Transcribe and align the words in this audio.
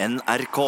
NRK. 0.00 0.58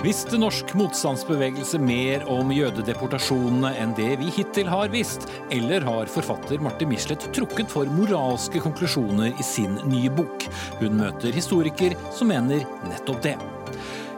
Visste 0.00 0.38
norsk 0.40 0.72
motstandsbevegelse 0.80 1.76
mer 1.84 2.24
om 2.32 2.48
jødedeportasjonene 2.56 3.74
enn 3.76 3.92
det 3.98 4.14
vi 4.22 4.30
hittil 4.38 4.70
har 4.72 4.88
visst, 4.88 5.28
eller 5.52 5.84
har 5.84 6.08
forfatter 6.08 6.64
Marte 6.64 6.88
Michelet 6.88 7.28
trukket 7.36 7.68
for 7.68 7.92
moralske 7.92 8.64
konklusjoner 8.64 9.36
i 9.36 9.44
sin 9.44 9.76
nye 9.92 10.08
bok? 10.16 10.48
Hun 10.80 10.96
møter 11.02 11.36
historiker 11.36 11.92
som 12.08 12.32
mener 12.32 12.64
nettopp 12.88 13.20
det. 13.28 13.36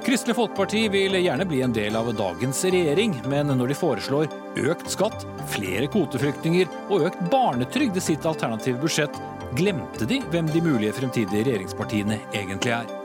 Kristelig 0.06 0.38
Folkeparti 0.38 0.86
vil 0.95 1.18
gjerne 1.18 1.50
bli 1.50 1.66
en 1.66 1.74
del 1.74 1.98
av 1.98 2.14
dagens 2.14 2.62
regjering, 2.70 3.18
men 3.27 3.50
når 3.50 3.74
de 3.74 3.82
foreslår 3.82 4.30
økt 4.60 4.90
skatt, 4.92 5.26
flere 5.52 5.88
kvoteflyktninger 5.92 6.70
og 6.88 7.08
økt 7.08 7.22
barnetrygd 7.32 7.98
i 7.98 8.04
sitt 8.04 8.26
alternative 8.28 8.80
budsjett, 8.82 9.20
glemte 9.56 10.08
de 10.08 10.22
hvem 10.32 10.48
de 10.52 10.64
mulige 10.64 10.96
fremtidige 10.96 11.46
regjeringspartiene 11.48 12.20
egentlig 12.32 12.76
er. 12.80 12.98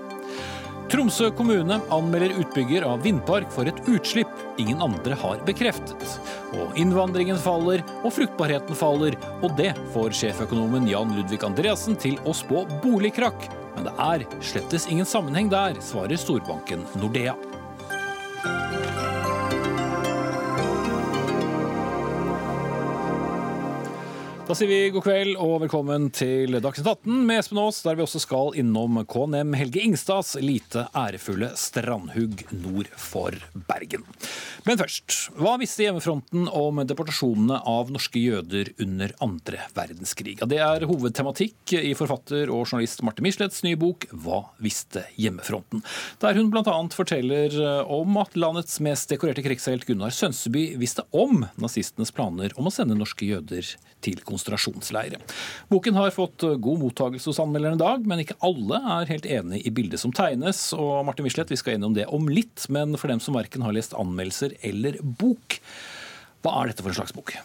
Tromsø 0.88 1.27
kommune 1.35 1.81
anmelder 1.91 2.31
utbygger 2.39 2.85
av 2.88 3.02
vindpark 3.03 3.49
for 3.52 3.67
et 3.67 3.79
utslipp 3.91 4.31
ingen 4.61 4.79
andre 4.79 5.17
har 5.19 5.41
bekreftet. 5.47 6.13
Og 6.55 6.79
innvandringen 6.79 7.39
faller, 7.43 7.83
og 8.07 8.16
fruktbarheten 8.16 8.79
faller, 8.79 9.19
og 9.41 9.52
det 9.59 9.73
får 9.91 10.16
sjeføkonomen 10.16 10.88
Jan 10.88 11.11
Ludvig 11.17 11.43
Andreassen 11.43 11.99
til 11.99 12.16
å 12.23 12.35
spå 12.35 12.63
boligkrakk. 12.85 13.49
Men 13.75 13.89
det 13.89 13.97
er 13.99 14.25
slettes 14.39 14.88
ingen 14.88 15.05
sammenheng 15.07 15.52
der, 15.52 15.75
svarer 15.83 16.23
storbanken 16.23 16.88
Nordea. 16.95 17.35
Da 24.47 24.55
sier 24.55 24.69
vi 24.71 24.91
god 24.95 25.03
kveld 25.03 25.33
og 25.43 25.57
velkommen 25.65 26.05
til 26.15 26.55
Dagsnytt 26.63 26.88
18 26.88 27.25
med 27.27 27.41
Espen 27.41 27.59
Aas, 27.59 27.81
der 27.83 27.97
vi 27.99 28.03
også 28.05 28.22
skal 28.23 28.53
innom 28.55 29.02
KNM 29.03 29.52
Helge 29.59 29.81
Ingstads 29.83 30.38
lite 30.39 30.85
ærefulle 30.95 31.49
strandhugg 31.59 32.45
nord 32.55 32.88
for 32.95 33.35
Bergen. 33.67 34.05
Men 34.63 34.80
først, 34.80 35.33
hva 35.35 35.57
visste 35.59 35.83
hjemmefronten 35.83 36.47
om 36.47 36.80
deportasjonene 36.88 37.57
av 37.67 37.91
norske 37.91 38.22
jøder 38.23 38.72
under 38.83 39.11
andre 39.23 39.66
verdenskrig? 39.75 40.38
Det 40.39 40.61
er 40.63 40.88
hovedtematikk 40.88 41.75
i 41.81 41.91
forfatter 42.00 42.47
og 42.47 42.69
journalist 42.69 43.03
Marte 43.03 43.27
Michelets 43.27 43.66
nye 43.67 43.79
bok 43.79 44.07
'Hva 44.13 44.45
visste 44.63 45.03
hjemmefronten?', 45.19 45.83
der 46.23 46.39
hun 46.39 46.53
bl.a. 46.55 46.77
forteller 46.95 47.83
om 47.83 48.16
at 48.23 48.39
landets 48.39 48.79
mest 48.79 49.11
dekorerte 49.11 49.44
krigshelt 49.44 49.83
Gunnar 49.83 50.16
Sønseby 50.16 50.79
visste 50.79 51.03
om 51.11 51.44
nazistenes 51.59 52.16
planer 52.16 52.55
om 52.55 52.72
å 52.72 52.75
sende 52.75 52.95
norske 52.95 53.27
jøder 53.27 53.75
til 54.08 54.23
konsentrasjonsleire. 54.27 55.19
Boken 55.72 55.97
har 56.00 56.16
fått 56.16 56.45
god 56.63 56.81
mottagelse 56.83 57.31
hos 57.31 57.41
anmelderne 57.44 57.80
i 57.80 57.83
dag, 57.83 58.08
men 58.08 58.23
ikke 58.23 58.39
alle 58.45 58.81
er 58.97 59.11
helt 59.11 59.27
enig 59.39 59.63
i 59.67 59.73
bildet 59.73 60.02
som 60.03 60.16
tegnes. 60.16 60.69
Og 60.77 61.03
Martin 61.08 61.27
Michelet, 61.27 61.52
vi 61.52 61.59
skal 61.59 61.77
innom 61.77 61.95
det 61.97 62.08
om 62.13 62.30
litt, 62.31 62.67
men 62.73 62.95
for 63.00 63.11
dem 63.11 63.22
som 63.23 63.38
verken 63.38 63.66
har 63.66 63.75
lest 63.75 63.95
anmeldelser 63.97 64.58
eller 64.66 65.00
bok, 65.03 65.59
hva 66.45 66.61
er 66.61 66.72
dette 66.72 66.85
for 66.85 66.94
en 66.94 67.00
slags 67.02 67.16
bok? 67.16 67.35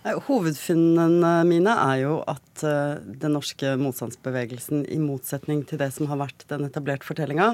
Hovedfunnene 0.00 1.30
mine 1.44 1.72
er 1.76 1.98
jo 2.00 2.14
at 2.24 2.62
den 2.62 3.34
norske 3.36 3.74
motstandsbevegelsen, 3.80 4.86
i 4.88 4.96
motsetning 5.00 5.60
til 5.68 5.80
det 5.82 5.90
som 5.92 6.08
har 6.08 6.22
vært 6.22 6.46
den 6.48 6.64
etablerte 6.64 7.04
fortellinga, 7.04 7.50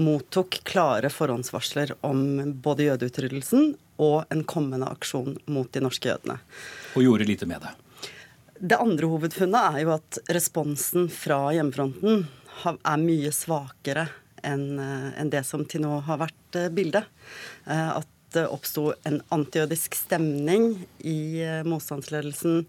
mottok 0.00 0.62
klare 0.68 1.10
forhåndsvarsler 1.12 1.92
om 2.08 2.54
både 2.64 2.86
jødeutryddelsen 2.88 3.74
og 4.00 4.32
en 4.32 4.44
kommende 4.48 4.88
aksjon 4.88 5.36
mot 5.52 5.68
de 5.72 5.84
norske 5.84 6.08
jødene. 6.08 6.38
Og 6.96 7.04
gjorde 7.04 7.28
lite 7.28 7.48
med 7.50 7.60
det. 7.66 7.74
Det 8.62 8.80
andre 8.80 9.12
hovedfunnet 9.12 9.76
er 9.76 9.84
jo 9.84 9.92
at 9.98 10.22
responsen 10.32 11.10
fra 11.12 11.44
hjemmefronten 11.52 12.24
er 12.72 13.04
mye 13.04 13.32
svakere 13.34 14.08
enn 14.42 15.30
det 15.30 15.44
som 15.46 15.62
til 15.68 15.84
nå 15.84 16.00
har 16.06 16.18
vært 16.24 16.58
bildet. 16.74 17.04
At 17.66 18.08
det 18.34 18.48
oppsto 18.50 18.90
en 19.08 19.20
antijødisk 19.34 19.96
stemning 19.98 20.74
i 20.98 21.42
motstandsledelsen 21.68 22.66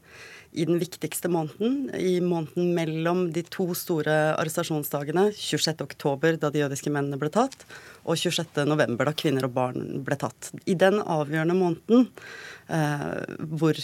i 0.54 0.66
den 0.70 0.78
viktigste 0.78 1.30
måneden, 1.34 1.88
i 1.98 2.20
måneden 2.22 2.74
mellom 2.78 3.24
de 3.34 3.42
to 3.50 3.66
store 3.78 4.14
arrestasjonsdagene, 4.38 5.32
26.10, 5.34 6.38
da 6.42 6.52
de 6.54 6.62
jødiske 6.62 6.94
mennene 6.94 7.18
ble 7.22 7.32
tatt, 7.34 7.66
og 8.06 8.20
26.11, 8.20 8.94
da 9.02 9.16
kvinner 9.18 9.48
og 9.48 9.56
barn 9.56 10.04
ble 10.06 10.18
tatt. 10.22 10.52
I 10.70 10.78
den 10.78 11.00
avgjørende 11.02 11.58
måneden 11.58 12.08
eh, 12.70 13.38
hvor 13.58 13.82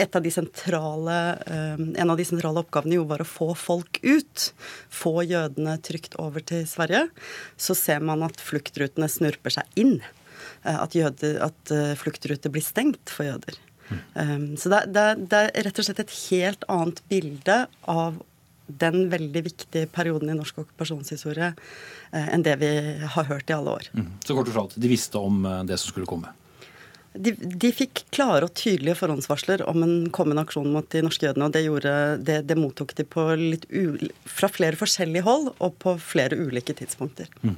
av 0.00 0.30
sentrale, 0.32 1.18
eh, 1.46 1.82
en 2.00 2.10
av 2.10 2.16
de 2.16 2.24
sentrale 2.24 2.62
oppgavene 2.62 2.96
jo 2.96 3.04
var 3.10 3.20
å 3.20 3.28
få 3.28 3.50
folk 3.58 4.00
ut, 4.02 4.46
få 4.88 5.20
jødene 5.26 5.76
trygt 5.84 6.16
over 6.16 6.40
til 6.40 6.64
Sverige, 6.66 7.08
så 7.56 7.76
ser 7.76 8.00
man 8.00 8.24
at 8.24 8.40
fluktrutene 8.40 9.10
snurper 9.10 9.58
seg 9.60 9.68
inn. 9.76 9.98
At, 10.60 10.92
jøder, 10.92 11.38
at 11.46 11.70
fluktruter 11.96 12.52
blir 12.52 12.64
stengt 12.64 13.08
for 13.08 13.24
jøder. 13.24 13.56
Um, 14.14 14.56
så 14.56 14.70
det, 14.70 14.80
det, 14.94 15.06
det, 15.30 15.44
er 15.50 15.66
rett 15.66 15.78
og 15.80 15.86
slett 15.86 16.02
et 16.04 16.16
helt 16.30 16.66
annet 16.70 17.00
bilde 17.10 17.62
av 17.90 18.20
den 18.80 19.08
veldig 19.10 19.42
viktige 19.48 19.88
perioden 19.90 20.30
i 20.30 20.36
norsk 20.38 20.60
okkupasjonshistorie 20.62 21.52
uh, 21.56 22.28
enn 22.30 22.44
det 22.46 22.54
vi 22.60 22.70
har 23.16 23.30
hørt 23.30 23.50
i 23.50 23.56
alle 23.56 23.78
år. 23.80 23.88
Mm. 23.96 24.12
Så 24.24 24.36
kort 24.36 24.50
fortalt, 24.52 24.78
de 24.78 24.92
visste 24.92 25.18
om 25.18 25.42
det 25.66 25.80
som 25.80 25.94
skulle 25.94 26.10
komme? 26.10 26.34
De, 27.10 27.32
de, 27.34 27.72
fikk 27.74 28.04
klare 28.14 28.46
og 28.46 28.52
tydelige 28.54 28.94
forhåndsvarsler 29.00 29.64
om 29.66 29.82
en 29.82 29.94
kommende 30.14 30.44
aksjon 30.46 30.68
mot 30.70 30.86
de 30.94 31.00
norske 31.02 31.26
jødene. 31.26 31.48
og 31.48 31.56
Det, 31.56 31.64
gjorde, 31.64 31.94
det, 32.22 32.36
det 32.46 32.54
mottok 32.54 32.94
de 32.94 33.06
fra 33.10 34.50
flere 34.54 34.78
forskjellige 34.78 35.26
hold 35.26 35.48
og 35.58 35.74
på 35.82 35.96
flere 35.98 36.38
ulike 36.38 36.76
tidspunkter. 36.78 37.26
Mm. 37.42 37.56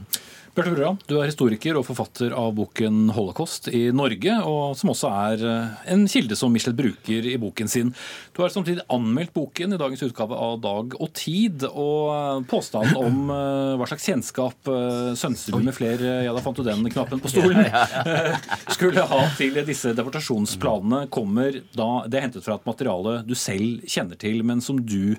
Bjarte 0.53 0.75
Brøa, 0.77 0.91
du 1.09 1.15
er 1.17 1.31
historiker 1.31 1.79
og 1.81 1.87
forfatter 1.89 2.35
av 2.37 2.51
boken 2.53 3.07
'Holocaust 3.17 3.71
i 3.73 3.87
Norge', 3.89 4.35
og 4.45 4.75
som 4.77 4.91
også 4.93 5.09
er 5.09 5.45
en 5.89 6.03
kilde 6.05 6.37
som 6.37 6.53
Michelet 6.53 6.77
bruker 6.77 7.25
i 7.25 7.39
boken 7.41 7.71
sin. 7.73 7.95
Du 8.37 8.43
har 8.43 8.53
samtidig 8.53 8.85
anmeldt 8.93 9.33
boken 9.33 9.73
i 9.73 9.79
dagens 9.81 10.03
utgave 10.05 10.37
av 10.37 10.59
Dag 10.61 10.93
og 11.01 11.09
Tid, 11.17 11.65
og 11.73 12.45
påstanden 12.53 13.01
om 13.01 13.33
hva 13.81 13.89
slags 13.89 14.05
kjennskap 14.05 14.69
Sønsterud 15.17 15.65
med 15.65 15.73
flere 15.73 16.19
Ja, 16.27 16.37
da 16.37 16.45
fant 16.45 16.61
du 16.61 16.67
den 16.69 16.85
knappen 16.85 17.25
på 17.25 17.33
stolen. 17.33 17.65
Skulle 18.77 19.09
ha 19.09 19.23
til 19.39 19.57
disse 19.65 19.95
deportasjonsplanene, 19.97 21.07
kommer 21.09 21.63
da 21.73 22.05
Det 22.05 22.21
er 22.21 22.29
hentet 22.29 22.45
fra 22.45 22.61
et 22.61 22.69
materiale 22.69 23.23
du 23.25 23.33
selv 23.33 23.89
kjenner 23.89 24.21
til, 24.21 24.45
men 24.45 24.61
som 24.61 24.85
du 24.85 25.17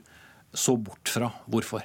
så 0.54 0.78
bort 0.78 1.10
fra. 1.10 1.34
Hvorfor? 1.50 1.82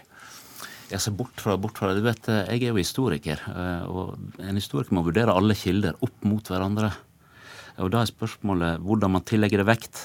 Jeg 0.89 1.03
ser 1.05 1.17
bort 1.17 1.43
fra, 1.43 1.57
bort 1.61 1.77
fra 1.77 1.91
det. 1.93 2.01
Du 2.01 2.07
vet, 2.07 2.29
Jeg 2.49 2.63
er 2.63 2.71
jo 2.71 2.81
historiker, 2.81 3.43
og 3.89 4.17
en 4.41 4.57
historiker 4.57 4.95
må 4.97 5.05
vurdere 5.05 5.35
alle 5.37 5.57
kilder 5.59 5.99
opp 6.01 6.25
mot 6.25 6.49
hverandre. 6.49 6.93
Og 7.79 7.91
Da 7.93 8.01
er 8.01 8.11
spørsmålet 8.11 8.81
hvordan 8.81 9.13
man 9.13 9.27
tillegger 9.29 9.61
det 9.61 9.69
vekt. 9.69 10.01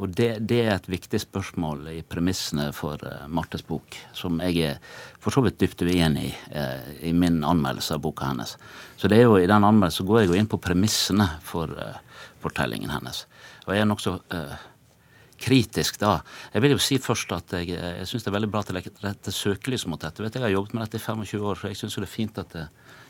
Og 0.00 0.08
det, 0.16 0.28
det 0.48 0.58
er 0.64 0.74
et 0.74 0.88
viktig 0.88 1.20
spørsmål 1.20 1.86
i 1.92 2.02
premissene 2.02 2.70
for 2.72 2.98
Martes 3.28 3.62
bok, 3.62 3.96
som 4.16 4.40
jeg 4.40 4.58
er 4.64 4.78
for 5.20 5.30
så 5.30 5.44
vidt 5.44 5.60
dypt 5.60 5.84
uenig 5.84 6.30
i 6.32 7.10
i 7.10 7.12
min 7.12 7.44
anmeldelse 7.44 7.94
av 7.94 8.02
boka 8.02 8.32
hennes. 8.32 8.56
Så 8.96 9.08
det 9.08 9.20
er 9.20 9.28
jo 9.28 9.36
i 9.38 9.46
den 9.46 9.64
anmeldelsen 9.64 10.08
går 10.08 10.22
jeg 10.22 10.32
jo 10.32 10.40
inn 10.40 10.50
på 10.50 10.58
premissene 10.58 11.28
for 11.44 11.70
fortellingen 12.42 12.90
hennes. 12.90 13.26
Og 13.66 13.76
jeg 13.76 13.84
er 13.84 13.90
nokså 13.92 14.16
kritisk 15.38 16.00
da. 16.02 16.18
Jeg 16.52 16.64
vil 16.64 16.74
jo 16.74 16.82
si 16.82 16.98
først 17.02 17.32
at 17.36 17.56
jeg, 17.60 17.72
jeg 17.78 18.10
syns 18.10 18.26
det 18.26 18.32
er 18.32 18.36
veldig 18.36 18.50
bra 18.52 18.62
at 18.64 18.70
det 18.70 18.78
legger 18.78 19.02
rette 19.04 19.34
søkelys 19.34 19.86
mot 19.90 20.00
dette. 20.02 20.22
Vet, 20.24 20.38
jeg 20.38 20.44
har 20.44 20.54
jobbet 20.54 20.76
med 20.76 20.86
dette 20.86 21.00
i 21.00 21.04
25 21.04 21.48
år, 21.50 21.60
så 21.60 21.72
jeg 21.72 21.80
syns 21.80 21.98
det 21.98 22.06
er 22.08 22.12
fint 22.12 22.40
at 22.42 22.54
det 22.56 22.68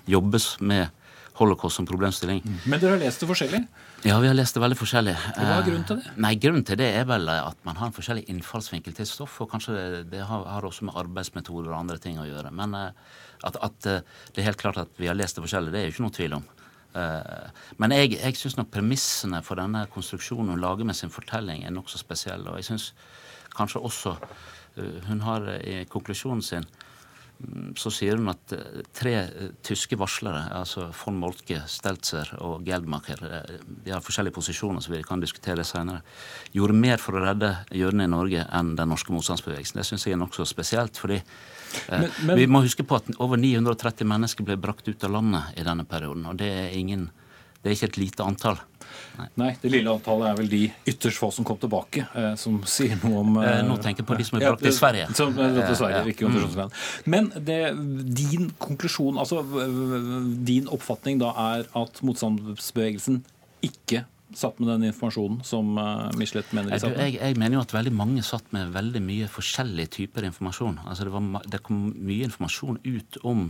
jobbes 0.08 0.56
med 0.60 0.88
holocaust 1.38 1.78
som 1.78 1.86
problemstilling. 1.86 2.40
Mm. 2.42 2.58
Men 2.66 2.82
dere 2.82 2.96
har 2.96 3.02
lest 3.02 3.22
det 3.22 3.28
forskjellig? 3.30 3.60
Ja, 4.06 4.18
vi 4.22 4.30
har 4.30 4.36
lest 4.36 4.56
det 4.56 4.62
veldig 4.62 4.78
forskjellig. 4.78 5.14
Hva 5.36 5.58
er 5.58 5.66
grunnen 5.66 5.86
til 5.86 6.00
det? 6.00 6.14
Nei, 6.24 6.32
Grunnen 6.42 6.66
til 6.66 6.80
det 6.80 6.88
er 6.98 7.06
vel 7.08 7.30
at 7.30 7.58
man 7.66 7.78
har 7.78 7.90
en 7.90 7.94
forskjellig 7.94 8.26
innfallsvinkel 8.32 8.96
til 8.96 9.08
stoff. 9.08 9.38
Og 9.44 9.50
kanskje 9.52 9.76
det, 9.76 10.02
det 10.14 10.24
har, 10.26 10.44
har, 10.50 10.66
også 10.66 10.88
med 10.88 10.98
arbeidsmetoder 10.98 11.70
og 11.72 11.80
andre 11.80 11.98
ting 12.02 12.18
å 12.18 12.26
gjøre. 12.26 12.52
Men 12.54 12.74
at, 12.78 13.54
at, 13.54 13.78
det 13.86 14.42
er 14.42 14.50
helt 14.50 14.60
klart 14.60 14.82
at 14.82 14.98
vi 14.98 15.10
har 15.10 15.18
lest 15.18 15.38
det 15.38 15.46
forskjellig, 15.46 15.74
det 15.74 15.82
er 15.82 15.88
jo 15.88 15.94
ikke 15.96 16.06
noe 16.08 16.18
tvil 16.18 16.38
om. 16.40 16.46
Men 17.78 17.94
jeg, 17.94 18.16
jeg 18.18 18.36
syns 18.40 18.58
nok 18.58 18.70
premissene 18.74 19.42
for 19.46 19.60
denne 19.60 19.86
konstruksjonen 19.92 20.54
hun 20.54 20.62
lager 20.62 20.88
med 20.88 20.98
sin 20.98 21.12
fortelling, 21.14 21.64
er 21.64 21.74
nokså 21.74 22.00
spesielle. 22.00 22.50
Og 22.50 22.60
jeg 22.60 22.70
syns 22.72 22.92
kanskje 23.56 23.82
også 23.82 24.18
Hun 25.08 25.20
har 25.26 25.42
i 25.66 25.80
konklusjonen 25.90 26.42
sin 26.44 26.66
så 27.78 27.90
sier 27.94 28.18
hun 28.18 28.32
at 28.32 28.52
tre 28.96 29.12
tyske 29.62 29.98
varslere, 29.98 30.48
altså 30.58 30.88
von 31.04 31.18
Moltke, 31.20 31.60
Stelzer 31.70 32.32
og 32.42 32.66
Geldmacher, 32.66 33.20
de 33.68 33.92
har 33.94 34.02
forskjellige 34.02 34.34
posisjoner, 34.34 34.82
så 34.82 34.90
vi 34.90 35.04
kan 35.06 35.22
diskutere 35.22 35.60
det 35.60 35.68
senere, 35.68 36.02
gjorde 36.54 36.78
mer 36.78 36.98
for 37.02 37.18
å 37.18 37.22
redde 37.22 37.52
jødene 37.70 38.08
i 38.08 38.10
Norge 38.10 38.42
enn 38.42 38.74
den 38.78 38.90
norske 38.90 39.14
motstandsbevegelsen. 39.14 39.78
Det 39.78 39.86
syns 39.86 40.08
jeg 40.08 40.18
er 40.18 40.22
nokså 40.24 40.48
spesielt. 40.50 40.98
fordi 40.98 41.20
men, 41.88 42.10
men, 42.24 42.36
vi 42.38 42.48
må 42.50 42.62
huske 42.64 42.84
på 42.86 42.98
at 42.98 43.10
over 43.18 43.40
930 43.40 44.08
mennesker 44.08 44.46
ble 44.46 44.58
brakt 44.60 44.88
ut 44.88 45.04
av 45.04 45.14
landet 45.18 45.60
i 45.60 45.66
denne 45.66 45.86
perioden. 45.88 46.26
og 46.28 46.38
det 46.40 46.48
er, 46.48 46.68
ingen, 46.78 47.08
det 47.62 47.70
er 47.70 47.78
ikke 47.78 47.92
et 47.92 48.02
lite 48.02 48.26
antall. 48.26 48.60
Nei. 49.38 49.50
det 49.60 49.70
lille 49.72 49.90
antallet 49.90 50.30
er 50.30 50.36
vel 50.38 50.50
de 50.50 50.60
ytterst 50.88 51.20
få 51.20 51.28
som 51.34 51.46
kom 51.46 51.58
tilbake, 51.60 52.04
eh, 52.16 52.30
som 52.40 52.60
sier 52.70 52.94
noe 53.02 53.22
om 53.22 53.40
eh, 53.42 53.60
Nå 53.66 53.76
tenker 53.82 54.04
jeg 54.04 54.08
på 54.08 54.16
de 54.18 54.26
som 54.26 54.38
er 54.38 54.46
brakt 54.46 54.64
til 54.64 54.74
Sverige. 54.76 55.08
Som 55.18 55.32
er 55.34 55.56
brakt 55.56 55.72
til 55.72 55.78
Sverige, 55.80 56.04
ikke 56.14 56.30
mm. 56.30 56.76
Men 57.10 57.32
det, 57.36 57.58
din 58.16 58.52
konklusjon, 58.62 59.18
altså 59.20 59.42
din 60.48 60.70
oppfatning 60.72 61.20
da 61.20 61.34
er 61.50 61.66
at 61.78 62.00
motstandsbevegelsen 62.06 63.24
ikke 63.66 64.06
satt 64.36 64.58
med 64.60 64.68
den 64.68 64.88
informasjonen 64.90 65.40
som 65.46 65.70
Michelet 66.18 66.50
mener 66.52 66.74
de 66.74 66.80
satt 66.82 66.92
med? 66.92 67.00
Jeg, 67.06 67.18
jeg, 67.22 67.36
mener 67.40 67.58
jo 67.58 67.64
at 67.64 67.74
veldig 67.76 67.94
mange 67.96 68.24
satt 68.26 68.50
med 68.52 68.74
veldig 68.74 69.02
mye 69.04 69.28
forskjellige 69.32 69.94
typer 69.98 70.26
informasjon. 70.28 70.80
Altså 70.84 71.08
det, 71.08 71.14
var, 71.14 71.46
det 71.48 71.62
kom 71.64 71.86
mye 71.96 72.28
informasjon 72.28 72.80
ut 72.84 73.20
om 73.28 73.46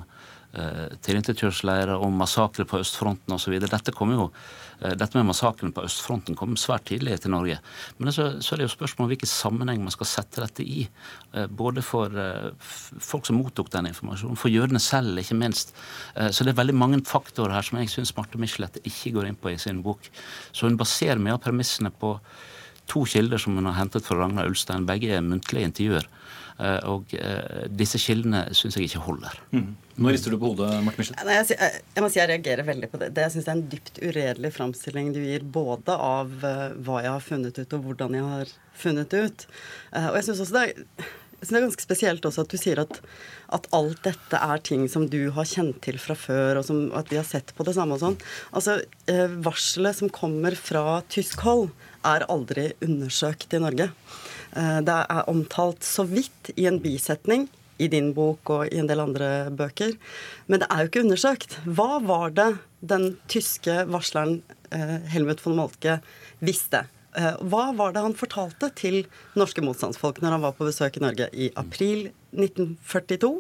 uh, 0.57 0.87
tilintetgjørsleirer 1.05 1.99
om 1.99 2.19
massakrer 2.21 2.69
på 2.69 2.81
østfronten 2.83 3.35
osv. 3.35 3.59
Dette, 3.65 3.95
kom 3.97 4.15
jo, 4.15 4.29
eh, 4.31 4.68
dette 4.79 5.19
med 5.19 5.27
massakren 5.27 5.73
på 5.75 5.83
østfronten 5.87 6.37
kom 6.39 6.57
svært 6.61 6.87
tidlig 6.91 7.17
til 7.23 7.33
Norge. 7.35 7.57
Men 7.99 8.15
så, 8.15 8.29
så 8.45 8.55
er 8.55 8.61
det 8.61 8.69
jo 8.69 8.75
spørsmål 8.77 9.09
om 9.09 9.13
hvilken 9.13 9.31
sammenheng 9.31 9.83
man 9.83 9.95
skal 9.95 10.11
sette 10.11 10.45
dette 10.45 10.67
i. 10.67 10.85
Eh, 11.35 11.49
både 11.51 11.83
for 11.83 12.15
folk 13.03 13.27
som 13.27 13.41
mottok 13.41 13.73
den 13.75 13.91
informasjonen, 13.91 14.39
for 14.39 14.53
jødene 14.53 14.83
selv, 14.83 15.19
ikke 15.19 15.39
minst. 15.39 15.75
Så 16.15 16.45
det 16.45 16.53
er 16.53 16.61
veldig 16.61 16.77
mange 16.79 17.01
faktorer 17.07 17.57
her 17.57 17.67
som 17.67 17.81
jeg 17.81 17.91
syns 17.93 18.15
Marte 18.17 18.39
Michelet 18.41 18.79
ikke 18.85 19.15
går 19.17 19.29
inn 19.29 19.39
på 19.39 19.53
i 19.53 19.59
sin 19.61 19.83
bok. 19.83 20.07
Så 20.53 20.69
hun 20.69 20.79
baserer 20.79 21.21
mye 21.23 21.37
av 21.37 21.43
premissene 21.45 21.91
på 21.95 22.17
to 22.89 23.05
kilder 23.09 23.41
som 23.41 23.57
hun 23.59 23.69
har 23.69 23.79
hentet 23.79 24.07
fra 24.07 24.19
Ragnar 24.19 24.49
Ulstein. 24.49 24.87
Begge 24.89 25.13
er 25.17 25.25
muntlige 25.25 25.69
intervjuer. 25.69 26.09
Eh, 26.59 26.81
og 26.91 27.13
eh, 27.15 27.67
disse 27.71 28.01
kildene 28.03 28.49
syns 28.57 28.79
jeg 28.79 28.89
ikke 28.89 29.05
holder. 29.07 29.37
Mm. 29.55 29.71
Nå 29.99 30.13
rister 30.15 30.31
du 30.31 30.39
på 30.39 30.53
hodet, 30.53 30.71
Martin 30.87 31.03
Michelet. 31.03 31.27
Jeg, 31.27 31.47
jeg, 31.59 31.83
jeg, 31.97 32.03
må 32.05 32.09
si 32.13 32.21
jeg 32.21 32.31
reagerer 32.31 32.67
veldig 32.69 32.89
på 32.93 33.01
det. 33.03 33.11
det 33.17 33.25
jeg 33.25 33.35
syns 33.35 33.49
er 33.49 33.57
en 33.57 33.65
dypt 33.73 33.97
uredelig 33.99 34.53
framstilling 34.55 35.11
du 35.15 35.19
gir 35.25 35.47
både 35.59 35.95
av 35.95 36.31
uh, 36.45 36.69
hva 36.87 37.01
jeg 37.03 37.15
har 37.17 37.25
funnet 37.25 37.59
ut, 37.59 37.75
og 37.75 37.87
hvordan 37.89 38.15
jeg 38.15 38.29
har 38.29 38.53
funnet 38.79 39.17
ut. 39.17 39.49
Uh, 39.91 40.13
og 40.13 40.21
jeg 40.21 40.29
syns 40.29 40.45
også 40.45 40.55
det 40.55 40.63
er, 40.69 41.11
det 41.41 41.51
er 41.55 41.67
ganske 41.67 41.83
spesielt 41.83 42.31
også 42.31 42.45
at 42.45 42.55
du 42.55 42.59
sier 42.59 42.81
at, 42.83 43.01
at, 43.55 43.67
alt 43.75 44.01
dette 44.07 44.39
er 44.39 44.63
ting 44.67 44.87
som 44.91 45.07
du 45.11 45.21
har 45.35 45.47
kjent 45.47 45.79
til 45.83 45.99
fra 46.03 46.17
før, 46.19 46.59
og 46.59 46.67
som, 46.67 46.81
at 46.99 47.11
vi 47.13 47.19
har 47.19 47.27
sett 47.27 47.53
på 47.59 47.67
det 47.67 47.77
samme 47.77 47.95
og 47.99 48.03
sånn. 48.03 48.17
Altså, 48.59 48.81
eh, 49.11 49.37
Varselet 49.47 50.01
som 50.01 50.11
kommer 50.15 50.55
fra 50.59 51.01
tysk 51.11 51.43
hold, 51.47 51.69
er 52.07 52.27
aldri 52.31 52.73
undersøkt 52.83 53.55
i 53.55 53.63
Norge. 53.63 53.91
Eh, 54.59 54.81
det 54.87 54.99
er 54.99 55.31
omtalt 55.31 55.87
så 55.87 56.07
vidt 56.11 56.51
i 56.57 56.67
en 56.71 56.83
bisetning 56.83 57.47
i 57.79 57.89
din 57.91 58.13
bok 58.17 58.53
og 58.55 58.69
i 58.73 58.81
en 58.83 58.91
del 58.91 59.03
andre 59.03 59.49
bøker. 59.55 59.97
Men 60.47 60.63
det 60.63 60.69
er 60.71 60.85
jo 60.85 60.93
ikke 60.93 61.07
undersøkt. 61.07 61.59
Hva 61.65 61.99
var 62.05 62.35
det 62.37 62.51
den 62.81 63.11
tyske 63.31 63.85
varsleren 63.91 64.41
eh, 64.75 64.99
Helmut 65.15 65.43
von 65.45 65.59
Moltke 65.59 65.99
visste? 66.45 66.87
Eh, 67.17 67.37
hva 67.51 67.71
var 67.75 67.95
det 67.95 68.03
han 68.05 68.17
fortalte 68.17 68.69
til 68.77 69.01
norske 69.39 69.63
motstandsfolk 69.65 70.21
når 70.23 70.37
han 70.37 70.45
var 70.45 70.57
på 70.59 70.67
besøk 70.69 70.99
i 70.99 71.03
Norge 71.03 71.29
i 71.33 71.49
april 71.59 72.11
1942 72.37 73.31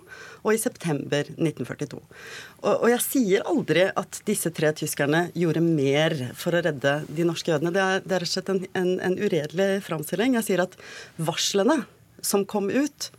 og 0.41 0.49
i 0.55 0.61
september 0.61 1.29
1942? 1.37 2.01
Og, 2.65 2.89
jeg 2.91 3.05
sier 3.05 3.45
aldri 3.47 3.85
at 3.91 4.23
disse 4.27 4.51
tre 4.57 4.73
tyskerne 4.79 5.27
gjorde 5.37 5.63
mer 5.63 6.17
for 6.39 6.57
å 6.57 6.65
redde 6.65 6.97
de 7.13 7.29
norske 7.29 7.53
jødene. 7.53 7.75
Det 7.77 7.85
er, 7.85 8.03
det 8.03 8.17
er 8.17 8.25
rett 8.25 8.33
og 8.33 8.35
slett 8.39 8.53
en, 8.55 8.65
en, 8.81 8.91
en 9.05 9.21
uredelig 9.21 9.71
framstilling. 9.87 10.39
Jeg 10.41 10.49
sier 10.49 10.65
at 10.65 10.75
varslene 11.21 11.83
som 12.25 12.47
kom 12.49 12.73
ut, 12.73 13.13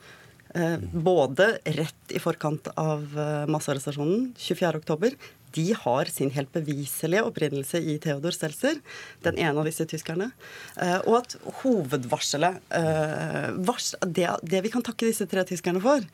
både 0.91 1.51
rett 1.77 2.13
i 2.15 2.19
forkant 2.21 2.71
av 2.79 3.03
eh, 3.13 3.49
massearrestasjonen 3.53 4.31
24.10, 4.37 5.17
de 5.51 5.73
har 5.73 6.09
sin 6.11 6.31
helt 6.33 6.51
beviselige 6.53 7.23
opprinnelse 7.25 7.81
i 7.81 7.97
Theodor 8.01 8.33
Stelzer, 8.35 8.79
den 9.25 9.39
ene 9.41 9.61
av 9.61 9.67
disse 9.67 9.85
tyskerne. 9.89 10.29
Eh, 10.77 10.97
og 11.09 11.21
at 11.21 11.37
hovedvarselet 11.61 12.59
eh, 12.77 13.87
det, 14.05 14.27
det, 14.43 14.63
vi 14.65 14.73
kan 14.73 14.85
takke 14.85 15.09
disse 15.09 15.27
tre 15.29 15.45
tyskerne 15.49 15.81
for, 15.83 16.05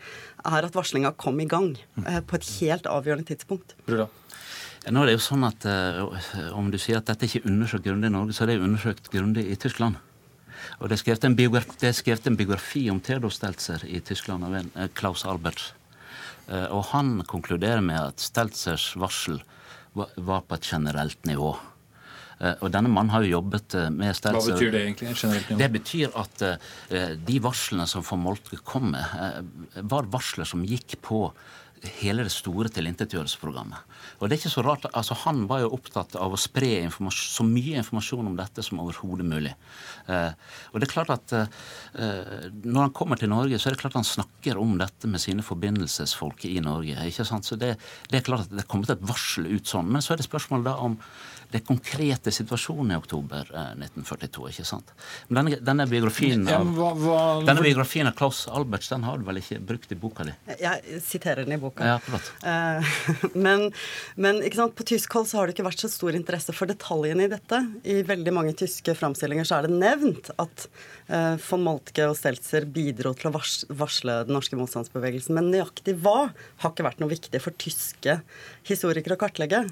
er 0.45 0.69
at 0.69 0.75
varslinga 0.75 1.15
kom 1.19 1.41
i 1.43 1.49
gang 1.51 1.73
eh, 2.05 2.21
på 2.23 2.39
et 2.39 2.51
helt 2.61 2.87
avgjørende 2.91 3.33
tidspunkt. 3.33 3.75
Brura. 3.89 4.07
Nå 4.85 5.01
er 5.01 5.09
det 5.09 5.15
jo 5.15 5.21
sånn 5.25 5.41
at 5.47 5.63
Om 6.53 6.67
du 6.69 6.75
sier 6.77 6.99
at 6.99 7.07
dette 7.09 7.25
ikke 7.25 7.39
er 7.39 7.47
undersøkt 7.49 7.87
grundig 7.87 8.11
i 8.11 8.13
Norge, 8.13 8.35
så 8.37 8.43
er 8.45 8.51
det 8.51 8.59
undersøkt 8.61 9.09
grundig 9.09 9.47
i 9.49 9.57
Tyskland. 9.57 9.97
Og 10.79 10.89
Det 10.89 10.97
er 10.97 11.03
skrevet 11.03 11.25
en 11.29 11.35
biografi, 11.35 11.93
skrevet 11.93 12.27
en 12.27 12.37
biografi 12.37 12.89
om 12.89 12.99
Theodor 12.99 13.33
Stelzer 13.33 13.85
i 13.87 13.99
Tyskland 13.99 14.43
av 14.43 14.55
en 14.61 14.71
Klaus 14.93 15.25
Albert. 15.25 15.73
Eh, 16.47 16.67
og 16.69 16.89
han 16.91 17.19
konkluderer 17.27 17.81
med 17.85 18.11
at 18.11 18.21
Steltzers 18.23 18.93
varsel 19.01 19.41
var 19.95 20.43
på 20.45 20.57
et 20.57 20.67
generelt 20.67 21.25
nivå. 21.25 21.55
Eh, 22.35 22.53
og 22.59 22.69
denne 22.73 22.91
mannen 22.91 23.13
har 23.13 23.25
jo 23.25 23.37
jobbet 23.37 23.77
eh, 23.79 23.89
med 23.93 24.17
Stelzer. 24.17 24.51
Hva 24.51 24.59
betyr 24.59 24.73
det 24.75 24.83
egentlig? 24.83 25.15
generelt 25.15 25.49
nivå? 25.49 25.59
Det 25.63 25.71
betyr 25.79 26.17
at 26.21 26.45
de 27.25 27.41
varslene 27.41 27.87
som 27.89 28.05
von 28.05 28.21
Moltke 28.21 28.59
kom 28.61 28.91
med, 28.93 29.53
var 29.89 30.09
varsler 30.13 30.47
som 30.47 30.65
gikk 30.67 30.99
på 31.05 31.27
hele 31.99 32.25
det 32.25 32.33
store 32.33 32.69
tilintetgjørelsesprogrammet. 32.73 33.95
Og 34.19 34.27
det 34.27 34.35
er 34.35 34.41
ikke 34.41 34.53
så 34.53 34.63
rart, 34.65 34.87
altså 34.93 35.17
Han 35.25 35.45
var 35.49 35.63
jo 35.63 35.73
opptatt 35.75 36.15
av 36.19 36.33
å 36.33 36.39
spre 36.39 36.71
så 37.13 37.45
mye 37.47 37.79
informasjon 37.81 38.29
om 38.31 38.37
dette 38.37 38.63
som 38.65 38.81
overhodet 38.83 39.27
mulig. 39.27 39.53
Eh, 40.07 40.31
og 40.71 40.79
det 40.79 40.87
er 40.87 40.93
klart 40.93 41.13
at 41.15 41.35
eh, 41.35 42.49
Når 42.63 42.81
han 42.81 42.95
kommer 42.95 43.19
til 43.19 43.31
Norge, 43.31 43.59
så 43.59 43.69
er 43.69 43.75
det 43.75 43.81
klart 43.83 43.97
han 43.99 44.07
snakker 44.07 44.59
om 44.61 44.77
dette 44.79 45.09
med 45.09 45.21
sine 45.21 45.45
forbindelsesfolk 45.45 46.45
i 46.49 46.59
Norge. 46.63 46.97
ikke 47.07 47.25
sant? 47.27 47.45
Så 47.45 47.59
det, 47.59 47.75
det 48.11 48.19
er 48.19 48.27
klart 48.27 48.47
at 48.47 48.53
det 48.53 48.65
er 48.65 48.71
kommet 48.71 48.93
et 48.93 49.05
varsel 49.05 49.49
ut 49.49 49.67
sånn. 49.67 49.89
Men 49.91 50.05
så 50.05 50.13
er 50.13 50.21
det 50.21 50.29
spørsmålet 50.29 50.69
da 50.69 50.77
om 50.85 50.99
det 51.51 51.61
konkrete 51.65 52.31
situasjonen 52.31 52.91
i 52.91 52.97
oktober 52.97 53.47
1942. 53.47 54.47
Eh, 54.47 54.53
ikke 54.53 54.67
sant? 54.67 54.91
Men 55.27 55.39
denne, 55.39 55.59
denne 55.63 55.85
biografien 55.89 56.45
av, 56.47 56.51
ja, 56.51 56.75
hva, 56.77 56.89
hva, 56.99 57.19
denne 57.47 57.63
biografien 57.63 58.09
av 58.09 58.15
Klaus 58.17 58.45
Alberts 58.51 58.89
den 58.91 59.05
har 59.07 59.21
du 59.21 59.27
vel 59.27 59.39
ikke 59.41 59.59
brukt 59.71 59.93
i 59.93 59.99
boka 59.99 60.25
di? 60.27 60.33
Jeg 60.59 61.01
siterer 61.05 61.45
den 61.45 61.57
i 61.57 61.61
boka. 61.61 61.74
Ja, 61.79 61.97
flott. 62.03 62.31
Uh, 62.45 62.95
men, 63.45 63.69
men 64.15 64.41
på 64.75 64.87
tysk 64.87 65.13
hold 65.17 65.29
så 65.29 65.39
har 65.39 65.47
det 65.47 65.55
ikke 65.55 65.67
vært 65.67 65.83
så 65.83 65.91
stor 65.91 66.17
interesse 66.17 66.55
for 66.55 66.71
detaljene 66.71 67.27
i 67.27 67.31
dette. 67.31 67.61
I 67.83 67.99
veldig 68.07 68.33
mange 68.35 68.55
tyske 68.57 68.95
framstillinger 68.97 69.47
så 69.47 69.59
er 69.59 69.67
det 69.67 69.79
nevnt 69.79 70.31
at 70.41 70.67
uh, 71.11 71.35
von 71.47 71.65
Moltke 71.65 72.09
og 72.09 72.17
Stelzer 72.19 72.67
bidro 72.69 73.15
til 73.17 73.31
å 73.31 73.35
varsle 73.35 74.19
den 74.27 74.37
norske 74.37 74.59
motstandsbevegelsen. 74.59 75.35
Men 75.37 75.51
nøyaktig 75.53 75.97
hva 76.03 76.29
har 76.31 76.73
ikke 76.73 76.87
vært 76.87 77.03
noe 77.03 77.13
viktig 77.13 77.43
for 77.43 77.55
tyske 77.61 78.19
historikere 78.65 79.17
å 79.17 79.21
kartlegge. 79.21 79.65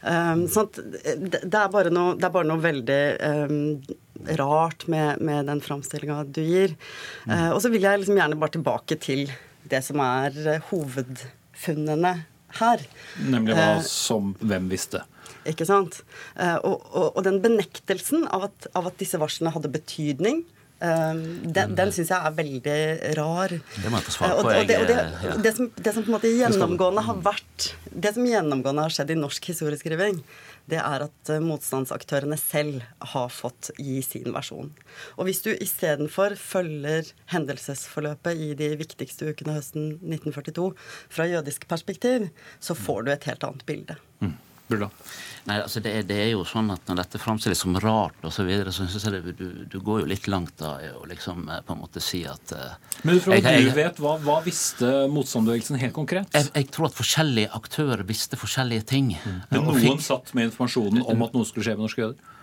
Sånn 0.00 0.68
at 0.68 0.78
det, 0.78 1.42
er 1.44 1.72
bare 1.72 1.90
noe, 1.92 2.14
det 2.16 2.24
er 2.24 2.32
bare 2.32 2.48
noe 2.48 2.62
veldig 2.62 3.00
rart 4.38 4.86
med, 4.86 5.20
med 5.20 5.46
den 5.46 5.60
framstillinga 5.60 6.24
du 6.24 6.42
gir. 6.42 6.74
Mm. 7.26 7.32
Uh, 7.32 7.50
og 7.54 7.62
så 7.62 7.70
vil 7.72 7.86
jeg 7.86 8.02
liksom 8.02 8.18
gjerne 8.18 8.38
bare 8.38 8.56
tilbake 8.56 8.98
til 9.02 9.26
det 9.68 9.82
som 9.86 10.00
er 10.04 10.34
uh, 10.46 10.70
hovedfunnene 11.58 12.14
her. 12.58 12.82
Nemlig 13.28 13.56
hva 13.56 13.78
uh, 13.78 13.82
som 13.84 14.34
hvem 14.40 14.68
visste. 14.70 15.02
Ikke 15.48 15.66
sant. 15.68 16.02
Og, 16.36 16.82
og, 16.92 17.16
og, 17.16 17.22
den 17.24 17.40
benektelsen 17.40 18.26
av 18.32 18.48
at, 18.48 18.68
av 18.76 18.88
at 18.90 18.96
disse 19.00 19.18
varslene 19.20 19.52
hadde 19.54 19.70
betydning, 19.72 20.44
Um, 20.78 21.22
den 21.42 21.72
den 21.74 21.90
syns 21.90 22.12
jeg 22.12 22.22
er 22.22 22.34
veldig 22.36 22.74
rar. 23.18 23.50
Det 23.50 23.90
må 23.90 23.98
jeg 23.98 24.06
få 24.06 24.12
svar 24.14 24.30
på. 24.36 24.44
Og, 24.46 24.68
det, 24.68 24.76
og 24.78 24.86
det, 24.86 24.98
ja. 25.24 25.32
det, 25.42 25.50
som, 25.56 25.70
det, 25.74 25.90
som, 25.90 26.04
på 26.04 26.12
en 26.12 26.14
måte 26.14 26.30
gjennomgående 26.30 27.02
har 27.02 27.18
vært 27.24 27.72
Det 27.90 28.12
som 28.14 28.28
gjennomgående 28.28 28.84
har 28.86 28.94
skjedd 28.94 29.10
i 29.10 29.16
norsk 29.18 29.48
historieskriving, 29.50 30.20
det 30.68 30.80
er 30.80 31.04
at 31.06 31.30
eh, 31.32 31.42
motstandsaktørene 31.44 32.38
selv 32.40 32.84
har 33.14 33.30
fått 33.32 33.70
gi 33.80 34.00
sin 34.04 34.32
versjon. 34.34 34.72
Og 35.16 35.28
hvis 35.28 35.40
du 35.44 35.52
istedenfor 35.54 36.36
følger 36.38 37.12
hendelsesforløpet 37.32 38.42
i 38.48 38.50
de 38.58 38.74
viktigste 38.80 39.32
ukene 39.32 39.56
høsten 39.56 39.94
1942 40.02 40.68
fra 41.14 41.28
jødisk 41.30 41.68
perspektiv, 41.70 42.28
så 42.60 42.76
får 42.76 43.06
du 43.06 43.14
et 43.14 43.30
helt 43.30 43.48
annet 43.48 43.66
bilde. 43.68 43.98
Mm. 44.20 44.36
Bulla? 44.68 44.90
Nei, 45.48 45.56
altså 45.62 45.80
det, 45.80 45.94
det, 46.10 46.16
er 46.20 46.32
jo 46.34 46.42
sånn 46.44 46.68
at 46.74 46.90
Når 46.90 46.98
dette 47.00 47.20
framstilles 47.22 47.62
som 47.64 47.76
rart 47.80 48.24
og 48.26 48.32
så, 48.34 48.44
videre, 48.44 48.72
så 48.74 48.84
synes 48.84 49.06
jeg 49.06 49.14
det, 49.14 49.34
du, 49.38 49.64
du, 49.70 49.78
går 49.84 50.02
jo 50.02 50.08
litt 50.10 50.28
langt 50.28 50.58
da 50.60 50.74
i 50.84 50.90
å 50.92 51.06
liksom 51.08 51.46
eh, 51.48 51.62
på 51.64 51.74
en 51.74 51.80
måte 51.80 52.02
si 52.04 52.20
at 52.28 52.52
uh, 52.52 52.74
Men 53.08 53.20
fra 53.24 53.38
hva 53.38 53.54
du 53.56 53.70
vet, 53.76 54.02
hva, 54.02 54.16
hva 54.24 54.38
visste 54.44 54.90
motstandsbevegelsen 55.12 55.80
helt 55.80 55.96
konkret? 55.96 56.28
Jeg, 56.36 56.50
jeg, 56.52 56.68
tror 56.74 56.90
at 56.90 56.98
forskjellige 56.98 57.52
aktører 57.56 58.04
visste 58.08 58.40
forskjellige 58.40 58.88
ting. 58.92 59.14
Mm. 59.16 59.38
Men 59.52 59.68
noen 59.70 59.80
fikk, 59.86 60.04
satt 60.04 60.34
med 60.36 60.50
informasjonen 60.50 61.06
om 61.08 61.24
at 61.24 61.38
noe 61.38 61.48
skulle 61.48 61.68
skje 61.68 61.78
med 61.78 61.86
norske 61.88 62.04
jøder? 62.04 62.34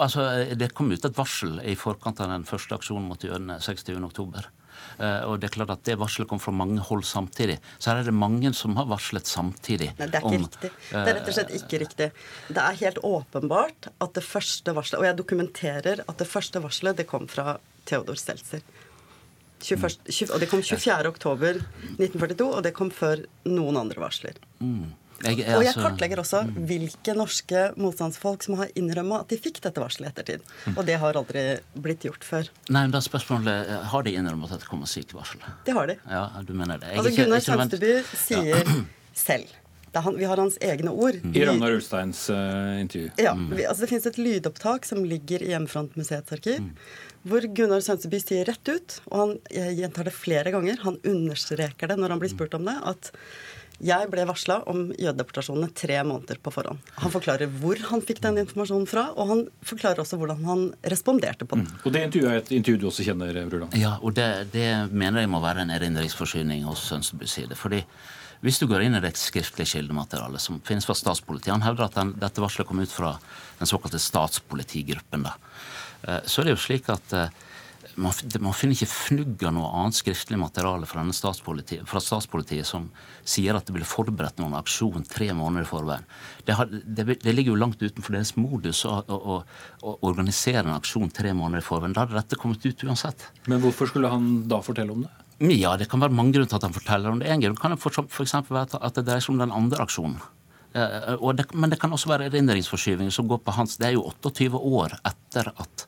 Altså, 0.00 0.22
Det 0.56 0.72
kom 0.72 0.88
ut 0.92 1.04
et 1.04 1.18
varsel 1.18 1.58
i 1.60 1.76
forkant 1.76 2.22
av 2.24 2.32
den 2.32 2.46
første 2.48 2.78
aksjonen 2.78 3.10
mot 3.10 3.20
jødene 3.20 3.58
60.10. 3.60 4.48
Eh, 4.98 5.22
og 5.28 5.40
det 5.40 5.50
er 5.50 5.56
klart 5.58 5.74
at 5.76 5.84
det 5.88 5.98
varselet 6.00 6.28
kom 6.30 6.40
fra 6.42 6.54
mange 6.54 6.82
hold 6.88 7.04
samtidig. 7.08 7.58
Så 7.78 7.92
her 7.92 8.02
er 8.02 8.08
det 8.08 8.16
mange 8.16 8.52
som 8.56 8.76
har 8.78 8.88
varslet 8.90 9.28
samtidig. 9.28 9.92
Nei, 9.98 10.08
det 10.10 10.20
er 10.20 10.24
ikke 10.24 10.32
om, 10.32 10.46
riktig. 10.46 10.72
Det 10.90 11.02
er 11.02 11.18
rett 11.18 11.30
og 11.30 11.38
slett 11.38 11.54
ikke 11.60 11.82
riktig. 11.84 12.10
Det 12.48 12.64
er 12.64 12.80
helt 12.82 13.00
åpenbart 13.06 13.90
at 13.92 14.16
det 14.16 14.24
første 14.24 14.72
varselet 14.76 15.02
Og 15.02 15.06
jeg 15.08 15.16
dokumenterer 15.18 16.02
at 16.06 16.18
det 16.20 16.28
første 16.28 16.62
varselet 16.62 17.00
det 17.00 17.08
kom 17.10 17.26
fra 17.30 17.58
Theodor 17.86 18.18
Stelzer. 18.18 18.64
21, 19.62 20.30
og 20.34 20.40
det 20.40 20.48
kom 20.50 20.60
24.10.1942, 20.60 22.44
og 22.44 22.62
det 22.66 22.74
kom 22.76 22.90
før 22.92 23.22
noen 23.48 23.78
andre 23.80 24.02
varsler. 24.02 24.36
Mm. 24.60 24.92
Jeg, 25.24 25.38
Og 25.48 25.62
jeg 25.64 25.72
altså- 25.72 25.82
kartlegger 25.82 26.20
også 26.20 26.40
hvilke 26.68 27.14
norske 27.16 27.60
motstandsfolk 27.80 28.42
som 28.44 28.56
har 28.60 28.68
innrømma 28.76 29.20
at 29.22 29.28
de 29.32 29.38
fikk 29.40 29.60
dette 29.64 29.80
varselet 29.80 30.10
i 30.10 30.12
ettertid. 30.12 30.40
Og 30.76 30.84
det 30.84 30.98
har 31.00 31.16
aldri 31.16 31.58
blitt 31.74 32.04
gjort 32.04 32.24
før. 32.24 32.48
Nei, 32.68 32.82
men 32.82 32.90
da 32.90 32.98
er 32.98 33.06
spørsmålet 33.08 33.70
eh, 33.70 33.84
Har 33.92 34.02
de 34.02 34.12
innrømmet 34.12 34.52
at 34.52 34.60
det 34.60 34.68
kommer 34.68 34.86
sykt 34.86 35.14
varsel? 35.16 35.40
Det 35.64 35.72
har 35.72 35.86
de. 35.86 35.96
Ja, 36.10 36.28
du 36.44 36.52
mener 36.52 36.78
det? 36.78 36.88
Jeg 36.92 36.98
Altså 36.98 37.10
ikke- 37.10 37.24
Gunnar 37.24 37.40
ikke 37.40 37.46
sier 37.46 37.62
Sønsteby 37.62 38.04
sier 38.26 38.84
selv. 39.14 39.46
Det 39.86 40.02
er 40.02 40.04
han, 40.04 40.16
vi 40.18 40.24
har 40.28 40.36
hans 40.36 40.58
egne 40.60 40.90
ord. 40.92 41.14
I 41.32 41.44
Ragnar 41.48 41.72
Ulsteins 41.72 42.28
uh, 42.28 42.76
intervju. 42.82 43.10
Ja, 43.16 43.32
vi, 43.32 43.64
altså 43.64 43.86
Det 43.86 43.88
finnes 43.88 44.06
et 44.10 44.18
lydopptak 44.20 44.84
som 44.84 45.00
ligger 45.08 45.40
i 45.40 45.54
Hjemmefrontmuseets 45.54 46.32
arkiv, 46.36 46.66
hvor 47.24 47.40
Gunnar 47.56 47.80
Sønsteby 47.80 48.20
sier 48.20 48.44
rett 48.44 48.68
ut, 48.68 48.98
og 49.08 49.16
han 49.22 49.32
gjentar 49.78 50.04
det 50.04 50.12
flere 50.12 50.52
ganger, 50.52 50.76
han 50.84 50.98
understreker 51.00 51.88
det 51.88 51.96
når 51.96 52.12
han 52.12 52.20
blir 52.20 52.28
spurt 52.34 52.52
om 52.58 52.68
det, 52.68 52.76
at 52.84 53.08
jeg 53.84 54.08
ble 54.10 54.24
varsla 54.28 54.60
om 54.70 54.86
jødedeportasjonene 54.96 55.68
tre 55.76 55.98
måneder 56.06 56.38
på 56.42 56.52
forhånd. 56.54 56.80
Han 57.02 57.12
forklarer 57.12 57.50
hvor 57.60 57.80
han 57.90 58.04
fikk 58.04 58.22
den 58.24 58.40
informasjonen 58.40 58.88
fra, 58.88 59.10
og 59.16 59.28
han 59.28 59.42
forklarer 59.68 60.00
også 60.00 60.18
hvordan 60.20 60.44
han 60.48 60.66
responderte 60.88 61.44
på 61.48 61.58
den. 61.60 61.68
Og 61.84 61.92
det 61.92 62.06
intervjuet 62.08 62.32
er 62.32 62.40
et 62.40 62.52
intervju 62.56 62.80
du 62.80 62.86
også 62.88 63.04
kjenner, 63.06 63.40
Bruland. 63.50 63.76
Ja, 63.76 63.96
og 64.00 64.16
det, 64.16 64.48
det 64.54 64.68
mener 64.92 65.24
jeg 65.24 65.32
må 65.32 65.42
være 65.44 65.66
en 65.66 65.74
erindringsforsyning 65.76 66.64
hos 66.68 66.86
Sønstebys 66.88 67.36
side. 67.36 67.56
fordi 67.56 67.82
hvis 68.44 68.58
du 68.60 68.66
går 68.68 68.84
inn 68.84 68.96
i 68.96 69.00
det 69.00 69.14
skriftlige 69.16 69.78
kildematerialet 69.78 70.42
som 70.44 70.60
finnes 70.64 70.84
fra 70.84 70.94
statspolitiet 70.94 71.54
Han 71.54 71.64
hevder 71.64 71.86
at 71.86 71.94
den, 71.96 72.12
dette 72.20 72.42
varselet 72.44 72.68
kom 72.68 72.82
ut 72.84 72.92
fra 72.92 73.14
den 73.58 73.68
såkalte 73.68 73.98
statspolitigruppen. 73.98 75.24
da. 75.24 75.32
Eh, 76.02 76.20
Så 76.28 76.40
er 76.42 76.44
det 76.44 76.56
jo 76.56 76.64
slik 76.66 76.88
at 76.92 77.12
eh, 77.16 77.32
man, 77.96 78.12
man 78.44 78.54
finner 78.56 78.76
ikke 78.76 78.88
fnugg 78.90 79.42
av 79.48 79.54
noe 79.56 79.70
annet 79.80 79.98
skriftlig 79.98 80.38
materiale 80.40 80.88
fra, 80.88 81.02
denne 81.02 81.16
statspoliti, 81.16 81.78
fra 81.88 82.02
statspolitiet 82.02 82.68
som 82.68 82.88
sier 83.26 83.56
at 83.56 83.68
det 83.68 83.74
ble 83.76 83.86
forberedt 83.88 84.40
noen 84.42 84.56
aksjon 84.58 85.06
tre 85.08 85.30
måneder 85.36 85.66
i 85.66 85.70
forveien. 85.70 86.06
Det, 86.46 86.56
har, 86.58 86.70
det, 86.70 87.18
det 87.24 87.34
ligger 87.34 87.54
jo 87.54 87.60
langt 87.64 87.82
utenfor 87.82 88.16
deres 88.16 88.34
modus 88.38 88.84
å, 88.88 88.98
å, 89.08 89.38
å, 89.82 89.98
organisere 90.08 90.64
en 90.66 90.76
aksjon 90.76 91.12
tre 91.14 91.34
måneder 91.36 91.64
i 91.64 91.68
forveien. 91.68 91.96
Da 91.96 92.04
hadde 92.04 92.18
dette 92.18 92.40
kommet 92.40 92.64
ut 92.66 92.86
uansett. 92.86 93.28
Men 93.50 93.62
hvorfor 93.64 93.90
skulle 93.90 94.12
han 94.12 94.44
da 94.50 94.62
fortelle 94.64 94.94
om 94.94 95.06
det? 95.06 95.12
Ja, 95.56 95.74
det 95.76 95.90
kan 95.92 96.00
være 96.00 96.16
mange 96.16 96.36
grunner 96.36 96.48
til 96.48 96.60
at 96.60 96.64
han 96.64 96.76
forteller 96.76 97.12
om 97.12 97.20
det. 97.20 97.28
En 97.28 97.42
grunn 97.44 97.60
kan 97.60 97.76
eksempel 97.76 98.56
være 98.56 98.80
at 98.80 98.96
det 98.96 99.04
dreier 99.04 99.24
seg 99.24 99.34
om 99.34 99.42
den 99.42 99.52
andre 99.52 99.84
aksjonen. 99.84 100.20
Eh, 100.76 101.14
og 101.16 101.36
det, 101.38 101.48
men 101.56 101.72
det 101.72 101.78
kan 101.80 101.92
også 101.92 102.10
være 102.10 102.28
erindringsforskyvninger 102.30 103.14
som 103.14 103.28
går 103.30 103.40
på 103.44 103.54
hans 103.56 103.78
Det 103.80 103.88
er 103.88 103.94
jo 103.96 104.04
28 104.10 104.60
år 104.60 104.96
etter 105.08 105.48
at 105.52 105.84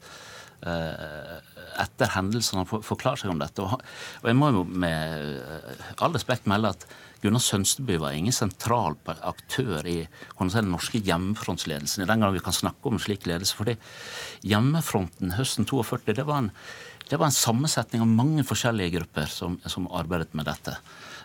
eh, 0.65 1.35
etter 1.79 2.11
hendelsene 2.15 2.63
han 2.63 2.69
for- 2.71 2.85
forklarer 2.87 3.23
seg 3.23 3.33
om 3.33 3.43
dette. 3.43 3.65
Og, 3.65 3.83
jeg 4.25 4.39
må 4.39 4.51
jo 4.55 4.65
med 4.65 5.39
eh, 5.39 5.85
all 6.03 6.17
respekt 6.17 6.49
melde 6.51 6.75
at 6.75 6.87
Gunnar 7.23 7.43
Sønsteby 7.43 7.97
var 7.99 8.15
ingen 8.15 8.35
sentral 8.35 8.95
aktør 9.27 9.87
i 9.87 9.99
den 10.39 10.71
norske 10.71 11.01
hjemmefrontsledelsen. 11.03 12.05
I 12.05 12.11
den 12.11 12.23
gang 12.23 12.35
vi 12.35 12.43
kan 12.45 12.55
snakke 12.55 12.87
om 12.87 13.01
slik 13.03 13.27
ledelse. 13.27 13.57
fordi 13.59 13.77
hjemmefronten 14.47 15.35
høsten 15.35 15.67
42 15.67 16.15
det 16.15 16.27
var 16.27 16.45
en, 16.45 16.53
det 17.11 17.19
var 17.19 17.27
en 17.27 17.35
sammensetning 17.35 18.03
av 18.03 18.07
mange 18.13 18.45
forskjellige 18.47 18.99
grupper 18.99 19.27
som, 19.27 19.59
som 19.67 19.91
arbeidet 19.91 20.35
med 20.35 20.47
dette. 20.47 20.77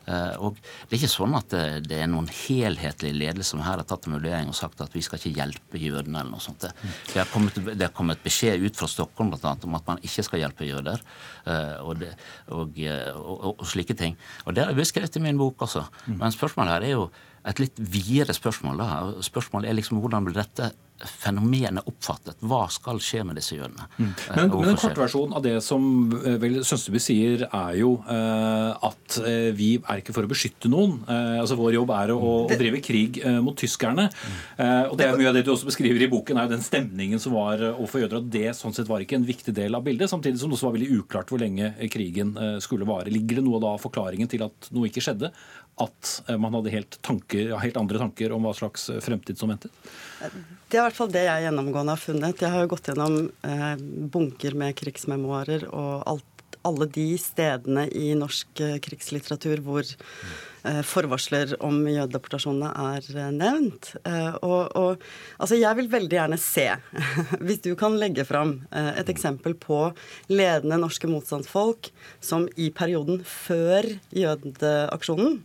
Eh, 0.05 0.35
og 0.43 0.57
Det 0.89 0.97
er 0.97 1.01
ikke 1.01 1.11
sånn 1.13 1.35
at 1.37 1.49
det, 1.53 1.63
det 1.87 1.99
er 2.03 2.09
noen 2.11 2.27
helhetlig 2.27 3.13
ledelse 3.15 3.53
som 3.53 3.63
her 3.63 3.79
har 3.79 3.87
tatt 3.87 4.07
en 4.07 4.17
vurdering 4.17 4.49
og 4.51 4.57
sagt 4.57 4.81
at 4.83 4.93
vi 4.95 5.03
skal 5.05 5.19
ikke 5.19 5.35
hjelpe 5.39 5.81
jødene. 5.81 6.19
eller 6.19 6.33
noe 6.35 6.43
sånt. 6.43 6.65
Det, 6.65 7.17
har 7.17 7.29
kommet, 7.31 7.55
det 7.55 7.87
har 7.87 7.93
kommet 7.95 8.23
beskjed 8.23 8.63
ut 8.63 8.79
fra 8.79 8.89
Stockholm 8.91 9.31
blant 9.33 9.45
annet, 9.47 9.67
om 9.69 9.77
at 9.79 9.87
man 9.87 10.01
ikke 10.03 10.25
skal 10.27 10.43
hjelpe 10.43 10.67
jøder. 10.67 11.03
eh, 11.45 11.77
og, 11.83 11.99
det, 11.99 12.13
og, 12.49 12.79
eh, 12.79 13.11
og, 13.15 13.35
og, 13.37 13.53
og 13.59 13.67
slike 13.67 13.95
ting. 13.99 14.17
Og 14.45 14.55
Det 14.55 14.63
har 14.63 14.73
jeg 14.73 14.81
beskrevet 14.83 15.19
i 15.19 15.23
min 15.23 15.37
bok 15.39 15.61
også. 15.67 15.85
Men 16.07 16.31
spørsmålet 16.35 16.77
her 16.77 16.87
er 16.89 16.97
jo 16.97 17.09
et 17.45 17.59
litt 17.59 17.77
videre 17.77 18.33
spørsmål. 18.35 18.77
da. 18.79 19.21
Spørsmålet 19.21 19.69
er 19.69 19.75
liksom 19.75 19.99
hvordan 19.99 20.27
blir 20.27 20.37
dette 20.37 20.71
fenomenet 21.09 21.87
oppfattet? 21.89 22.39
Hva 22.43 22.65
skal 22.73 23.01
skje 23.03 23.23
med 23.27 23.39
disse 23.39 23.57
jødene? 23.57 23.87
Mm. 23.97 24.11
Men, 24.35 24.53
men 24.53 24.73
en 24.73 24.79
kortversjon 24.79 25.35
av 25.37 25.43
det 25.45 25.57
som 25.65 25.83
eh, 26.23 26.37
vel 26.41 26.61
Sønsteby 26.65 27.01
sier, 27.03 27.45
er 27.49 27.77
jo 27.79 27.95
uh, 28.07 28.73
at 28.89 29.19
eh, 29.23 29.49
vi 29.55 29.75
er 29.81 30.01
ikke 30.01 30.15
for 30.15 30.25
å 30.25 30.31
beskytte 30.31 30.71
noen. 30.71 30.99
Uh, 31.09 31.41
altså 31.41 31.57
Vår 31.59 31.77
jobb 31.77 31.93
er 31.95 32.13
å, 32.15 32.19
å 32.45 32.57
drive 32.59 32.81
krig 32.83 33.21
uh, 33.25 33.39
mot 33.43 33.57
tyskerne. 33.59 34.09
Eh, 34.57 34.85
og 34.89 34.97
det 34.99 35.07
er 35.07 35.17
mye 35.19 35.29
av 35.31 35.37
det 35.37 35.43
du 35.45 35.51
også 35.53 35.67
beskriver 35.69 36.05
i 36.05 36.09
boken, 36.11 36.37
er 36.37 36.47
jo 36.47 36.53
den 36.55 36.65
stemningen 36.65 37.21
som 37.21 37.35
var 37.37 37.61
eh, 37.61 37.75
overfor 37.75 38.03
jøder. 38.03 38.21
At 38.21 38.29
det 38.33 38.55
sånn 38.57 38.75
sett 38.75 38.89
var 38.89 39.03
ikke 39.03 39.17
en 39.19 39.27
viktig 39.27 39.55
del 39.55 39.77
av 39.77 39.85
bildet. 39.85 40.11
Samtidig 40.11 40.41
som 40.41 40.51
det 40.51 40.57
også 40.57 40.69
var 40.69 40.77
veldig 40.77 40.99
uklart 40.99 41.33
hvor 41.33 41.41
lenge 41.41 41.71
eh, 41.73 41.89
krigen 41.91 42.35
eh, 42.37 42.57
skulle 42.63 42.87
vare. 42.89 43.11
Ligger 43.13 43.39
det 43.39 43.45
noe 43.47 43.61
da 43.63 43.73
av 43.75 43.83
forklaringen 43.83 44.31
til 44.31 44.45
at 44.47 44.71
noe 44.75 44.89
ikke 44.89 45.03
skjedde? 45.03 45.33
At 45.81 46.21
eh, 46.27 46.37
man 46.37 46.53
hadde 46.53 46.73
helt, 46.73 46.99
tanker, 47.01 47.47
ja, 47.53 47.57
helt 47.57 47.77
andre 47.79 48.01
tanker 48.01 48.35
om 48.35 48.45
hva 48.45 48.53
slags 48.57 48.89
eh, 48.93 49.01
fremtid 49.01 49.39
som 49.39 49.49
ventet? 49.49 49.73
Det 50.21 50.77
er 50.77 50.83
i 50.83 50.85
hvert 50.85 50.97
fall 50.97 51.13
det 51.13 51.25
jeg 51.25 51.47
gjennomgående 51.47 51.95
har 51.95 52.01
funnet. 52.01 52.43
Jeg 52.45 52.53
har 52.53 52.65
jo 52.65 52.71
gått 52.75 52.91
gjennom 52.91 53.17
eh, 53.47 53.73
bunker 54.13 54.57
med 54.59 54.77
krigsmemoarer 54.77 55.65
og 55.71 56.05
alt, 56.13 56.57
alle 56.63 56.87
de 56.93 57.07
stedene 57.21 57.87
i 57.89 58.13
norsk 58.17 58.61
eh, 58.61 58.77
krigslitteratur 58.85 59.63
hvor 59.65 59.81
eh, 59.81 60.52
forvarsler 60.87 61.55
om 61.63 61.81
jødedeportasjonene 61.89 62.71
er 62.95 63.07
eh, 63.17 63.29
nevnt. 63.35 63.93
Eh, 64.07 64.37
og, 64.45 64.71
og 64.79 65.03
altså 65.37 65.59
jeg 65.59 65.79
vil 65.79 65.91
veldig 65.91 66.17
gjerne 66.19 66.39
se, 66.41 66.67
hvis 67.45 67.63
du 67.65 67.73
kan 67.79 67.97
legge 67.99 68.25
fram 68.27 68.61
eh, 68.71 68.93
et 69.01 69.11
eksempel 69.11 69.57
på 69.59 69.85
ledende 70.31 70.79
norske 70.81 71.09
motstandsfolk 71.11 71.91
som 72.23 72.47
i 72.55 72.69
perioden 72.75 73.23
før 73.27 73.89
jødeaksjonen 74.15 75.41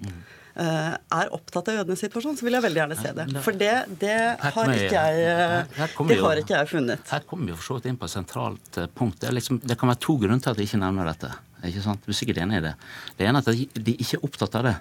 eh, 0.58 0.92
er 0.94 1.32
opptatt 1.34 1.70
av 1.70 1.80
jødenes 1.80 2.02
situasjon, 2.04 2.36
så 2.38 2.46
vil 2.46 2.58
jeg 2.58 2.66
veldig 2.68 2.82
gjerne 2.82 2.98
se 2.98 3.14
det. 3.16 3.26
For 3.44 3.58
det, 3.58 3.72
det 4.02 4.18
har 4.42 4.74
ikke 4.74 4.92
jeg, 4.94 5.24
eh, 5.32 5.88
det 6.12 6.20
har 6.22 6.42
ikke 6.42 6.56
jeg 6.56 6.70
funnet. 6.74 7.10
Her 7.10 7.26
kommer 7.28 7.50
vi 7.50 7.58
for 7.58 7.70
så 7.72 7.78
vidt 7.78 7.90
inn 7.90 7.98
på 8.00 8.08
et 8.08 8.14
sentralt 8.14 8.80
eh, 8.80 8.90
punkt. 9.00 9.20
Det, 9.24 9.32
liksom, 9.34 9.62
det 9.64 9.78
kan 9.80 9.90
være 9.90 10.02
to 10.06 10.18
grunner 10.20 10.42
til 10.42 10.54
at 10.54 10.62
jeg 10.62 10.70
ikke 10.70 10.82
nevner 10.84 11.10
dette. 11.10 11.32
Ikke 11.66 11.82
sant? 11.82 12.06
Du 12.06 12.14
er 12.14 12.20
sikkert 12.20 12.42
enig 12.44 12.60
i 12.60 12.68
det. 12.68 12.76
Det 13.18 13.26
ene 13.26 13.42
er 13.42 13.50
at 13.50 13.58
de, 13.58 13.82
de 13.90 13.96
ikke 13.98 14.20
er 14.20 14.30
opptatt 14.30 14.60
av 14.60 14.70
det. 14.70 14.76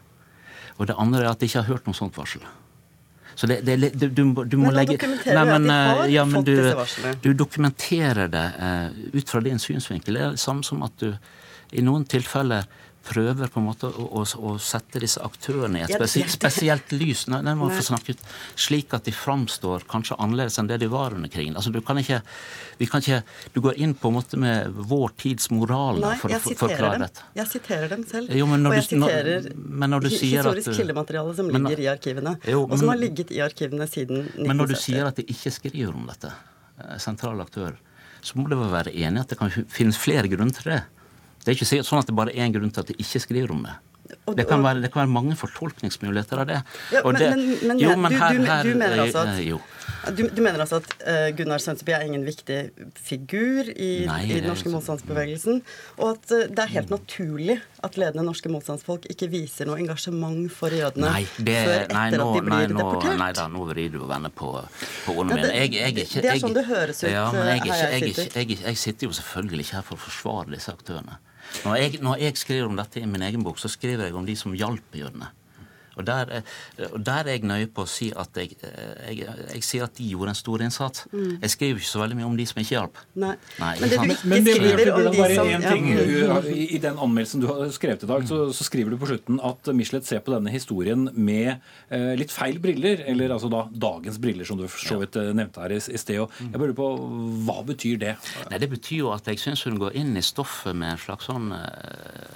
Og 0.77 0.87
det 0.89 0.95
andre 0.97 1.23
er 1.25 1.29
at 1.31 1.39
de 1.41 1.49
ikke 1.49 1.61
har 1.63 1.69
hørt 1.73 1.87
noe 1.89 1.97
sånt 1.97 2.17
varsel. 2.17 2.43
Så 3.37 3.45
det, 3.49 3.59
det, 3.65 3.91
du, 3.93 4.07
du, 4.09 4.23
må- 4.25 4.45
du 4.49 4.55
må 4.57 4.71
legge 4.73 4.95
dokumenterer 4.97 5.45
men, 5.45 5.69
eh, 5.69 6.03
ja, 6.15 6.23
men 6.25 6.45
du. 6.45 6.55
Du 7.21 7.33
dokumenterer 7.37 8.31
det 8.33 8.45
uh, 8.57 8.89
ut 9.13 9.29
fra 9.29 9.41
din 9.45 9.59
synsvinkel. 9.61 10.17
Det 10.17 10.23
er 10.25 10.31
det 10.37 10.41
samme 10.41 10.65
som 10.65 10.81
at 10.87 10.95
du 11.01 11.11
i 11.77 11.83
noen 11.85 12.05
tilfeller 12.09 12.65
prøver 13.07 13.49
på 13.53 13.61
en 13.61 13.65
måte 13.69 13.87
å, 13.89 14.05
å, 14.19 14.23
å 14.23 14.51
sette 14.59 14.99
disse 15.03 15.21
aktørene 15.23 15.79
i 15.79 15.85
et 15.85 15.93
spesielt, 15.95 16.33
spesielt 16.33 16.91
lys. 16.93 17.25
Nei, 17.31 17.39
nei, 17.45 17.53
Nei. 17.55 17.69
få 17.77 17.85
snakke 17.87 18.13
ut. 18.15 18.23
Slik 18.59 18.93
at 18.97 19.07
de 19.07 19.13
framstår 19.15 19.85
kanskje 19.89 20.17
annerledes 20.19 20.59
enn 20.59 20.67
det 20.69 20.79
de 20.83 20.89
var 20.91 21.15
under 21.15 21.31
krigen. 21.31 21.55
Altså, 21.55 21.71
du 21.71 21.79
kan 21.85 21.97
ikke, 22.01 22.19
vi 22.81 22.89
kan 22.91 23.03
ikke, 23.03 23.21
du 23.55 23.61
går 23.63 23.79
inn 23.83 23.95
på 23.97 24.11
en 24.11 24.17
måte 24.19 24.39
med 24.41 24.75
vår 24.91 25.15
tids 25.23 25.49
moral 25.55 26.01
Nei, 26.03 26.13
for 26.19 26.35
å 26.35 26.41
forklare 26.43 26.91
dem. 26.97 27.05
dette. 27.07 27.25
Jeg 27.39 27.51
siterer 27.55 27.93
dem 27.95 28.03
selv. 28.11 28.35
Jo, 28.35 28.45
men 28.51 28.67
og 28.67 28.75
jeg 28.77 28.83
du- 28.83 28.91
siterer 28.95 29.47
når 29.55 30.05
at 30.05 30.11
historisk 30.19 30.69
du- 30.71 30.77
kildemateriale 30.81 31.35
som 31.35 31.47
Men- 31.51 31.63
ligger 31.63 31.83
i 31.83 31.89
arkivene. 31.95 32.35
Jo, 32.45 32.65
og 32.67 32.77
som 32.77 32.89
har 32.89 32.97
ligget 33.01 33.31
i 33.31 33.39
arkivene 33.43 33.87
siden 33.87 34.23
1970. 34.27 34.47
Men 34.47 34.57
når 34.57 34.67
du 34.67 34.75
sier 34.75 35.05
at 35.07 35.15
de 35.15 35.23
ikke 35.23 35.51
skriver 35.51 35.95
om 35.95 36.05
dette, 36.07 36.31
sentrale 37.01 37.41
aktører, 37.41 37.77
så 38.21 38.35
må 38.35 38.49
du 38.49 38.55
vel 38.57 38.69
være 38.69 38.91
enig 38.93 39.17
i 39.17 39.21
at 39.23 39.29
det 39.31 39.37
kan 39.39 39.49
finnes 39.49 39.97
flere 39.97 40.27
grunner 40.29 40.53
til 40.53 40.71
det. 40.73 40.83
Det 41.47 41.53
er 41.55 41.61
ikke 41.63 41.83
sånn 41.87 42.01
at 42.03 42.09
det 42.11 42.15
bare 42.17 42.33
er 42.35 42.43
én 42.43 42.51
grunn 42.51 42.73
til 42.75 42.83
at 42.83 42.89
de 42.91 42.97
ikke 42.99 43.23
skriver 43.23 43.51
om 43.55 43.63
det. 43.63 43.77
Det 44.37 44.43
kan, 44.47 44.61
være, 44.63 44.79
det 44.83 44.89
kan 44.93 45.01
være 45.03 45.11
mange 45.11 45.35
fortolkningsmuligheter 45.35 46.39
av 46.39 46.45
det. 46.47 46.57
Ja, 46.95 47.01
men, 47.03 47.15
det- 47.19 47.29
men, 47.31 47.41
men 47.67 47.79
jo, 47.79 47.89
du, 47.95 48.15
her- 48.15 48.45
her- 48.47 48.63
du 48.63 48.75
mener 48.79 49.01
altså 49.03 49.23
eh, 49.27 50.07
at 50.07 50.15
du, 50.15 50.21
du 50.31 50.41
mener 50.43 50.59
altså 50.63 50.77
at 50.79 50.93
eh, 51.07 51.27
Gunnar 51.35 51.59
Sønsteby 51.59 51.91
er 51.95 52.05
ingen 52.07 52.23
viktig 52.27 52.57
figur 52.95 53.67
i, 53.73 54.05
Nei, 54.07 54.21
i 54.29 54.37
den 54.37 54.47
norske 54.47 54.69
sånn- 54.69 54.75
motstandsbevegelsen, 54.77 55.59
og 55.97 56.13
at 56.13 56.31
eh, 56.37 56.45
det 56.47 56.63
er 56.65 56.71
helt 56.77 56.89
naturlig 56.93 57.57
at 57.83 57.97
ledende 57.99 58.23
norske 58.29 58.51
motstandsfolk 58.51 59.07
ikke 59.11 59.27
viser 59.31 59.67
noe 59.67 59.79
engasjement 59.83 60.47
for 60.55 60.71
jødene 60.75 61.11
Nei, 61.11 61.23
det, 61.37 61.57
før 61.67 61.77
etter 61.83 61.99
nei, 61.99 62.07
nå, 62.15 62.29
at 62.31 62.35
de 62.39 62.45
blir 62.47 62.55
nei, 62.55 62.63
nå, 62.71 62.79
deportert. 62.79 63.19
nei 63.25 63.31
da, 63.41 63.47
nå 63.51 63.67
vrir 63.73 63.91
du 63.95 63.99
og 64.05 64.09
vender 64.11 64.31
på, 64.39 64.53
på 65.05 65.17
ordene 65.17 65.39
mine. 65.41 65.51
Jeg, 65.51 65.73
jeg, 65.81 65.95
ikke- 66.03 66.21
det 66.21 66.31
er 66.31 66.35
jeg- 66.35 66.45
sånn 66.47 66.55
det 66.59 66.65
høres 66.71 67.03
ut, 67.03 67.09
Ja, 67.11 67.27
men 67.35 67.47
jeg, 67.47 67.59
er 67.59 67.71
her 67.73 67.83
jeg 67.91 68.01
jeg, 68.01 68.07
jeg, 68.07 68.15
sitter. 68.23 68.39
jeg, 68.43 68.59
jeg 68.71 68.77
sitter 68.87 69.07
jo 69.11 69.17
selvfølgelig 69.19 69.67
ikke 69.67 69.79
her 69.81 69.87
for 69.91 69.99
å 69.99 70.05
forsvare 70.07 70.55
disse 70.55 70.71
aktørene. 70.71 71.19
Når 71.65 71.75
jeg, 71.75 71.99
når 72.03 72.21
jeg 72.21 72.37
skriver 72.39 72.69
om 72.69 72.77
dette 72.79 73.01
i 73.01 73.09
min 73.09 73.25
egen 73.25 73.43
bok, 73.45 73.59
så 73.59 73.71
skriver 73.71 74.07
jeg 74.07 74.15
om 74.17 74.25
de 74.27 74.35
som 74.39 74.55
hjalp 74.57 74.95
jødene. 74.95 75.29
Og 75.97 76.05
der, 76.07 76.31
er- 76.39 76.87
og 76.93 76.99
der 77.05 77.23
er 77.27 77.31
jeg 77.37 77.43
nøye 77.49 77.67
på 77.73 77.83
å 77.85 77.89
si 77.89 78.11
at 78.15 78.37
jeg, 78.37 78.55
jeg, 78.61 79.27
jeg 79.53 79.63
sier 79.65 79.83
at 79.87 79.95
de 79.97 80.07
gjorde 80.11 80.33
en 80.33 80.39
stor 80.39 80.63
innsats. 80.65 81.05
Jeg 81.13 81.49
skriver 81.53 81.81
ikke 81.81 81.89
så 81.91 82.01
veldig 82.03 82.17
mye 82.19 82.27
om 82.29 82.37
de 82.37 82.45
som 82.49 82.61
ikke 82.61 82.75
hjalp. 82.75 83.01
Mm. 83.15 83.23
Nei. 83.25 83.33
Nei, 83.59 83.71
Men 83.79 83.89
det 83.89 83.97
du 83.97 84.11
ikke 84.13 84.29
Men 84.31 84.47
skriver 84.47 84.91
om 84.93 85.01
de 85.07 85.13
bare 85.17 85.35
som 85.39 85.51
én 85.53 85.67
ting. 85.67 85.87
ja. 86.21 86.39
I, 86.53 86.67
I 86.77 86.81
den 86.83 86.97
anmeldelsen 87.07 87.43
du 87.43 87.47
har 87.51 87.71
skrevet 87.75 88.03
i 88.05 88.11
dag, 88.13 88.27
så, 88.29 88.39
så 88.55 88.67
skriver 88.67 88.93
du 88.93 88.99
på 89.01 89.09
slutten 89.09 89.39
at 89.43 89.71
Michelet 89.77 90.05
ser 90.07 90.21
på 90.25 90.33
denne 90.35 90.53
historien 90.53 91.07
med 91.13 91.55
eh, 91.89 92.13
litt 92.19 92.33
feil 92.33 92.59
briller. 92.63 93.03
Eller 93.07 93.33
altså 93.35 93.49
da 93.51 93.65
dagens 93.71 94.17
briller, 94.21 94.45
som 94.47 94.57
du 94.59 94.65
for 94.69 94.81
så 94.83 94.99
vidt 95.01 95.17
eh, 95.19 95.33
nevnte 95.37 95.63
her 95.63 95.75
i, 95.75 95.81
i 95.81 95.99
sted. 96.01 96.21
Og 96.23 96.31
jeg 96.43 96.53
lurer 96.61 96.75
på 96.77 96.89
hva 97.47 97.59
betyr 97.67 97.97
det? 98.01 98.15
Nei, 98.51 98.59
Det 98.63 98.69
betyr 98.75 99.01
jo 99.05 99.11
at 99.15 99.27
jeg 99.31 99.39
syns 99.41 99.63
hun 99.67 99.79
går 99.81 99.95
inn 99.99 100.13
i 100.17 100.23
stoffet 100.25 100.75
med 100.77 100.93
en 100.95 101.01
slags 101.01 101.27
sånn 101.29 101.51
eh, 101.55 102.26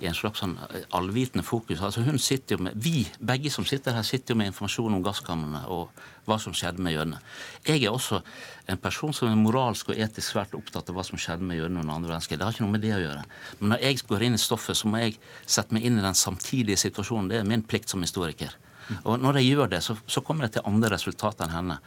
i 0.00 0.08
en 0.08 0.16
slags 0.16 0.42
sånn 0.42 0.56
eh, 0.68 0.84
allvitende 0.96 1.44
fokus. 1.46 1.80
Altså 1.84 2.04
hun 2.06 2.18
sitter 2.22 2.56
jo 2.56 2.66
med, 2.66 2.76
Vi 2.82 3.06
begge 3.18 3.50
som 3.52 3.64
sitter 3.68 3.96
her, 3.96 4.04
sitter 4.06 4.34
jo 4.34 4.40
med 4.40 4.50
informasjon 4.52 4.98
om 4.98 5.04
gasskamrene 5.04 5.62
og 5.72 5.90
hva 6.26 6.38
som 6.42 6.54
skjedde 6.56 6.82
med 6.82 6.96
jødene. 6.96 7.20
Jeg 7.66 7.84
er 7.84 7.94
også 7.94 8.20
en 8.68 8.80
person 8.82 9.14
som 9.14 9.30
er 9.30 9.38
moralsk 9.38 9.92
og 9.92 10.00
etisk 10.02 10.34
svært 10.34 10.56
opptatt 10.58 10.90
av 10.90 10.98
hva 10.98 11.06
som 11.06 11.20
skjedde 11.20 11.46
med 11.46 11.60
jødene 11.60 11.84
under 11.84 11.94
andre 11.94 12.12
verdenskrig. 12.12 12.38
Det 12.40 12.48
har 12.48 12.56
ikke 12.56 12.66
noe 12.66 12.74
med 12.74 12.84
det 12.84 12.94
å 12.96 13.02
gjøre. 13.02 13.24
Men 13.60 13.74
når 13.74 13.84
jeg 13.86 14.04
går 14.10 14.26
inn 14.26 14.38
i 14.38 14.42
stoffet, 14.42 14.76
så 14.76 14.90
må 14.90 15.04
jeg 15.04 15.18
sette 15.46 15.76
meg 15.76 15.86
inn 15.86 16.00
i 16.00 16.06
den 16.06 16.18
samtidige 16.18 16.80
situasjonen. 16.82 17.30
Det 17.30 17.40
er 17.40 17.48
min 17.48 17.64
plikt 17.64 17.94
som 17.94 18.02
historiker. 18.02 18.56
Og 19.04 19.18
Når 19.22 19.40
jeg 19.40 19.54
gjør 19.54 19.70
det, 19.72 19.82
så, 19.84 19.96
så 20.06 20.22
kommer 20.24 20.46
de 20.46 20.56
til 20.56 20.66
andre 20.68 20.90
resultater 20.94 21.46
enn 21.46 21.54
henne. 21.56 21.78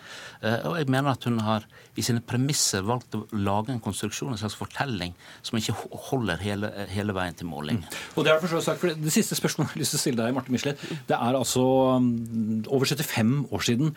Uh, 0.43 0.71
og 0.71 0.77
jeg 0.79 0.89
mener 0.91 1.13
at 1.13 1.27
hun 1.29 1.39
har 1.45 1.67
i 1.99 2.05
sine 2.05 2.23
premisser 2.23 2.83
valgt 2.85 3.15
å 3.17 3.23
lage 3.35 3.73
en 3.73 3.81
konstruksjon, 3.83 4.33
en 4.33 4.41
slags 4.41 4.57
fortelling, 4.59 5.15
som 5.45 5.59
ikke 5.59 5.75
holder 6.09 6.43
hele, 6.43 6.71
hele 6.91 7.15
veien 7.15 7.37
til 7.37 7.49
måling. 7.49 7.81
Mm. 7.83 7.97
Og 8.15 8.27
Det 8.27 8.33
er 8.33 8.43
for 8.43 8.65
sagt, 8.65 8.81
for 8.81 8.93
det 8.93 9.15
siste 9.15 9.37
spørsmålet 9.39 9.71
jeg 9.71 9.77
har 9.77 9.83
lyst 9.83 9.95
til 9.95 10.01
å 10.01 10.05
stille 10.05 10.21
deg, 10.21 10.35
Marte 10.35 10.53
Michelet. 10.53 10.85
Det 11.09 11.17
er 11.17 11.39
altså 11.39 11.65
um, 11.97 12.11
over 12.67 12.85
75 12.89 13.49
år 13.51 13.65
siden. 13.65 13.95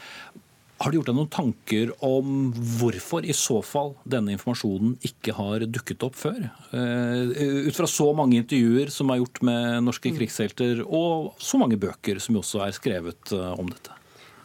Har 0.82 0.90
du 0.90 0.96
gjort 0.98 1.12
deg 1.12 1.14
noen 1.14 1.30
tanker 1.30 1.90
om 2.02 2.48
hvorfor 2.80 3.22
i 3.22 3.34
så 3.36 3.60
fall 3.62 3.92
denne 4.02 4.34
informasjonen 4.34 4.96
ikke 5.06 5.34
har 5.36 5.62
dukket 5.70 6.02
opp 6.02 6.16
før? 6.18 6.40
Uh, 6.72 7.68
ut 7.68 7.76
fra 7.76 7.86
så 7.86 8.08
mange 8.18 8.40
intervjuer 8.40 8.90
som 8.90 9.12
er 9.12 9.20
gjort 9.20 9.42
med 9.46 9.86
norske 9.86 10.10
mm. 10.10 10.16
krigshelter, 10.18 10.82
og 10.82 11.38
så 11.38 11.60
mange 11.62 11.78
bøker 11.78 12.18
som 12.22 12.40
også 12.40 12.64
er 12.66 12.74
skrevet 12.74 13.34
uh, 13.36 13.52
om 13.54 13.70
dette. 13.70 13.94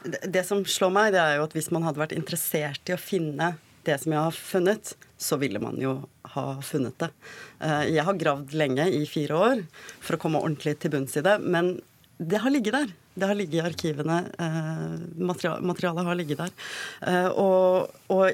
Det, 0.06 0.46
som 0.46 0.62
slår 0.62 0.94
meg, 0.94 1.10
det 1.16 1.24
er 1.24 1.40
jo 1.40 1.48
at 1.48 1.58
hvis 1.58 1.72
man 1.74 1.88
hadde 1.88 2.04
vært 2.04 2.16
interessert 2.16 2.92
i 2.92 2.94
å 2.94 3.02
finne 3.02 3.56
det 3.88 3.98
som 4.04 4.14
jeg 4.14 4.22
har 4.28 4.38
funnet, 4.38 4.94
så 5.18 5.42
ville 5.42 5.60
man 5.64 5.82
jo 5.82 5.98
ha 6.36 6.48
funnet 6.62 7.02
det. 7.02 7.10
Uh, 7.64 7.82
jeg 7.90 8.06
har 8.06 8.22
gravd 8.22 8.54
lenge, 8.62 8.86
i 8.94 9.08
fire 9.10 9.42
år, 9.42 9.68
for 10.04 10.20
å 10.20 10.22
komme 10.22 10.44
ordentlig 10.44 10.78
til 10.84 10.94
bunns 10.94 11.18
i 11.18 11.26
det. 11.26 11.40
Men 11.42 11.80
det 12.18 12.42
har 12.42 12.54
ligget 12.54 12.74
der. 12.74 12.94
Det 13.14 13.26
har 13.26 13.36
ligget 13.38 13.60
i 13.60 13.66
arkivene. 13.66 14.20
Eh, 14.40 14.94
materialet 15.62 16.06
har 16.06 16.16
ligget 16.16 16.38
der. 16.38 16.54
Eh, 17.02 17.28
og, 17.28 17.92
og 18.14 18.32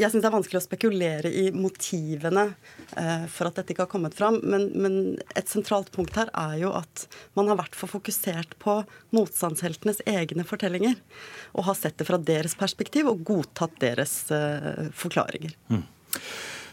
jeg 0.00 0.12
syns 0.12 0.22
det 0.22 0.28
er 0.28 0.34
vanskelig 0.34 0.60
å 0.60 0.64
spekulere 0.64 1.30
i 1.34 1.48
motivene 1.52 2.46
eh, 2.96 3.24
for 3.32 3.48
at 3.48 3.58
dette 3.58 3.74
ikke 3.74 3.84
har 3.84 3.92
kommet 3.92 4.16
fram. 4.16 4.38
Men, 4.40 4.68
men, 4.72 4.94
et 5.36 5.50
sentralt 5.50 5.90
punkt 5.94 6.16
her 6.16 6.30
er 6.32 6.56
jo 6.62 6.72
at 6.78 7.06
man 7.38 7.50
har 7.50 7.58
vært 7.60 7.76
for 7.78 7.92
fokusert 7.92 8.56
på 8.62 8.78
motstandsheltenes 9.16 10.00
egne 10.08 10.46
fortellinger. 10.48 10.96
Og 11.52 11.66
har 11.68 11.78
sett 11.78 11.98
det 12.00 12.08
fra 12.08 12.20
deres 12.20 12.56
perspektiv 12.58 13.10
og 13.10 13.24
godtatt 13.28 13.76
deres 13.82 14.14
eh, 14.34 14.88
forklaringer. 14.96 15.56
Mm. 15.72 15.84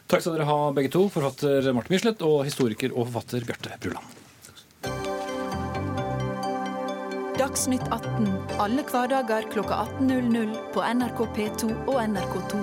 Takk 0.07 0.23
skal 0.23 0.37
dere 0.37 0.47
ha 0.47 0.61
begge 0.75 0.93
to, 0.93 1.03
forfatter 1.11 1.67
Martin 1.75 1.97
Michelet 1.97 2.23
og 2.23 2.45
historiker 2.47 2.93
og 2.93 3.09
forfatter 3.09 3.43
Bjarte 3.49 3.75
Bruland. 3.83 4.26
Dagsnytt 7.47 7.85
18 7.95 8.25
alle 8.59 8.83
hverdager 8.83 9.45
kl 9.47 9.61
18.00 9.63 10.49
på 10.73 10.81
NRK 10.83 11.19
P2 11.35 11.67
og 11.87 11.99
NRK2. 12.03 12.57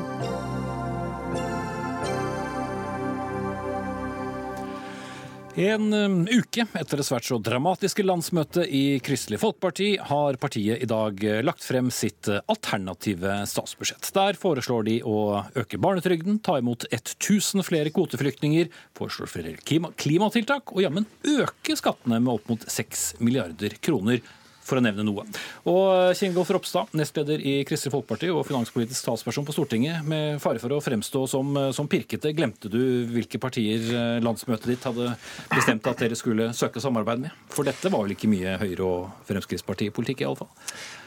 En 5.64 5.88
um, 5.88 6.19
uke 6.29 6.67
etter 6.67 7.00
det 7.00 7.07
svært 7.09 7.25
så 7.31 7.38
dramatiske 7.41 8.05
landsmøtet 8.05 8.69
i 8.69 8.99
Kristelig 9.07 9.41
Folkeparti 9.41 9.88
har 10.11 10.37
partiet 10.43 10.85
i 10.85 10.91
dag 10.91 11.25
uh, 11.31 11.41
lagt 11.47 11.64
frem 11.64 11.88
sitt 11.95 12.29
uh, 12.29 12.43
alternative 12.53 13.41
statsbudsjett. 13.49 14.12
Der 14.12 14.37
foreslår 14.37 14.85
de 14.91 15.00
å 15.00 15.47
øke 15.64 15.81
barnetrygden, 15.81 16.43
ta 16.45 16.61
imot 16.61 16.85
1000 16.93 17.64
flere 17.64 17.95
kvoteflyktninger, 17.95 18.69
foreslår 19.00 19.33
flere 19.33 19.57
klimatiltak 19.97 20.76
og 20.76 20.85
jammen 20.85 21.09
øke 21.38 21.81
skattene 21.81 22.21
med 22.21 22.37
opp 22.37 22.53
mot 22.53 22.73
6 22.76 23.14
milliarder 23.25 23.81
kroner 23.81 24.21
for 24.64 24.80
å 24.80 24.85
nevne 24.85 25.04
noe. 25.06 25.25
Og 25.68 26.14
Kjengolf 26.16 26.50
Ropstad, 26.54 26.92
nestleder 26.97 27.42
i 27.44 27.56
Kristelig 27.68 27.92
Folkeparti 27.94 28.30
og 28.33 28.44
finanspolitisk 28.49 29.06
talsperson 29.06 29.47
på 29.47 29.54
Stortinget, 29.54 30.04
med 30.09 30.40
fare 30.42 30.61
for 30.62 30.73
å 30.75 30.80
fremstå 30.85 31.25
som, 31.30 31.52
som, 31.76 31.88
pirkete, 31.90 32.33
glemte 32.37 32.71
du 32.73 32.80
hvilke 33.12 33.40
partier 33.42 33.85
eh, 33.85 34.23
landsmøtet 34.25 34.71
ditt 34.73 34.87
hadde 34.88 35.12
bestemt 35.52 35.87
at 35.90 36.00
dere 36.00 36.18
skulle 36.18 36.50
søke 36.56 36.83
samarbeid 36.83 37.27
med? 37.27 37.44
For 37.53 37.66
dette 37.68 37.92
var 37.92 38.07
vel 38.07 38.16
ikke 38.16 38.31
mye 38.33 38.57
Høyre- 38.61 38.88
og 38.88 39.29
Fremskrittspartipolitikk, 39.29 40.24
iallfall? 40.24 40.50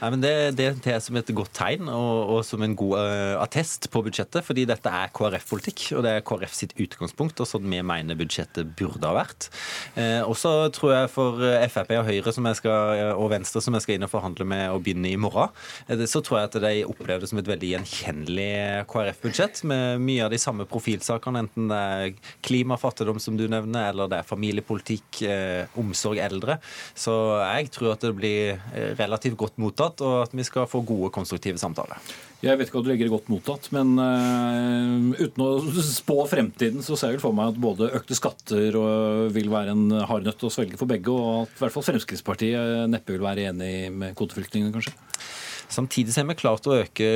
Nei, 0.02 0.12
men 0.13 0.24
det, 0.24 0.34
det 0.58 0.70
er 0.93 1.02
som 1.04 1.17
et 1.17 1.34
godt 1.36 1.56
tegn 1.58 1.89
og, 1.89 2.36
og 2.38 2.41
som 2.46 2.62
en 2.63 2.78
god 2.78 2.96
uh, 3.02 3.41
attest 3.41 3.89
på 3.93 4.04
budsjettet, 4.06 4.46
fordi 4.46 4.67
dette 4.70 4.91
er 4.91 5.12
KrF-politikk, 5.17 5.88
og 5.98 6.06
det 6.06 6.13
er 6.13 6.26
KrF 6.28 6.54
sitt 6.54 6.78
utgangspunkt, 6.78 7.41
og 7.41 7.50
sånn 7.50 7.65
vi 7.67 7.82
mener 7.82 8.20
budsjettet 8.20 8.76
burde 8.78 9.10
ha 9.10 9.15
vært. 9.17 9.50
Eh, 9.98 10.22
også 10.22 10.70
tror 10.76 10.93
jeg 10.93 11.12
for 11.13 11.41
Frp 11.74 11.93
og 11.98 12.08
Høyre 12.08 12.34
som 12.36 12.48
jeg 12.50 12.60
skal, 12.60 13.15
og 13.17 13.32
Venstre 13.34 13.47
Venstre, 13.48 13.64
som 13.64 13.78
jeg 13.78 13.86
skal 13.86 13.96
inn 13.96 14.06
og 14.08 14.12
forhandle 14.12 14.48
med 14.48 14.66
og 14.74 14.82
begynne 14.84 15.12
i 15.14 15.20
morgen, 15.20 15.54
eh, 15.88 16.04
så 16.10 16.22
tror 16.26 16.42
jeg 16.42 16.50
at 16.50 16.60
de 16.66 16.84
opplever 16.88 17.24
det 17.24 17.30
som 17.32 17.40
et 17.40 17.48
veldig 17.48 17.72
gjenkjennelig 17.76 18.52
KrF-budsjett, 18.92 19.64
med 19.72 20.04
mye 20.04 20.26
av 20.26 20.34
de 20.34 20.42
samme 20.42 20.68
profilsakene, 20.68 21.46
enten 21.46 21.72
det 21.72 21.80
er 21.80 22.34
klimafattigdom, 22.44 23.22
som 23.24 23.40
du 23.40 23.48
nevner, 23.48 23.92
eller 23.94 24.12
det 24.12 24.20
er 24.22 24.28
familiepolitikk, 24.28 25.22
eh, 25.24 25.80
omsorg, 25.80 26.20
eldre. 26.20 26.60
Så 26.98 27.14
jeg 27.40 27.72
tror 27.72 27.96
at 27.96 28.04
det 28.04 28.16
blir 28.18 28.58
eh, 28.58 28.92
relativt 29.00 29.40
godt 29.40 29.62
mottatt, 29.62 30.04
og 30.04 30.28
at 30.28 30.36
vi 30.36 30.48
skal 30.48 30.68
få 30.68 30.84
gode, 30.88 31.14
konstruktive 31.16 31.62
samtaler. 31.62 32.02
Jeg 32.38 32.54
vet 32.60 32.70
ikke 32.70 32.78
hva 32.78 32.86
du 32.86 32.90
legger 32.92 33.10
godt 33.10 33.30
mottatt, 33.34 33.68
men 33.74 33.96
uh, 33.98 35.08
uten 35.18 35.42
å 35.42 35.48
spå 35.82 36.20
fremtiden, 36.30 36.84
så 36.86 36.94
ser 37.00 37.16
jeg 37.16 37.22
for 37.24 37.34
meg 37.34 37.50
at 37.50 37.62
både 37.62 37.90
økte 37.98 38.18
skatter 38.18 38.78
og 38.78 39.32
vil 39.34 39.50
være 39.50 39.74
en 39.74 39.96
hard 40.06 40.28
nøtt 40.28 40.46
å 40.46 40.52
svelge 40.54 40.78
for 40.78 40.90
begge, 40.90 41.10
og 41.10 41.48
at 41.48 41.56
i 41.56 41.64
hvert 41.64 41.74
fall 41.74 41.88
Fremskrittspartiet 41.88 42.92
neppe 42.94 43.16
vil 43.16 43.26
være 43.26 43.37
enig 43.38 43.91
med 43.93 44.15
kvoteflyktningene, 44.17 44.73
kanskje? 44.76 44.95
Samtidig 45.67 46.13
har 46.15 46.23
vi 46.30 46.36
klart 46.39 46.67
å 46.69 46.77
øke 46.80 47.08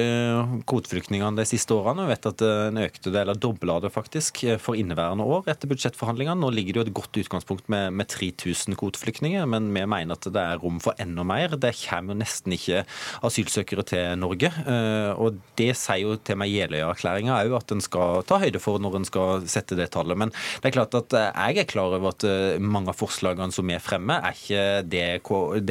kvoteflyktningene 0.67 1.39
de 1.39 1.45
siste 1.47 1.71
årene. 1.71 2.03
Vi 2.03 2.11
vet 2.11 2.27
at 2.27 2.41
en 2.43 2.79
økte 2.81 3.11
det, 3.13 3.21
eller 3.23 3.39
dobla 3.39 3.77
det 3.79 3.93
faktisk, 3.95 4.41
for 4.59 4.75
inneværende 4.75 5.23
år 5.23 5.47
etter 5.53 5.71
budsjettforhandlingene. 5.71 6.35
Nå 6.41 6.49
ligger 6.51 6.75
det 6.75 6.81
jo 6.81 6.85
et 6.89 6.97
godt 6.99 7.19
utgangspunkt 7.21 7.69
med, 7.71 7.95
med 7.95 8.09
3000 8.11 8.75
kvoteflyktninger, 8.79 9.47
men 9.47 9.69
vi 9.71 9.85
mener 9.87 10.19
at 10.19 10.27
det 10.27 10.43
er 10.43 10.59
rom 10.59 10.81
for 10.83 10.99
enda 10.99 11.23
mer. 11.27 11.55
Det 11.55 11.71
kommer 11.79 12.11
jo 12.11 12.19
nesten 12.19 12.57
ikke 12.57 12.83
asylsøkere 13.23 13.85
til 13.87 14.19
Norge. 14.19 14.51
Eh, 14.65 15.13
og 15.15 15.39
det 15.59 15.71
sier 15.79 16.03
jo 16.03 16.17
til 16.19 16.41
meg 16.41 16.51
Jeløya-erklæringa 16.51 17.39
òg 17.45 17.55
at 17.61 17.71
en 17.71 17.83
skal 17.83 18.27
ta 18.27 18.41
høyde 18.43 18.59
for 18.63 18.83
når 18.83 18.99
en 18.99 19.07
skal 19.07 19.47
sette 19.51 19.79
det 19.79 19.93
tallet. 19.95 20.19
Men 20.19 20.35
det 20.35 20.73
er 20.73 20.75
klart 20.75 20.99
at 20.99 21.15
jeg 21.15 21.63
er 21.63 21.71
klar 21.71 21.95
over 21.95 22.11
at 22.11 22.27
eh, 22.27 22.59
mange 22.59 22.91
av 22.91 22.99
forslagene 22.99 23.55
som 23.55 23.71
vi 23.71 23.79
fremmer, 23.79 24.27
er 24.27 24.35
ikke 24.35 24.67
det, 24.91 25.07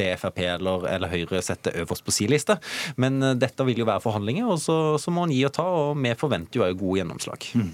det 0.01 0.11
Frp 0.21 0.43
eller, 0.49 0.89
eller 0.95 1.13
Høyre 1.13 1.45
setter 1.45 1.77
øverst 1.83 2.09
på 2.09 2.17
sin 2.17 2.33
liste. 2.33 2.57
Men 3.01 3.21
eh, 3.23 3.37
dette 3.39 3.65
vil 3.67 3.83
jo 3.83 3.89
være 3.89 4.03
forhandlinger, 4.03 4.49
og 4.53 4.59
så, 4.61 4.77
så 5.01 5.13
må 5.13 5.25
han 5.25 5.35
gi 5.35 5.43
og 5.47 5.55
ta. 5.57 5.67
Og 5.67 5.95
vi 6.01 6.15
forventer 6.19 6.61
jo 6.61 6.67
òg 6.67 6.79
gode 6.79 7.01
gjennomslag. 7.01 7.47
Mm. 7.57 7.71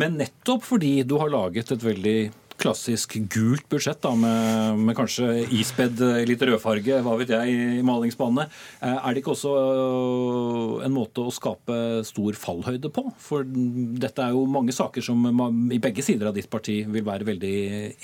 Men 0.00 0.18
nettopp 0.18 0.64
fordi 0.66 0.96
du 1.06 1.18
har 1.20 1.30
laget 1.30 1.70
et 1.70 1.84
veldig 1.84 2.18
klassisk 2.64 3.18
gult 3.32 3.68
budsjett 3.72 4.00
da, 4.04 4.14
med, 4.18 4.80
med 4.88 4.96
kanskje 4.96 5.44
ispedd 5.54 6.00
litt 6.28 6.42
rødfarge, 6.44 7.00
hva 7.04 7.16
vet 7.20 7.32
jeg, 7.34 7.54
i 7.78 7.84
malingsbanene. 7.84 8.48
Eh, 8.80 8.96
er 8.96 9.14
det 9.14 9.22
ikke 9.22 9.34
også 9.34 9.52
eh, 9.60 10.86
en 10.86 10.94
måte 10.94 11.24
å 11.24 11.34
skape 11.34 11.78
stor 12.08 12.38
fallhøyde 12.38 12.90
på? 12.94 13.06
For 13.22 13.44
dette 13.44 14.24
er 14.24 14.34
jo 14.34 14.46
mange 14.50 14.74
saker 14.74 15.04
som 15.04 15.20
man 15.24 15.66
i 15.74 15.80
begge 15.82 16.04
sider 16.04 16.30
av 16.30 16.36
ditt 16.36 16.50
parti 16.52 16.80
vil 16.88 17.06
være 17.06 17.28
veldig 17.28 17.54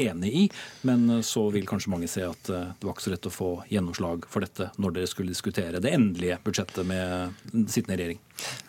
enig 0.07 0.35
i, 0.45 0.47
men 0.89 1.21
så 1.27 1.47
vil 1.55 1.69
kanskje 1.69 1.95
mange 1.95 2.11
se 2.11 2.25
at 2.27 2.53
eh, 2.53 2.73
det 2.77 2.89
var 2.89 2.97
ikke 2.97 3.09
så 3.09 3.15
lett 3.15 3.31
å 3.31 3.35
få 3.35 3.53
gjennomslag 3.71 4.29
for 4.31 4.45
dette 4.45 4.71
når 4.81 4.99
dere 4.99 5.11
skulle 5.11 5.35
diskutere 5.35 5.83
det 5.83 5.95
endelige 5.97 6.41
budsjettet 6.45 6.87
med 6.89 7.41
sittende 7.71 8.01
regjering. 8.01 8.21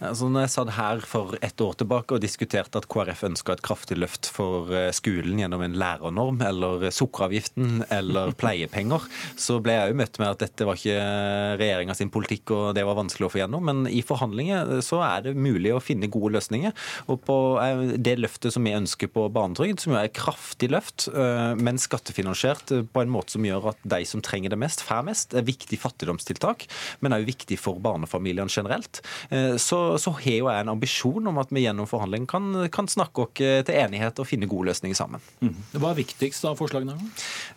Altså, 0.01 0.27
når 0.31 0.45
jeg 0.45 0.53
satt 0.55 0.71
her 0.75 1.01
for 1.05 1.35
ett 1.45 1.61
år 1.61 1.75
tilbake 1.77 2.15
og 2.15 2.23
diskuterte 2.23 2.79
at 2.79 2.87
KrF 2.91 3.23
ønska 3.27 3.55
et 3.55 3.63
kraftig 3.65 3.97
løft 3.99 4.29
for 4.33 4.71
eh, 4.73 4.89
skolen 4.95 5.39
gjennom 5.41 5.61
en 5.65 5.77
lærernorm 5.77 6.41
eller 6.45 6.87
sukkeravgiften 6.95 7.85
eller 7.93 8.33
pleiepenger, 8.41 9.05
så 9.39 9.59
ble 9.63 9.77
jeg 9.77 9.91
òg 9.91 9.99
møtt 10.01 10.19
med 10.21 10.33
at 10.33 10.41
dette 10.45 10.67
var 10.67 10.79
ikke 10.79 10.97
regjeringa 11.61 11.95
sin 11.97 12.11
politikk 12.13 12.53
og 12.55 12.71
det 12.77 12.85
var 12.87 12.97
vanskelig 12.99 13.27
å 13.27 13.33
få 13.33 13.41
gjennom. 13.43 13.67
Men 13.69 13.83
i 13.89 14.01
forhandlinger 14.05 14.77
eh, 14.77 14.83
så 14.85 15.03
er 15.05 15.27
det 15.27 15.35
mulig 15.37 15.75
å 15.75 15.83
finne 15.83 16.09
gode 16.11 16.33
løsninger. 16.37 16.73
Og 17.11 17.21
på 17.27 17.37
eh, 17.61 17.95
det 18.01 18.17
løftet 18.21 18.55
som 18.55 18.65
vi 18.65 18.75
ønsker 18.77 19.11
på 19.13 19.27
barnetrygd, 19.33 19.83
som 19.83 19.95
jo 19.95 20.01
er 20.01 20.09
et 20.09 20.17
kraftig 20.17 20.71
løft, 20.71 21.07
men 21.11 21.79
skattefinansiert 21.81 22.71
på 22.93 23.01
en 23.01 23.11
måte 23.11 23.35
som 23.35 23.45
gjør 23.45 23.71
at 23.71 23.79
de 23.93 23.99
som 24.07 24.21
trenger 24.23 24.53
det 24.53 24.59
mest, 24.61 24.83
får 24.85 25.03
mest, 25.07 25.35
er 25.37 25.45
viktig 25.45 25.77
fattigdomstiltak, 25.81 26.65
men 27.03 27.15
òg 27.15 27.25
viktig 27.27 27.57
for 27.59 27.79
barnefamiliene 27.83 28.51
generelt 28.51 29.01
så, 29.61 29.79
så 30.01 30.13
har 30.17 30.37
jo 30.37 30.49
jeg 30.49 30.65
en 30.65 30.73
ambisjon 30.73 31.31
om 31.31 31.39
at 31.41 31.51
vi 31.53 31.65
gjennom 31.65 31.89
forhandling 31.89 32.27
kan, 32.29 32.49
kan 32.73 32.89
snakke 32.91 33.25
oss 33.25 33.33
til 33.41 33.77
enighet 33.77 34.19
og 34.19 34.27
finne 34.27 34.49
gode 34.49 34.71
løsninger 34.71 34.97
sammen. 34.97 35.23
Mm. 35.39 35.53
Hva 35.77 35.91
er 35.91 35.99
viktigst 36.01 36.45
av 36.49 36.57
forslagene? 36.59 36.97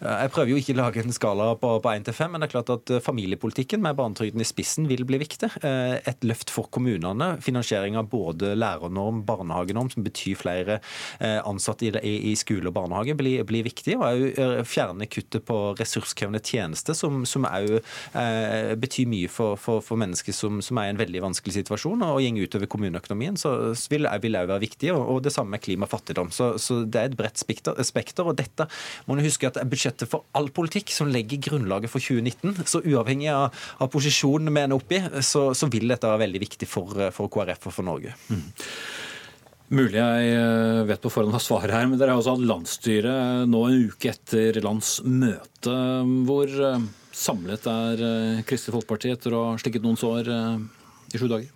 Jeg 0.00 0.32
prøver 0.34 0.52
jo 0.52 0.60
ikke 0.60 0.76
å 0.76 0.80
lage 0.82 1.02
en 1.02 1.14
skala 1.14 1.50
på, 1.60 1.72
på 1.82 1.92
1 1.92 2.08
til 2.08 2.16
5, 2.16 2.32
men 2.32 2.42
det 2.42 2.48
er 2.48 2.54
klart 2.54 2.72
at 2.74 2.92
familiepolitikken 3.04 3.82
med 3.84 3.98
barnetrygden 3.98 4.44
i 4.44 4.48
spissen 4.48 4.88
vil 4.90 5.04
bli 5.08 5.20
viktig. 5.22 5.50
Et 5.64 6.28
løft 6.28 6.52
for 6.54 6.70
kommunene, 6.74 7.34
finansiering 7.44 7.98
av 8.00 8.10
både 8.12 8.54
lærernorm, 8.58 9.24
barnehagenorm, 9.26 9.90
som 9.92 10.06
betyr 10.06 10.38
flere 10.40 10.80
ansatte 11.20 11.90
i, 11.90 12.14
i 12.30 12.34
skole 12.38 12.70
og 12.70 12.76
barnehage, 12.76 13.16
blir, 13.18 13.42
blir 13.48 13.66
viktig. 13.66 13.96
Og 13.98 14.04
òg 14.04 14.64
fjerne 14.68 15.08
kuttet 15.10 15.44
på 15.48 15.58
ressurskrevende 15.78 16.42
tjenester, 16.44 16.96
som 16.96 17.48
òg 17.48 17.78
eh, 17.78 18.74
betyr 18.80 19.08
mye 19.10 19.30
for, 19.32 19.58
for, 19.60 19.82
for 19.84 20.00
mennesker 20.00 20.34
som, 20.34 20.60
som, 20.64 20.78
er 20.80 20.90
i 20.90 20.94
en 20.94 21.00
veldig 21.00 21.22
vanskelig 21.24 21.56
situasjon, 21.58 21.93
og 22.02 22.22
går 22.24 22.48
utover 22.48 22.70
kommuneøkonomien, 22.70 23.36
så 23.38 23.74
vil 23.92 24.08
det 24.08 24.12
òg 24.14 24.50
være 24.50 24.62
viktig. 24.64 24.92
Og, 24.94 25.22
det 25.24 25.32
samme 25.32 25.54
med 25.54 25.62
klimafattigdom. 25.64 26.32
Så, 26.34 26.54
så 26.58 26.82
det 26.84 27.00
er 27.00 27.10
et 27.10 27.16
bredt 27.18 27.38
spekter, 27.40 27.78
spekter, 27.86 28.26
og 28.26 28.36
dette 28.40 28.66
må 29.06 29.16
du 29.16 29.24
huske 29.24 29.48
at 29.48 29.60
er 29.60 29.68
budsjettet 29.70 30.10
for 30.10 30.26
all 30.36 30.50
politikk 30.54 30.92
som 30.92 31.12
legger 31.12 31.42
grunnlaget 31.48 31.92
for 31.92 32.02
2019. 32.02 32.64
Så 32.68 32.82
uavhengig 32.84 33.30
av, 33.32 33.54
av 33.78 33.92
posisjonen 33.92 34.50
vi 34.50 34.64
ender 34.64 34.80
opp 34.80 34.92
i, 34.92 35.00
så, 35.22 35.50
så, 35.54 35.70
vil 35.74 35.88
dette 35.90 36.08
være 36.08 36.26
veldig 36.26 36.44
viktig 36.44 36.68
for, 36.68 37.08
for 37.14 37.32
KrF 37.32 37.70
og 37.70 37.78
for 37.78 37.86
Norge. 37.86 38.14
Mm. 38.28 38.44
Mulig 39.74 39.96
jeg 39.96 40.34
eh, 40.36 40.82
vet 40.86 41.00
på 41.00 41.10
forhånd 41.10 41.32
hva 41.32 41.40
svaret 41.40 41.72
her, 41.72 41.86
men 41.88 41.98
dere 41.98 42.12
har 42.12 42.20
også 42.20 42.36
hatt 42.36 42.46
landsstyre 42.50 43.14
nå 43.48 43.62
en 43.66 43.86
uke 43.88 44.12
etter 44.12 44.60
landsmøte. 44.62 45.76
Hvor 46.28 46.52
eh, 46.68 46.84
samlet 47.16 47.68
er 47.72 48.04
eh, 48.10 48.42
Kristelig 48.46 48.76
Folkeparti 48.76 49.14
etter 49.14 49.34
å 49.34 49.44
ha 49.48 49.58
slikket 49.60 49.86
noen 49.86 49.98
sår 49.98 50.30
i 50.30 51.20
sju 51.20 51.26
dager? 51.30 51.48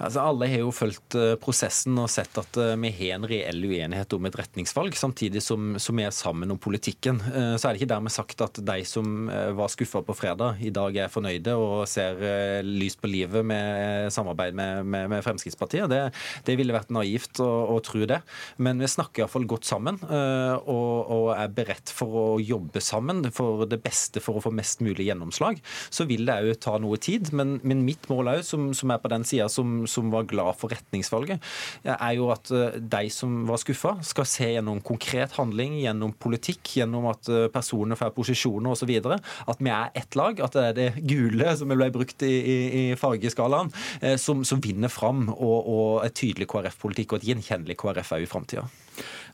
Altså, 0.00 0.22
alle 0.24 0.48
har 0.48 0.62
jo 0.62 0.72
fulgt 0.72 1.14
eh, 1.18 1.34
prosessen 1.40 1.98
og 2.00 2.08
sett 2.12 2.38
at 2.40 2.56
eh, 2.60 2.76
vi 2.80 2.92
har 2.96 3.18
en 3.18 3.26
reell 3.28 3.66
uenighet 3.68 4.14
om 4.16 4.28
et 4.28 4.38
retningsvalg, 4.40 4.96
samtidig 4.96 5.42
som, 5.44 5.74
som, 5.82 5.98
vi 6.00 6.06
er 6.06 6.14
sammen 6.14 6.52
om 6.54 6.60
politikken. 6.60 7.20
Eh, 7.28 7.54
så 7.60 7.68
er 7.68 7.74
det 7.76 7.82
ikke 7.82 7.92
dermed 7.92 8.14
sagt 8.14 8.40
at 8.44 8.62
de 8.64 8.78
som 8.88 9.28
var 9.28 9.68
skuffa 9.72 10.00
på 10.06 10.16
fredag, 10.16 10.60
i 10.64 10.72
dag 10.74 10.96
er 10.96 11.12
fornøyde 11.12 11.52
og 11.58 11.84
ser 11.90 12.20
lyst 12.64 13.00
på 13.02 13.10
livet 13.10 13.44
med 13.46 14.08
samarbeid 14.14 14.56
med, 14.56 14.86
med, 14.86 15.08
med 15.12 15.24
Fremskrittspartiet. 15.24 15.90
Det, 15.90 16.00
det, 16.46 16.56
ville 16.58 16.74
vært 16.74 16.92
naivt 16.94 17.42
å, 17.42 17.48
å 17.74 17.76
tro 17.84 18.06
det. 18.08 18.20
Men 18.62 18.80
vi 18.80 18.88
snakker 18.90 19.24
iallfall 19.24 19.46
godt 19.50 19.68
sammen 19.68 20.00
og, 20.00 20.94
og, 21.10 21.28
er 21.34 21.52
beredt 21.54 21.92
for 21.94 22.16
å 22.16 22.26
jobbe 22.42 22.82
sammen 22.84 23.22
for 23.34 23.66
det 23.68 23.80
beste 23.84 24.22
for 24.24 24.38
å 24.38 24.44
få 24.44 24.52
mest 24.54 24.82
mulig 24.84 25.08
gjennomslag. 25.08 25.60
Så 25.92 26.06
vil 26.08 26.26
det 26.28 26.38
òg 26.40 26.60
ta 26.62 26.76
noe 26.80 26.98
tid, 27.00 27.32
men, 27.36 27.58
men 27.66 27.84
mitt 27.86 28.08
mål 28.10 28.34
òg, 28.34 28.42
som, 28.46 28.70
som, 28.76 28.92
er 28.92 29.02
på 29.02 29.10
den 29.12 29.26
sida 29.28 29.49
som 29.52 29.80
som 29.90 30.10
var 30.12 30.26
glad 30.28 30.56
for 30.58 30.72
retningsvalget, 30.72 31.42
er 31.84 32.14
jo 32.16 32.30
at 32.34 32.50
eh, 32.54 32.78
de 32.80 33.10
som 33.12 33.44
var 33.48 33.60
skuffa, 33.60 33.96
skal 34.06 34.28
se 34.28 34.50
gjennom 34.54 34.80
konkret 34.86 35.34
handling, 35.38 35.78
gjennom 35.82 36.14
politikk, 36.20 36.62
gjennom 36.80 37.08
at 37.10 37.30
eh, 37.30 37.48
personer 37.52 37.98
får 37.98 38.14
posisjoner 38.16 38.74
osv. 38.74 38.92
At 39.10 39.62
vi 39.62 39.72
er 39.74 39.94
ett 39.98 40.18
lag, 40.18 40.40
at 40.40 40.56
det 40.56 40.66
er 40.68 40.78
det 40.78 40.88
gule 41.10 41.54
som 41.58 41.72
ble 41.72 41.90
brukt 41.94 42.26
i, 42.26 42.34
i, 42.34 42.58
i 42.82 42.84
fargeskalaen, 43.00 43.72
eh, 44.00 44.16
som, 44.20 44.44
som, 44.46 44.60
vinner 44.60 44.92
fram, 44.92 45.28
og, 45.32 45.58
og 45.74 45.90
et 46.04 46.16
tydelig 46.16 46.50
KrF-politikk 46.50 47.14
og 47.14 47.20
et 47.20 47.32
gjenkjennelig 47.32 47.78
KrF 47.80 48.16
òg 48.16 48.26
i 48.26 48.30
framtida. 48.30 48.66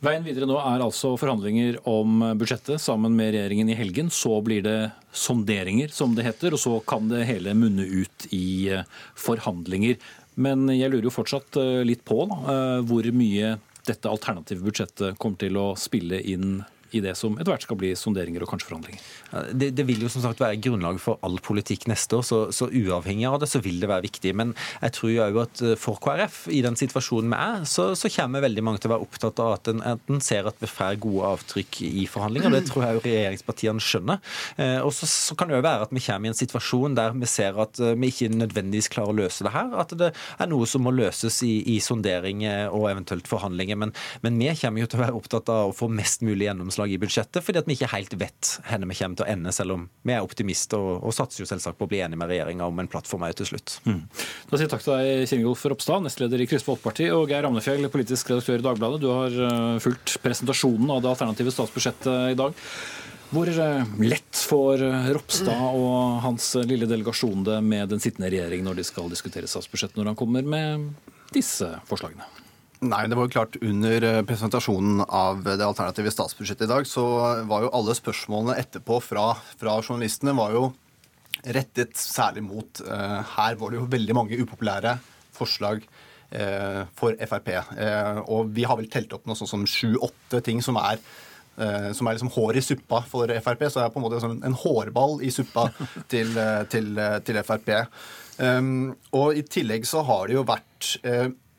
Veien 0.05 0.27
videre 0.27 0.49
nå 0.49 0.59
er 0.61 0.83
altså 0.85 1.15
forhandlinger 1.17 1.79
om 1.89 2.21
budsjettet 2.37 2.83
sammen 2.83 3.17
med 3.17 3.33
regjeringen 3.33 3.71
i 3.73 3.79
helgen. 3.79 4.11
Så 4.13 4.35
blir 4.45 4.63
det 4.67 4.79
sonderinger, 5.17 5.89
som 5.95 6.15
det 6.17 6.27
heter, 6.27 6.55
og 6.55 6.61
så 6.61 6.77
kan 6.85 7.09
det 7.09 7.25
hele 7.31 7.57
munne 7.57 7.87
ut 7.89 8.29
i 8.37 8.77
forhandlinger. 9.17 9.97
Men 10.37 10.69
jeg 10.69 10.93
lurer 10.93 11.09
jo 11.09 11.15
fortsatt 11.15 11.57
eh, 11.61 11.81
litt 11.89 12.05
på 12.05 12.27
da, 12.29 12.39
eh, 12.53 12.79
hvor 12.85 13.09
mye 13.17 13.57
dette 13.87 14.11
alternative 14.11 14.67
budsjettet 14.67 15.17
kommer 15.23 15.41
til 15.41 15.57
å 15.57 15.71
spille 15.81 16.21
inn 16.21 16.59
i 16.97 17.03
det 17.05 17.15
som 17.19 17.37
etter 17.37 17.53
hvert 17.53 17.67
skal 17.67 17.79
bli 17.81 17.93
sonderinger 17.99 18.45
og 18.45 18.51
kanskje 18.53 18.71
forhandlinger. 18.71 19.05
Det, 19.53 19.71
det, 19.77 19.87
vil 19.89 20.03
jo 20.05 20.11
som 20.13 20.25
sagt 20.25 20.41
være 20.43 20.59
grunnlag 20.63 20.99
for 21.03 21.21
all 21.27 21.39
politikk 21.45 21.87
neste 21.91 22.19
år, 22.19 22.25
så, 22.27 22.41
så, 22.55 22.69
uavhengig 22.71 23.27
av 23.29 23.39
det 23.43 23.51
så 23.51 23.61
vil 23.65 23.81
det 23.83 23.91
være 23.91 24.07
viktig. 24.07 24.33
Men 24.39 24.55
jeg 24.83 24.95
tror 24.97 25.13
jo 25.13 25.41
at 25.43 25.63
eh, 25.65 25.77
for 25.81 26.01
KrF, 26.03 26.45
i 26.55 26.63
den 26.65 26.79
situasjonen 26.79 27.33
vi 27.33 27.41
er, 27.41 27.67
så, 27.69 27.89
så 27.99 28.11
kommer 28.13 28.45
veldig 28.45 28.65
mange 28.67 28.83
til 28.83 28.91
å 28.91 28.97
være 28.97 29.07
opptatt 29.07 29.43
av 29.43 29.57
at 29.57 29.71
en, 29.73 29.83
at 29.95 30.13
en 30.13 30.23
ser 30.25 30.49
at 30.49 30.59
vi 30.63 30.71
får 30.71 31.01
gode 31.03 31.33
avtrykk 31.37 31.81
i 31.87 32.07
forhandlinger. 32.11 32.55
Det 32.57 32.65
tror 32.71 32.87
jeg 32.87 32.99
jo 32.99 33.05
regjeringspartiene 33.07 33.85
skjønner. 33.85 34.23
Eh, 34.57 34.79
og 34.83 34.93
så, 34.97 35.09
så, 35.11 35.37
kan 35.37 35.51
det 35.51 35.59
jo 35.59 35.67
være 35.67 35.89
at 35.89 35.95
vi 35.95 36.05
kommer 36.05 36.31
i 36.31 36.33
en 36.33 36.39
situasjon 36.39 36.97
der 36.97 37.17
vi 37.17 37.31
ser 37.31 37.59
at 37.63 37.81
eh, 37.83 37.97
vi 37.99 38.13
ikke 38.13 38.31
nødvendigvis 38.35 38.91
klarer 38.93 39.15
å 39.15 39.19
løse 39.23 39.47
det 39.47 39.55
her. 39.55 39.73
At 39.83 39.95
det 39.99 40.13
er 40.13 40.51
noe 40.51 40.69
som 40.71 40.85
må 40.87 40.95
løses 40.95 41.41
i, 41.47 41.55
i 41.77 41.79
sonderinger 41.83 42.73
og 42.75 42.89
eventuelt 42.91 43.29
forhandlinger. 43.31 43.79
Men, 43.81 43.95
men 44.25 44.41
vi 44.41 44.53
kommer 44.61 44.85
jo 44.85 44.91
til 44.91 45.01
å 45.01 45.05
være 45.07 45.19
opptatt 45.19 45.53
av 45.53 45.71
å 45.71 45.77
få 45.77 45.91
mest 45.93 46.25
mulig 46.27 46.49
gjennomslag 46.49 46.86
i 46.89 46.99
budsjettet, 47.01 47.43
fordi 47.45 47.61
at 47.61 47.69
vi 47.69 47.77
ikke 47.77 47.91
helt 47.93 48.15
vet 48.19 48.53
hvor 48.67 48.83
vi 48.87 48.97
kommer 48.99 49.19
til 49.19 49.27
å 49.27 49.31
ende, 49.31 49.53
selv 49.55 49.77
om 49.77 49.87
vi 50.07 50.15
er 50.15 50.25
optimister 50.25 50.81
og, 50.81 51.01
og 51.07 51.15
satser 51.15 51.43
jo 51.43 51.49
selvsagt 51.51 51.79
på 51.79 51.87
å 51.87 51.91
bli 51.91 52.03
enige 52.05 52.21
med 52.21 52.31
regjeringa 52.31 52.69
om 52.69 52.83
en 52.83 52.91
plattform 52.91 53.27
òg 53.27 53.35
til 53.39 53.51
slutt. 53.51 53.79
Mm. 53.87 54.03
Da 54.51 54.61
sier 54.61 54.71
takk 54.71 54.85
til 54.85 54.95
deg, 54.95 55.25
Kjell 55.31 55.73
Ropstad, 55.73 56.05
nestleder 56.05 56.43
i 56.43 56.49
Kristelig 56.49 56.71
Folkeparti, 56.71 57.09
og 57.15 57.27
Geir 57.31 57.47
Ramnefjell, 57.47 57.89
politisk 57.93 58.31
redaktør 58.33 58.63
i 58.63 58.67
Dagbladet. 58.67 59.03
Du 59.03 59.11
har 59.13 59.41
uh, 59.41 59.83
fulgt 59.83 60.17
presentasjonen 60.25 60.95
av 60.95 61.03
det 61.03 61.13
alternative 61.13 61.55
statsbudsjettet 61.55 62.33
i 62.33 62.39
dag. 62.39 62.57
Hvor 63.33 63.51
uh, 63.51 63.93
lett 64.07 64.47
får 64.47 64.87
Ropstad 65.17 65.81
og 65.81 66.23
hans 66.25 66.53
lille 66.69 66.89
delegasjon 66.91 67.47
det 67.47 67.61
med 67.67 67.91
den 67.95 68.03
sittende 68.03 68.31
regjering 68.33 68.67
når 68.67 68.81
de 68.81 68.89
skal 68.89 69.13
diskutere 69.13 69.51
statsbudsjettet, 69.51 69.99
når 69.99 70.13
han 70.13 70.19
kommer 70.19 70.47
med 70.47 70.91
disse 71.35 71.75
forslagene? 71.91 72.46
Nei, 72.85 73.07
det 73.09 73.17
var 73.17 73.25
jo 73.25 73.33
klart 73.33 73.57
Under 73.65 74.05
eh, 74.05 74.23
presentasjonen 74.29 75.01
av 75.07 75.39
det 75.47 75.65
alternative 75.65 76.13
statsbudsjettet 76.13 76.67
i 76.67 76.73
dag, 76.75 76.89
så 76.89 77.05
var 77.49 77.65
jo 77.65 77.73
alle 77.77 77.95
spørsmålene 77.97 78.59
etterpå 78.61 78.99
fra, 79.01 79.31
fra 79.57 79.79
journalistene 79.81 80.35
var 80.37 80.53
jo 80.53 80.67
rettet 81.57 81.97
særlig 81.99 82.45
mot 82.47 82.83
eh, 82.85 83.21
Her 83.37 83.57
var 83.61 83.73
det 83.73 83.81
jo 83.81 83.87
veldig 83.93 84.17
mange 84.17 84.41
upopulære 84.41 84.97
forslag 85.37 85.85
eh, 86.31 86.83
for 86.97 87.17
Frp. 87.29 87.51
Eh, 87.55 88.21
og 88.25 88.53
vi 88.57 88.67
har 88.69 88.79
vel 88.81 88.91
telt 88.93 89.13
opp 89.17 89.27
noe 89.29 89.39
sånn 89.39 89.51
som 89.51 89.65
sju-åtte 89.69 90.43
ting 90.45 90.65
som 90.65 90.81
er 90.81 91.01
som 91.57 92.05
er 92.05 92.13
liksom 92.13 92.29
hår 92.35 92.59
i 92.61 92.61
suppa 92.61 92.99
for 93.09 93.31
Frp. 93.41 93.63
Så 93.65 93.79
det 93.79 93.85
er 93.87 93.93
på 93.95 93.97
en 93.97 94.05
måte 94.05 94.19
sånn 94.21 94.43
en 94.45 94.57
hårball 94.61 95.23
i 95.25 95.31
suppa 95.33 95.71
til, 96.13 96.35
til, 96.69 96.91
til 97.25 97.39
Frp. 97.49 97.71
Um, 98.37 98.91
og 99.17 99.41
i 99.41 99.45
tillegg 99.49 99.89
så 99.89 100.03
har 100.05 100.29
det 100.29 100.37
jo 100.37 100.43
vært 100.45 100.91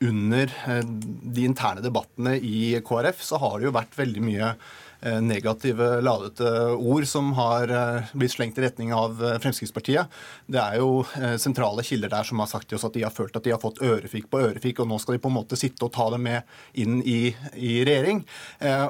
under 0.04 0.52
eh, 0.68 0.82
de 0.82 1.46
interne 1.46 1.82
debattene 1.84 2.36
i 2.38 2.78
KrF 2.84 3.22
så 3.24 3.40
har 3.42 3.58
det 3.58 3.68
jo 3.68 3.74
vært 3.78 3.98
veldig 3.98 4.22
mye 4.24 4.52
negative, 5.00 6.00
ladete 6.00 6.50
ord 6.74 7.06
som 7.06 7.32
har 7.32 7.68
eh, 7.68 8.08
blitt 8.18 8.32
slengt 8.32 8.58
i 8.58 8.64
retning 8.64 8.92
av 8.94 9.20
eh, 9.24 9.36
Fremskrittspartiet. 9.38 10.10
Det 10.46 10.58
er 10.58 10.78
jo 10.80 11.04
sentrale 11.38 11.84
kilder 11.86 12.10
der 12.12 12.26
som 12.26 12.40
har 12.42 12.48
sagt 12.50 12.68
til 12.70 12.78
oss 12.78 12.86
at 12.88 12.96
de 12.96 13.04
har 13.04 13.14
følt 13.14 13.36
at 13.36 13.44
de 13.44 13.52
har 13.54 13.62
fått 13.62 13.82
ørefik 13.84 14.28
på 14.30 14.40
ørefik, 14.42 14.80
og 14.80 14.88
nå 14.90 14.98
skal 14.98 15.16
de 15.16 15.22
på 15.22 15.30
en 15.30 15.36
måte 15.36 15.58
sitte 15.58 15.84
og 15.86 15.92
ta 15.94 16.08
det 16.14 16.20
med 16.22 16.78
inn 16.80 16.98
i, 17.06 17.34
i 17.54 17.78
regjering. 17.86 18.24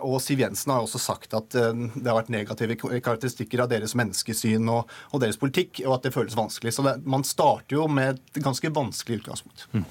Og 0.07 0.19
Siv 0.23 0.41
Jensen 0.43 0.73
har 0.73 0.85
også 0.85 1.01
sagt 1.03 1.35
at 1.37 1.51
det 1.53 2.07
har 2.07 2.17
vært 2.17 2.31
negative 2.33 2.77
karakteristikker 2.79 3.65
av 3.65 3.71
deres 3.73 3.95
menneskesyn 3.99 4.69
og, 4.73 4.89
og 5.13 5.23
deres 5.23 5.39
politikk, 5.41 5.83
og 5.85 5.99
at 5.99 6.07
det 6.07 6.15
føles 6.15 6.37
vanskelig. 6.39 6.73
Så 6.77 6.85
det, 6.87 6.95
man 7.09 7.27
starter 7.27 7.79
jo 7.79 7.89
med 7.91 8.17
et 8.17 8.41
ganske 8.45 8.73
vanskelig 8.75 9.21
utgangspunkt. 9.23 9.67
Mm. 9.75 9.85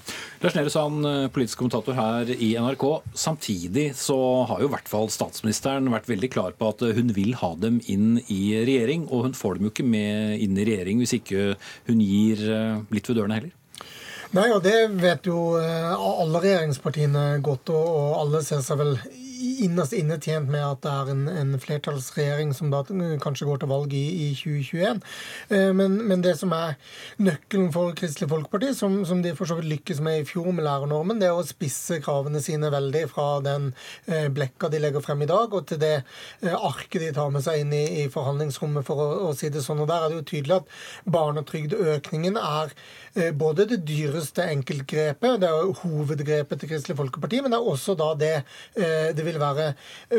Lars 0.44 0.58
Nehru 0.58 0.72
Sand, 0.72 1.08
politisk 1.34 1.62
kommentator 1.62 1.98
her 1.98 2.32
i 2.34 2.54
NRK. 2.58 2.86
Samtidig 3.28 3.90
så 3.98 4.18
har 4.50 4.64
jo 4.64 4.70
i 4.70 4.74
hvert 4.74 4.90
fall 4.90 5.10
statsministeren 5.12 5.90
vært 5.92 6.07
veldig 6.08 6.30
klar 6.32 6.56
på 6.58 6.72
at 6.72 6.82
hun 6.96 7.12
vil 7.16 7.36
ha 7.40 7.52
dem 7.60 7.78
inn 7.86 8.18
i 8.26 8.56
regjering. 8.56 9.06
Og 9.12 9.28
hun 9.28 9.36
får 9.36 9.58
dem 9.58 9.68
jo 9.68 9.74
ikke 9.74 9.86
med 9.86 10.42
inn 10.44 10.58
i 10.58 10.66
regjering 10.68 11.02
hvis 11.02 11.16
ikke 11.20 11.54
hun 11.90 12.02
gir 12.04 12.44
eh, 12.48 12.82
litt 12.94 13.08
ved 13.10 13.20
dørene 13.20 13.40
heller. 13.40 13.54
Nei, 14.36 14.50
og 14.52 14.60
det 14.64 14.76
vet 15.00 15.28
jo 15.28 15.54
eh, 15.56 15.92
alle 15.94 16.42
regjeringspartiene 16.44 17.24
godt, 17.44 17.72
og 17.72 18.18
alle 18.18 18.42
ser 18.44 18.60
seg 18.64 18.80
vel 18.82 18.98
innerst 19.38 19.94
inne 19.96 20.18
tjent 20.22 20.50
med 20.50 20.62
at 20.64 20.80
det 20.84 20.92
er 20.92 21.10
en, 21.12 21.22
en, 21.30 21.54
flertallsregjering 21.60 22.52
som 22.56 22.70
da 22.72 22.82
kanskje 23.22 23.46
går 23.48 23.62
til 23.62 23.70
valg 23.70 23.94
i, 23.96 24.04
i 24.24 24.28
2021. 24.36 25.00
Eh, 25.54 25.70
men, 25.76 25.98
men, 26.08 26.22
det 26.24 26.34
som 26.40 26.52
er 26.54 26.76
nøkkelen 27.22 27.70
for 27.74 27.94
Kristelig 27.98 28.30
Folkeparti, 28.30 28.72
som, 28.76 29.00
som, 29.08 29.22
de 29.24 29.34
for 29.38 29.50
så 29.50 29.58
vidt 29.58 29.70
lykkes 29.72 30.02
med 30.04 30.22
i 30.22 30.26
fjor 30.28 30.50
med 30.54 30.66
lærernormen, 30.66 31.20
det 31.22 31.30
er 31.30 31.38
å 31.38 31.46
spisse 31.46 32.00
kravene 32.04 32.42
sine 32.44 32.70
veldig 32.74 33.04
fra 33.12 33.28
den 33.44 33.70
eh, 34.06 34.28
blekka 34.34 34.70
de 34.72 34.82
legger 34.82 35.04
frem 35.04 35.24
i 35.24 35.30
dag, 35.30 35.54
og 35.54 35.68
til 35.70 35.80
det 35.82 35.94
eh, 36.00 36.54
arket 36.54 37.06
de 37.06 37.12
tar 37.16 37.32
med 37.34 37.44
seg 37.46 37.62
inn 37.62 37.74
i, 37.76 37.84
i 38.02 38.06
forhandlingsrommet, 38.12 38.86
for 38.86 39.02
å, 39.04 39.08
å, 39.28 39.34
si 39.38 39.52
det 39.54 39.64
sånn. 39.64 39.84
Og 39.84 39.90
Der 39.90 40.06
er 40.06 40.12
det 40.12 40.20
jo 40.20 40.28
tydelig 40.32 40.60
at 40.60 40.72
barnetrygdøkningen 41.08 42.38
er 42.40 42.74
både 43.34 43.64
det 43.66 43.80
dyreste 43.88 44.44
enkeltgrepet, 44.52 45.40
det 45.42 45.48
er 45.48 45.72
hovedgrepet 45.80 46.60
til 46.60 46.70
Kristelig 46.70 46.98
Folkeparti, 47.00 47.40
men 47.42 47.50
det 47.50 47.58
er 47.58 47.70
også 47.72 47.96
da 47.98 48.12
det, 48.18 48.34
det 48.76 49.24
vil 49.28 49.40
være 49.40 49.70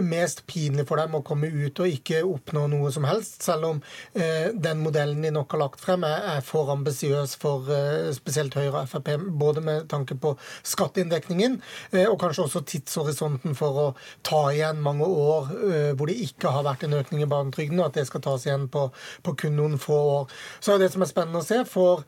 mest 0.06 0.46
pinlig 0.50 0.86
for 0.90 1.02
dem 1.02 1.18
å 1.18 1.24
komme 1.26 1.50
ut 1.50 1.82
og 1.82 1.90
ikke 1.90 2.22
oppnå 2.28 2.68
noe 2.72 2.92
som 2.94 3.08
helst, 3.10 3.42
selv 3.46 3.68
om 3.74 3.82
eh, 4.14 4.50
den 4.54 4.84
modellen 4.84 5.22
de 5.26 5.34
nok 5.36 5.56
har 5.56 5.64
lagt 5.64 5.84
frem, 5.84 6.06
er, 6.08 6.40
for 6.46 6.72
ambisiøs 6.74 7.36
for 7.42 7.70
eh, 7.74 8.10
spesielt 8.16 8.56
Høyre 8.58 8.84
og 8.84 8.92
Frp. 8.92 9.12
Både 9.40 9.64
med 9.66 9.88
tanke 9.92 10.18
på 10.20 10.36
skatteinndekningen 10.68 11.60
eh, 11.92 12.06
og 12.06 12.20
kanskje 12.22 12.46
også 12.46 12.64
tidshorisonten 12.70 13.58
for 13.58 13.84
å 13.84 13.88
ta 14.26 14.44
igjen 14.54 14.84
mange 14.86 15.08
år 15.08 15.52
eh, 15.60 15.92
hvor 15.98 16.10
det 16.10 16.20
ikke 16.26 16.54
har 16.54 16.68
vært 16.68 16.86
en 16.88 16.98
økning 17.00 17.24
i 17.26 17.30
barnetrygden, 17.30 17.80
og 17.82 17.90
at 17.90 18.00
det 18.00 18.08
skal 18.10 18.24
tas 18.26 18.48
igjen 18.48 18.70
på, 18.72 18.90
på 19.26 19.36
kun 19.44 19.58
noen 19.60 19.80
få 19.82 20.00
år. 20.20 20.40
Så 20.60 20.76
er 20.76 20.84
det 20.84 20.94
som 20.94 21.06
er 21.06 21.12
spennende 21.12 21.44
å 21.44 21.48
se, 21.48 21.64
for 21.70 22.06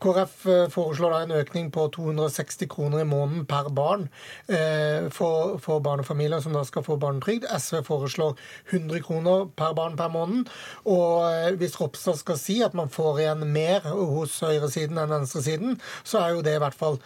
KrF 0.00 0.46
eh, 0.46 0.66
foreslår 0.72 1.12
da 1.12 1.18
en 1.24 1.34
økning 1.40 1.68
på 1.74 1.84
260 1.94 2.68
kroner 2.72 3.02
i 3.02 3.08
måneden 3.08 3.44
per 3.48 3.68
barn 3.76 4.06
eh, 4.48 5.08
for, 5.12 5.58
for 5.62 5.82
barnefamilier 5.84 6.40
som 6.40 6.56
da 6.56 6.62
skal 6.66 6.84
få 6.86 6.96
barnetrygd. 7.00 7.44
SV 7.44 7.82
foreslår 7.86 8.38
100 8.70 9.04
kroner 9.04 9.46
per 9.56 9.74
barn 9.76 9.98
per 10.00 10.12
måned. 10.12 10.48
Og 10.88 11.26
eh, 11.28 11.50
hvis 11.60 11.76
Ropstad 11.80 12.20
skal 12.20 12.40
si 12.40 12.60
at 12.64 12.76
man 12.78 12.92
får 12.92 13.22
igjen 13.24 13.44
mer 13.52 13.84
hos 13.90 14.38
høyresiden 14.44 15.00
enn 15.00 15.12
venstresiden, 15.12 15.76
så 16.02 16.22
er 16.24 16.36
jo 16.36 16.44
det 16.46 16.56
i 16.56 16.62
hvert 16.62 16.78
fall 16.78 16.98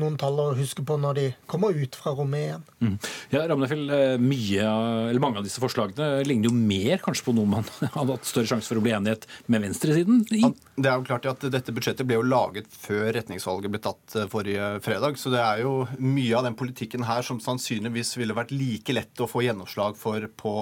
noen 0.00 0.16
tall 0.20 0.38
å 0.40 0.48
huske 0.56 0.82
på 0.86 0.96
når 1.00 1.18
de 1.18 1.26
kommer 1.50 1.76
ut 1.76 1.96
fra 1.98 2.14
rommet 2.16 2.46
igjen. 2.46 2.64
Mm. 2.78 2.96
Ja, 3.34 3.44
Ramnefjell, 3.50 3.86
mye, 4.22 4.64
eller 5.10 5.22
Mange 5.22 5.40
av 5.40 5.46
disse 5.46 5.60
forslagene 5.60 6.22
ligner 6.26 6.48
jo 6.48 6.54
mer 6.54 7.00
kanskje 7.02 7.26
på 7.26 7.34
noe 7.36 7.50
man 7.58 7.66
hadde 7.96 8.14
hatt 8.14 8.28
større 8.28 8.48
sjanse 8.48 8.70
for 8.70 8.80
å 8.80 8.84
bli 8.84 8.94
enighet 8.96 9.26
med 9.50 9.66
venstresiden 9.66 10.22
i? 10.32 10.44
Det 10.78 10.88
er 10.88 10.96
jo 10.96 11.06
klart 11.08 11.26
at 11.28 11.46
Dette 11.52 11.74
budsjettet 11.74 12.06
ble 12.08 12.20
jo 12.20 12.24
laget 12.24 12.37
før 12.78 13.10
retningsvalget 13.16 13.72
ble 13.72 13.80
tatt 13.82 14.16
forrige 14.32 14.70
fredag. 14.84 15.18
Så 15.20 15.32
det 15.32 15.40
er 15.42 15.62
jo 15.64 15.86
mye 15.98 16.36
av 16.38 16.46
den 16.46 16.56
politikken 16.58 17.06
her 17.08 17.24
som 17.26 17.40
sannsynligvis 17.42 18.14
ville 18.20 18.36
vært 18.36 18.54
like 18.54 18.94
lett 18.94 19.22
å 19.22 19.28
få 19.30 19.44
gjennomslag 19.46 19.98
for 19.98 20.24
på 20.38 20.54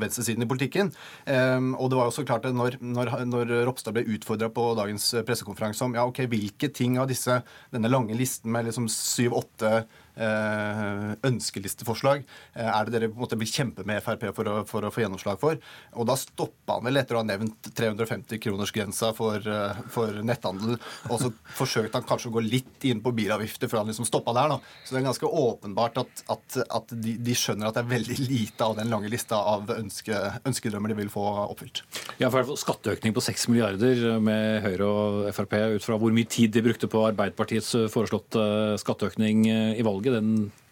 venstresiden 0.00 0.46
i 0.46 0.50
politikken. 0.50 0.92
Ehm, 1.30 1.74
og 1.74 1.90
det 1.90 2.00
var 2.00 2.10
også 2.10 2.26
klart 2.28 2.48
at 2.48 2.56
når, 2.56 2.78
når, 2.80 3.12
når 3.28 3.54
Ropstad 3.68 3.96
ble 3.96 4.06
utfordra 4.16 4.50
på 4.52 4.68
dagens 4.78 5.10
pressekonferanse 5.26 5.86
om 5.86 5.96
ja, 5.96 6.06
ok, 6.08 6.24
hvilke 6.30 6.70
ting 6.74 6.98
av 7.02 7.10
disse, 7.10 7.40
denne 7.74 7.92
lange 7.92 8.16
listen 8.18 8.52
med 8.54 8.68
liksom 8.68 8.90
syv-åtte 8.92 9.66
Eh, 9.66 9.82
ønskelisteforslag 10.16 12.24
eh, 12.24 12.66
er 12.66 12.86
det 12.86 12.94
dere 12.94 13.10
på 13.10 13.18
en 13.18 13.24
måte 13.26 13.38
vil 13.40 13.50
kjempe 13.50 13.84
med 13.88 14.02
Frp 14.04 14.28
for 14.36 14.48
å, 14.48 14.56
for 14.68 14.86
å 14.86 14.92
få 14.92 15.04
gjennomslag 15.04 15.40
for. 15.40 15.60
Og 15.96 16.08
da 16.08 16.16
stoppa 16.20 16.78
han 16.78 16.88
vel 16.88 17.00
etter 17.00 17.18
å 17.18 17.22
ha 17.22 17.28
nevnt 17.28 17.70
350-kronersgrensa 17.76 19.12
for, 19.16 19.40
eh, 19.40 19.82
for, 19.92 20.22
netthandel. 20.26 20.78
Og 21.10 21.22
så 21.22 21.32
forsøkte 21.58 22.00
han 22.00 22.08
kanskje 22.08 22.32
å 22.32 22.36
gå 22.38 22.44
litt 22.46 22.88
inn 22.88 23.02
på 23.04 23.14
bilavgifter 23.16 23.70
før 23.70 23.82
han 23.82 23.92
liksom 23.92 24.08
stoppa 24.08 24.34
der. 24.36 24.56
da. 24.56 24.60
Så 24.84 24.96
det 24.96 25.02
er 25.02 25.08
ganske 25.10 25.32
åpenbart 25.42 26.02
at, 26.04 26.24
at, 26.32 26.60
at 26.80 26.96
de, 26.96 27.18
de, 27.20 27.36
skjønner 27.36 27.68
at 27.68 27.76
det 27.76 27.84
er 27.84 27.92
veldig 27.92 28.20
lite 28.24 28.70
av 28.70 28.78
den 28.80 28.92
lange 28.92 29.12
lista 29.12 29.42
av 29.54 29.76
ønske, 29.76 30.22
ønskedrømmer 30.48 30.94
de 30.94 31.00
vil 31.02 31.12
få 31.12 31.28
oppfylt. 31.46 31.84
Ja, 32.16 32.30
for 32.32 32.56
Skatteøkning 32.56 33.12
på 33.12 33.20
6 33.20 33.42
milliarder 33.52 34.20
med 34.24 34.62
Høyre 34.64 34.86
og 34.88 35.16
Frp 35.36 35.52
ut 35.76 35.84
fra 35.84 35.98
hvor 36.00 36.14
mye 36.16 36.28
tid 36.32 36.54
de 36.54 36.62
brukte 36.64 36.88
på 36.88 37.02
Arbeiderpartiets 37.10 37.74
foreslåtte 37.92 38.40
skatteøkning 38.80 39.44
i 39.50 39.84
valget, 39.84 40.16
den 40.16 40.30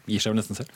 gir 0.09 0.24
seg 0.24 0.33
vel 0.33 0.40
nesten 0.40 0.57
selv? 0.57 0.72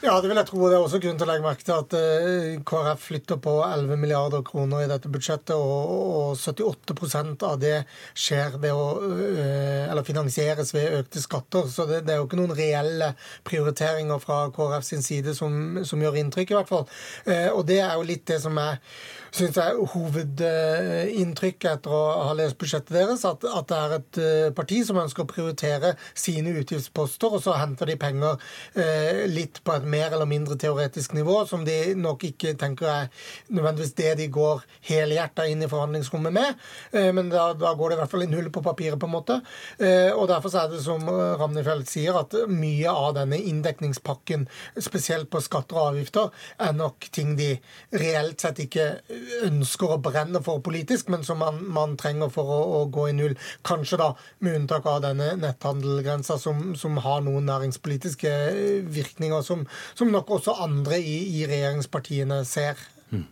Ja, 0.00 0.14
det 0.16 0.30
vil 0.30 0.38
jeg 0.40 0.48
tro. 0.48 0.60
Det 0.64 0.78
er 0.78 0.80
også 0.80 0.98
grunn 1.02 1.18
til 1.20 1.26
å 1.26 1.28
legge 1.28 1.44
merke 1.44 1.64
til 1.66 1.74
at 1.76 1.94
eh, 1.98 2.54
KrF 2.64 3.02
flytter 3.10 3.36
på 3.44 3.52
11 3.66 4.00
milliarder 4.00 4.40
kroner 4.46 4.86
i 4.86 4.88
dette 4.88 5.10
budsjettet, 5.12 5.52
og 5.52 6.38
78% 6.40 7.44
av 7.44 7.58
det 7.60 7.74
skjer 8.16 8.56
ved 8.62 8.72
å, 8.72 8.86
eh, 9.28 9.84
eller 9.90 10.06
finansieres 10.06 10.72
ved 10.72 11.02
økte 11.02 11.20
skatter. 11.20 11.68
Så 11.68 11.84
det, 11.90 12.00
er 12.08 12.22
jo 12.22 12.24
ikke 12.30 12.40
noen 12.40 12.56
reelle 12.56 13.12
prioriteringer 13.44 14.22
fra 14.24 14.46
KrF 14.56 14.86
sin 14.88 15.04
side 15.04 15.36
som, 15.36 15.82
som 15.84 16.00
gjør 16.00 16.16
inntrykk, 16.22 16.54
i 16.54 16.60
hvert 16.62 16.72
fall. 16.72 16.88
Eh, 17.28 17.50
og 17.52 17.66
det 17.68 17.82
er 17.84 17.92
jo 17.98 18.08
litt 18.08 18.24
det 18.32 18.40
som 18.40 18.56
er 18.62 18.80
syns 19.30 19.60
jeg 19.60 19.84
hovedinntrykket 19.92 21.68
etter 21.76 21.92
å 21.94 22.00
ha 22.26 22.32
lest 22.34 22.56
budsjettet 22.58 22.96
deres, 22.96 23.22
at, 23.28 23.44
at, 23.46 23.68
det 23.70 23.76
er 23.78 23.92
et 24.00 24.56
parti 24.56 24.80
som 24.82 24.98
ønsker 24.98 25.22
å 25.22 25.28
prioritere 25.30 25.92
sine 26.18 26.50
utgiftsposter, 26.58 27.36
og 27.36 27.44
så 27.44 27.54
henter 27.60 27.86
de 27.86 27.94
penger 28.00 28.42
litt 29.30 29.60
på 29.62 29.76
et 29.76 29.86
mer 29.90 30.10
eller 30.10 30.28
mindre 30.30 30.56
teoretisk 30.60 31.14
nivå, 31.16 31.42
som 31.50 31.64
de 31.66 31.94
nok 31.98 32.24
ikke 32.30 32.54
tenker 32.60 32.90
er 32.90 33.10
nødvendigvis 33.50 33.94
det 33.98 34.14
de 34.20 34.28
går 34.32 34.64
helhjerta 34.88 35.46
inn 35.50 35.64
i 35.64 35.70
forhandlingsrommet 35.70 36.34
med. 36.34 36.60
Eh, 36.92 37.10
men 37.16 37.32
da, 37.32 37.50
da, 37.58 37.74
går 37.76 37.92
det 37.92 37.98
i 37.98 38.00
hvert 38.02 38.14
fall 38.14 38.26
i 38.26 38.30
null 38.30 38.50
på 38.54 38.64
papiret, 38.64 38.98
på 39.00 39.08
en 39.08 39.14
måte. 39.14 39.40
Eh, 39.78 40.10
og 40.14 40.28
derfor 40.30 40.54
er 40.56 40.70
det 40.72 40.82
som 40.84 41.06
Ramnefeld 41.10 41.88
sier, 41.90 42.16
at 42.20 42.34
mye 42.50 42.90
av 42.90 43.14
denne 43.18 43.38
inndekningspakken, 43.50 44.46
spesielt 44.80 45.30
på 45.32 45.42
skatter 45.44 45.78
og 45.78 45.92
avgifter, 45.94 46.30
er 46.60 46.76
nok 46.76 47.10
ting 47.14 47.34
de 47.38 47.52
reelt 47.96 48.42
sett 48.42 48.60
ikke 48.62 48.86
ønsker 49.46 49.94
å 49.94 50.00
brenne 50.02 50.42
for 50.44 50.62
politisk, 50.64 51.10
men 51.12 51.24
som 51.26 51.40
man, 51.42 51.60
man 51.72 51.96
trenger 52.00 52.30
for 52.32 52.50
å, 52.50 52.60
å, 52.80 52.82
gå 52.90 53.08
i 53.10 53.16
null. 53.16 53.36
Kanskje 53.66 54.00
da 54.00 54.10
med 54.44 54.60
unntak 54.60 54.86
av 54.90 55.02
denne 55.04 55.32
netthandelgrensa, 55.40 56.38
som, 56.40 56.74
som 56.78 56.98
har 57.04 57.22
noen 57.26 57.48
næringspolitiske 57.48 58.32
virkninger 58.90 59.44
som, 59.46 59.66
som 59.98 60.12
nok 60.12 60.36
også 60.38 60.56
andre 60.64 61.00
i, 61.00 61.18
i 61.40 61.44
regjeringspartiene 61.50 62.42
ser. 62.48 62.80
Mm. 63.10 63.24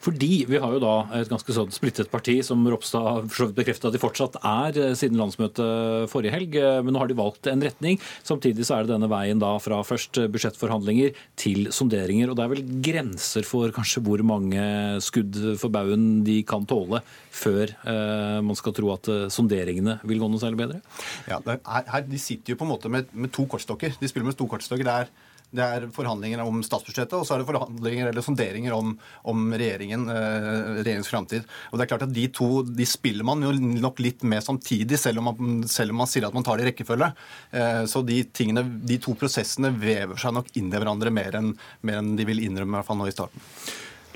Fordi 0.00 0.46
vi 0.48 0.58
har 0.60 0.72
jo 0.72 0.80
da 0.80 0.94
et 1.18 1.28
ganske 1.28 1.52
sånn 1.52 1.72
splittet 1.74 2.08
parti, 2.12 2.38
som 2.46 2.62
Ropstad 2.72 3.04
har 3.04 3.50
bekreftet 3.56 3.88
at 3.90 3.96
de 3.96 4.00
fortsatt 4.00 4.38
er 4.40 4.78
eh, 4.80 4.94
siden 4.96 5.20
landsmøtet 5.20 6.08
forrige 6.12 6.32
helg. 6.32 6.56
Eh, 6.56 6.80
men 6.84 6.96
nå 6.96 7.02
har 7.02 7.10
de 7.10 7.18
valgt 7.18 7.50
en 7.50 7.64
retning. 7.64 8.00
Samtidig 8.26 8.66
så 8.66 8.78
er 8.78 8.86
det 8.86 8.94
denne 8.94 9.10
veien 9.12 9.40
da 9.42 9.52
fra 9.62 9.82
først 9.86 10.22
budsjettforhandlinger 10.32 11.16
til 11.38 11.70
sonderinger. 11.74 12.32
Og 12.32 12.38
det 12.38 12.46
er 12.46 12.54
vel 12.54 12.64
grenser 12.88 13.46
for 13.48 13.72
kanskje 13.76 14.04
hvor 14.06 14.24
mange 14.26 14.64
skudd 15.04 15.36
for 15.60 15.72
baugen 15.74 16.24
de 16.26 16.40
kan 16.48 16.64
tåle 16.68 17.02
før 17.36 17.68
eh, 17.68 18.40
man 18.46 18.56
skal 18.56 18.76
tro 18.76 18.94
at 18.94 19.12
sonderingene 19.32 19.98
vil 20.08 20.22
gå 20.22 20.30
noe 20.32 20.40
særlig 20.40 20.62
bedre? 20.64 20.80
Ja, 21.28 21.42
her, 21.44 22.08
De 22.08 22.20
sitter 22.20 22.54
jo 22.54 22.60
på 22.60 22.64
en 22.64 22.72
måte 22.72 22.92
med, 22.92 23.12
med 23.12 23.34
to 23.36 23.44
kortstokker. 23.50 23.98
De 24.00 24.08
spiller 24.08 24.30
med 24.30 24.38
to 24.38 24.48
kortstokker. 24.48 24.86
Det 24.86 24.96
er 25.04 25.12
det 25.54 25.62
er 25.64 25.86
forhandlinger 25.94 26.42
om 26.42 26.58
statsbudsjettet, 26.64 27.14
og 27.16 27.26
så 27.26 27.36
er 27.36 27.42
det 27.42 27.48
forhandlinger 27.48 28.10
eller 28.10 28.24
sonderinger 28.24 28.74
om, 28.76 28.94
om 29.30 29.46
regjeringen, 29.54 30.08
eh, 30.12 30.48
regjeringens 30.80 31.10
framtid. 31.12 31.46
Og 31.70 31.78
det 31.78 31.86
er 31.86 31.92
klart 31.92 32.06
at 32.08 32.14
De 32.16 32.26
to 32.34 32.50
de 32.66 32.86
spiller 32.88 33.26
man 33.26 33.44
jo 33.44 33.52
nok 33.54 34.00
litt 34.02 34.24
med 34.26 34.44
samtidig, 34.44 34.98
selv 35.00 35.22
om 35.22 35.30
man, 35.30 35.64
selv 35.70 35.94
om 35.94 36.02
man 36.02 36.10
sier 36.10 36.26
at 36.28 36.36
man 36.36 36.46
tar 36.46 36.58
det 36.58 36.66
i 36.66 36.70
rekkefølge. 36.72 37.12
Eh, 37.52 37.82
så 37.90 38.02
de, 38.06 38.22
tingene, 38.36 38.66
de 38.86 39.00
to 39.02 39.16
prosessene 39.18 39.72
vever 39.76 40.18
seg 40.20 40.34
nok 40.36 40.50
inn 40.58 40.72
i 40.72 40.78
hverandre 40.78 41.14
mer 41.14 41.38
enn, 41.38 41.52
mer 41.86 42.02
de 42.16 42.28
vil 42.28 42.42
innrømme, 42.44 42.74
i 42.74 42.80
hvert 42.80 42.90
fall 42.90 43.00
nå 43.00 43.10
i 43.10 43.14
starten. 43.14 43.44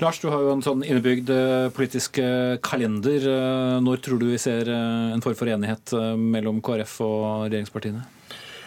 Lars, 0.01 0.17
du 0.17 0.31
har 0.33 0.41
jo 0.41 0.53
en 0.55 0.63
sånn 0.65 0.81
innebygd 0.81 1.29
eh, 1.29 1.67
politisk 1.75 2.17
eh, 2.23 2.55
kalender. 2.65 3.21
Eh, 3.21 3.75
når 3.85 4.01
tror 4.01 4.17
du 4.17 4.31
vi 4.31 4.39
ser 4.41 4.71
en 4.71 5.21
form 5.21 5.37
for 5.37 5.51
enighet 5.51 5.93
mellom 6.17 6.57
KrF 6.65 6.95
og 7.05 7.27
regjeringspartiene? 7.51 8.01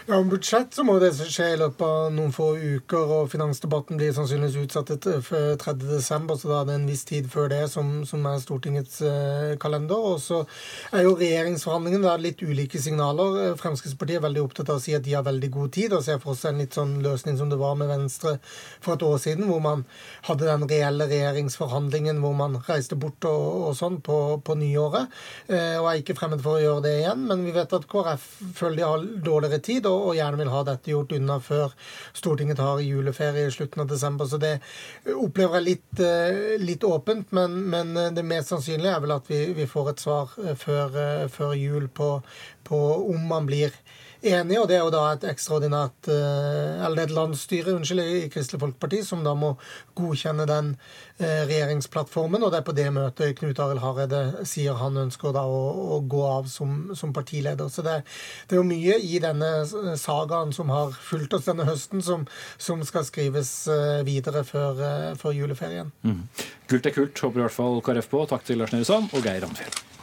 Ja, 0.07 0.17
Om 0.17 0.29
budsjett 0.29 0.75
så 0.77 0.83
må 0.85 0.99
det 1.01 1.15
skje 1.17 1.47
i 1.55 1.57
løpet 1.57 1.81
av 1.81 2.11
noen 2.13 2.33
få 2.37 2.51
uker. 2.61 3.09
og 3.09 3.31
Finansdebatten 3.33 3.97
blir 3.97 4.11
sannsynligvis 4.13 4.67
utsatt 4.67 4.91
til 5.01 5.23
3.12., 5.25 6.35
så 6.43 6.51
da 6.51 6.59
er 6.59 6.67
det 6.69 6.75
en 6.77 6.85
viss 6.91 7.07
tid 7.09 7.31
før 7.33 7.49
det 7.49 7.63
som, 7.73 8.03
som 8.05 8.27
er 8.29 8.43
Stortingets 8.43 8.99
eh, 9.01 9.55
kalender. 9.63 9.97
Og 9.97 10.21
så 10.21 10.43
er 10.93 11.07
jo 11.07 11.15
regjeringsforhandlingene 11.17 12.05
der 12.05 12.21
litt 12.21 12.45
ulike 12.45 12.83
signaler. 12.85 13.39
Eh, 13.47 13.55
Fremskrittspartiet 13.57 14.19
er 14.21 14.27
veldig 14.27 14.43
opptatt 14.45 14.75
av 14.75 14.83
å 14.83 14.83
si 14.85 14.93
at 14.93 15.07
de 15.07 15.15
har 15.17 15.25
veldig 15.25 15.51
god 15.57 15.73
tid, 15.79 15.97
og 15.97 16.05
ser 16.05 16.21
for 16.21 16.37
seg 16.37 16.53
en 16.53 16.61
litt 16.61 16.77
sånn 16.77 16.99
løsning 17.07 17.41
som 17.41 17.49
det 17.49 17.61
var 17.65 17.81
med 17.81 17.89
Venstre 17.89 18.37
for 18.85 18.99
et 18.99 19.07
år 19.09 19.17
siden, 19.25 19.49
hvor 19.49 19.65
man 19.65 19.87
hadde 20.29 20.51
den 20.51 20.69
reelle 20.69 21.09
regjeringsforhandlingen 21.09 22.21
hvor 22.21 22.37
man 22.37 22.61
reiste 22.69 23.01
bort 23.01 23.25
og, 23.33 23.71
og 23.71 23.81
sånn 23.81 24.03
på, 24.05 24.21
på 24.45 24.61
nyåret. 24.67 25.09
Eh, 25.49 25.81
og 25.81 25.89
er 25.89 26.05
ikke 26.05 26.21
fremmed 26.21 26.45
for 26.45 26.61
å 26.61 26.65
gjøre 26.67 26.87
det 26.91 26.95
igjen, 27.01 27.25
men 27.33 27.49
vi 27.49 27.57
vet 27.57 27.73
at 27.81 27.89
KrF 27.89 28.31
føler 28.61 28.83
de 28.83 28.89
har 28.91 29.11
dårligere 29.33 29.65
tid. 29.65 29.89
og 29.89 29.94
og 29.95 30.17
gjerne 30.19 30.41
vil 30.41 30.53
ha 30.53 30.63
dette 30.67 30.93
gjort 30.93 31.15
unna 31.17 31.39
før 31.43 31.75
Stortinget 32.17 32.59
tar 32.61 32.83
juleferie 32.85 33.47
i 33.49 33.55
slutten 33.55 33.85
av 33.85 33.91
desember. 33.91 34.29
Så 34.31 34.41
det 34.43 34.55
opplever 35.15 35.61
jeg 35.61 35.69
litt, 35.69 36.03
eh, 36.03 36.57
litt 36.63 36.85
åpent, 36.85 37.33
men, 37.37 37.57
men, 37.71 37.95
det 38.15 38.27
mest 38.27 38.53
sannsynlige 38.53 38.95
er 38.95 39.05
vel 39.05 39.17
at 39.17 39.31
vi, 39.31 39.41
vi 39.57 39.69
får 39.71 39.93
et 39.93 40.05
svar 40.05 40.35
eh, 40.45 40.55
før, 40.59 40.99
eh, 41.01 41.27
før 41.33 41.55
jul 41.59 41.89
på, 41.89 42.11
på 42.69 42.81
om 43.15 43.29
man 43.31 43.49
blir 43.49 43.75
enige, 44.27 44.61
og 44.61 44.69
det 44.71 44.77
er 44.77 44.83
jo 44.85 44.93
da 44.93 45.03
et 45.13 45.25
ekstraordinært 45.29 46.09
eh, 46.13 46.85
Eller 46.87 47.05
et 47.05 47.15
landsstyre 47.15 47.75
unnskyld, 47.77 48.01
i 48.01 48.29
Kristelig 48.33 48.61
Folkeparti 48.63 49.03
som 49.07 49.25
da 49.25 49.35
må 49.39 49.55
godkjenne 49.99 50.47
den 50.49 50.73
eh, 51.19 51.45
regjeringsplattformen. 51.49 52.43
Og 52.43 52.53
det 52.53 52.61
er 52.61 52.67
på 52.67 52.77
det 52.77 52.89
møtet 52.95 53.39
Knut 53.39 53.63
Arild 53.63 53.83
Hareide 53.85 54.23
sier 54.49 54.79
han 54.81 54.99
ønsker 55.05 55.35
da 55.37 55.45
å, 55.49 55.63
å 55.97 56.01
gå 56.01 56.25
av 56.27 56.51
som, 56.53 56.95
som 56.97 57.15
partileder. 57.17 57.71
Så 57.73 57.87
det, 57.87 58.01
det, 58.49 58.57
er 58.57 58.63
jo 58.63 58.69
mye 58.69 58.99
i 58.99 59.23
denne 59.23 59.53
sagaen 60.01 60.55
som 60.57 60.73
har 60.75 60.93
fulgt 60.95 61.39
oss 61.39 61.49
denne 61.49 61.69
høsten, 61.69 62.05
som, 62.05 62.29
som 62.59 62.85
skal 62.87 63.07
skrives 63.09 63.55
eh, 63.73 64.03
videre 64.07 64.45
før, 64.49 64.85
før 65.21 65.37
juleferien. 65.37 65.93
Mm. 66.05 66.23
Kult 66.71 66.87
er 66.87 66.97
kult, 66.97 67.27
håper 67.27 67.43
i 67.43 67.47
hvert 67.49 67.59
fall 67.59 67.83
KrF 67.85 68.13
på. 68.13 68.29
Takk 68.31 68.47
til 68.49 68.63
Lars 68.63 68.75
Nehru 68.75 69.03
og 69.05 69.21
Geir 69.21 69.45
Randfjell. 69.45 69.94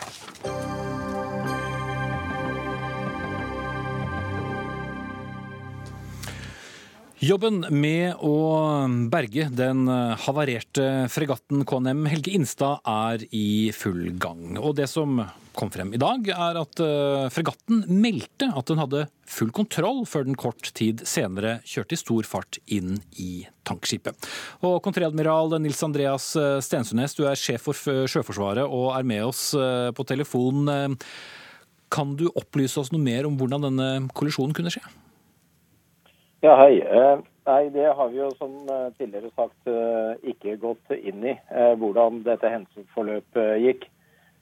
Jobben 7.22 7.60
med 7.70 8.18
å 8.26 8.36
berge 9.14 9.44
den 9.54 9.86
havarerte 10.24 11.06
fregatten 11.14 11.62
KNM 11.70 12.08
Helge 12.10 12.34
Instad 12.34 12.82
er 12.82 13.26
i 13.30 13.70
full 13.78 14.08
gang. 14.18 14.58
Og 14.58 14.74
det 14.80 14.88
som 14.90 15.22
kom 15.54 15.72
frem 15.72 15.92
i 15.94 16.00
dag, 16.02 16.28
er 16.32 16.60
at 16.60 16.82
eh, 16.84 17.28
fregatten 17.34 17.84
meldte 17.92 18.48
at 18.56 18.70
den 18.72 18.80
hadde 18.82 19.04
full 19.28 19.52
kontroll 19.56 20.04
før 20.10 20.26
den 20.28 20.38
kort 20.40 20.72
tid 20.78 21.04
senere 21.08 21.60
kjørte 21.68 21.96
i 21.96 22.00
stor 22.00 22.28
fart 22.28 22.60
inn 22.72 22.98
i 23.20 23.46
tankskipet. 23.68 24.30
Og 24.68 24.80
Kontreadmiral 24.86 25.58
Nils 25.62 25.84
Andreas 25.86 26.32
eh, 26.40 26.60
Stensundnes, 26.64 27.16
du 27.18 27.26
er 27.28 27.40
sjef 27.40 27.68
for 27.68 27.78
Sjøforsvaret 28.10 28.66
og 28.66 28.92
er 28.96 29.08
med 29.08 29.28
oss 29.28 29.52
eh, 29.58 29.92
på 29.96 30.08
telefon. 30.08 30.66
Kan 31.92 32.16
du 32.18 32.30
opplyse 32.32 32.80
oss 32.80 32.94
noe 32.94 33.04
mer 33.04 33.28
om 33.28 33.38
hvordan 33.40 33.70
denne 33.70 33.92
kollisjonen 34.16 34.56
kunne 34.58 34.74
skje? 34.74 34.84
Ja, 36.42 36.56
hei. 36.58 36.80
Eh, 36.82 37.20
nei, 37.46 37.70
Det 37.70 37.86
har 37.94 38.10
vi 38.10 38.18
jo 38.18 38.32
som 38.40 38.56
eh, 38.66 38.90
tidligere 38.98 39.30
sagt 39.38 39.70
eh, 39.70 40.18
ikke 40.34 40.58
gått 40.58 40.94
inn 40.98 41.22
i. 41.22 41.36
Hvordan 41.78 42.24
dette 42.26 42.50
hendelsesforløpet 42.50 43.62
gikk. 43.62 43.86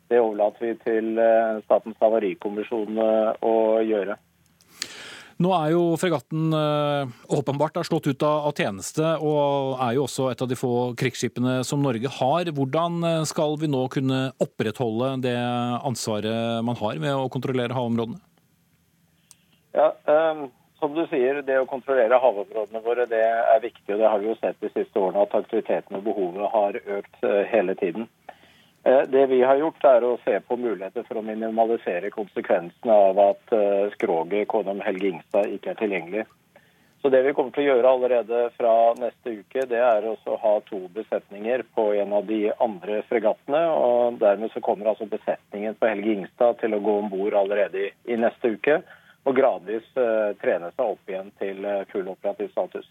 Det 0.10 0.22
overlater 0.24 0.64
vi 0.64 0.72
til 0.82 1.20
Statens 1.68 2.00
havarikommisjon 2.02 2.98
å 2.98 3.52
gjøre. 3.86 4.16
Nå 5.40 5.52
er 5.54 5.68
jo 5.76 5.84
fregatten 6.02 6.50
åpenbart 7.30 7.78
slått 7.86 8.10
ut 8.10 8.26
av 8.26 8.50
tjeneste, 8.58 9.06
og 9.22 9.78
er 9.86 9.94
jo 10.00 10.08
også 10.08 10.32
et 10.32 10.42
av 10.42 10.50
de 10.50 10.58
få 10.58 10.72
krigsskipene 10.98 11.60
som 11.68 11.86
Norge 11.86 12.10
har. 12.18 12.50
Hvordan 12.58 13.06
skal 13.30 13.54
vi 13.62 13.70
nå 13.70 13.84
kunne 13.94 14.32
opprettholde 14.42 15.14
det 15.28 15.38
ansvaret 15.38 16.66
man 16.66 16.82
har 16.82 17.06
med 17.06 17.14
å 17.14 17.30
kontrollere 17.30 17.78
havområdene? 17.78 18.18
Ja, 19.78 19.94
um 20.10 20.48
som 20.80 20.94
du 20.96 21.04
sier, 21.12 21.42
det 21.46 21.58
å 21.60 21.68
kontrollere 21.70 22.20
havområdene 22.24 22.82
våre 22.86 23.06
det 23.10 23.22
er 23.26 23.60
viktig. 23.64 23.94
og 23.94 24.00
Det 24.00 24.08
har 24.14 24.24
vi 24.24 24.32
jo 24.32 24.38
sett 24.40 24.60
de 24.64 24.72
siste 24.72 25.00
årene 25.00 25.26
at 25.26 25.36
aktiviteten 25.36 26.00
og 26.00 26.06
behovet 26.08 26.50
har 26.54 26.80
økt 26.80 27.28
eh, 27.28 27.44
hele 27.52 27.76
tiden. 27.80 28.08
Eh, 28.84 29.04
det 29.12 29.26
vi 29.32 29.42
har 29.44 29.60
gjort, 29.60 29.84
er 29.84 30.08
å 30.08 30.18
se 30.24 30.40
på 30.40 30.58
muligheter 30.58 31.04
for 31.08 31.20
å 31.20 31.26
minimalisere 31.26 32.12
konsekvensene 32.16 33.00
av 33.12 33.24
at 33.28 33.56
eh, 33.56 33.88
skroget 33.98 34.48
KNM 34.52 34.84
Helge 34.86 35.14
Ingstad 35.14 35.52
ikke 35.56 35.74
er 35.74 35.82
tilgjengelig. 35.84 36.28
Så 37.02 37.08
Det 37.10 37.22
vi 37.24 37.32
kommer 37.32 37.54
til 37.56 37.64
å 37.64 37.70
gjøre 37.70 37.92
allerede 37.96 38.40
fra 38.58 38.72
neste 39.00 39.38
uke, 39.40 39.64
det 39.72 39.80
er 39.80 40.04
å 40.04 40.16
ha 40.42 40.56
to 40.68 40.82
besetninger 40.92 41.64
på 41.76 41.86
en 41.96 42.12
av 42.18 42.26
de 42.28 42.50
andre 42.60 42.98
fregattene. 43.08 43.62
og 43.72 44.18
Dermed 44.20 44.52
så 44.52 44.60
kommer 44.60 44.92
altså 44.92 45.08
besetningen 45.08 45.78
på 45.80 45.88
Helge 45.88 46.18
Ingstad 46.18 46.60
til 46.60 46.76
å 46.76 46.82
gå 46.84 46.98
om 47.00 47.08
bord 47.12 47.38
allerede 47.40 47.94
i 48.04 48.20
neste 48.20 48.52
uke 48.58 48.82
og 49.28 49.36
gradvis 49.36 49.88
uh, 50.00 50.32
trene 50.42 50.72
seg 50.76 50.94
opp 50.96 51.12
igjen 51.12 51.34
til 51.42 51.66
uh, 51.66 51.84
full 51.92 52.08
operativ 52.12 52.52
status. 52.54 52.88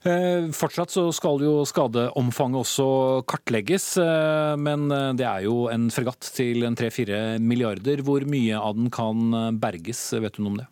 Eh, 0.00 0.46
fortsatt 0.56 0.94
så 0.94 1.02
skal 1.12 1.42
jo 1.44 1.58
skadeomfanget 1.68 2.62
også 2.62 2.86
kartlegges, 3.28 3.98
eh, 4.00 4.54
men 4.56 4.88
det 4.88 5.26
er 5.28 5.44
jo 5.44 5.66
en 5.68 5.90
fregatt 5.92 6.24
til 6.32 6.64
en 6.64 6.76
3-4 6.78 7.36
milliarder. 7.44 8.00
Hvor 8.06 8.24
mye 8.24 8.56
av 8.56 8.78
den 8.78 8.88
kan 8.88 9.58
berges, 9.60 10.00
vet 10.16 10.38
du 10.38 10.46
noe 10.46 10.54
om 10.54 10.60
det? 10.62 10.70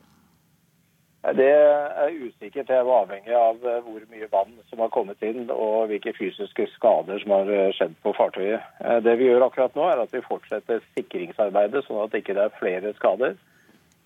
Det 1.36 1.50
er 1.50 2.14
usikkert. 2.14 2.70
Det 2.70 2.78
er 2.78 2.88
avhengig 2.88 3.34
av 3.36 3.60
hvor 3.60 4.00
mye 4.08 4.30
vann 4.32 4.54
som 4.70 4.80
har 4.80 4.88
kommet 4.94 5.20
inn 5.20 5.50
og 5.52 5.90
hvilke 5.90 6.14
fysiske 6.16 6.64
skader 6.78 7.20
som 7.20 7.34
har 7.36 7.52
skjedd 7.76 7.98
på 8.00 8.14
fartøyet. 8.16 8.64
Det 9.04 9.18
vi 9.20 9.28
gjør 9.28 9.44
akkurat 9.50 9.76
nå, 9.76 9.84
er 9.90 10.00
at 10.06 10.14
vi 10.14 10.24
fortsetter 10.24 10.80
sikringsarbeidet, 10.96 11.84
sånn 11.84 12.00
at 12.06 12.14
det 12.14 12.22
ikke 12.22 12.38
er 12.38 12.56
flere 12.56 12.94
skader. 12.96 13.36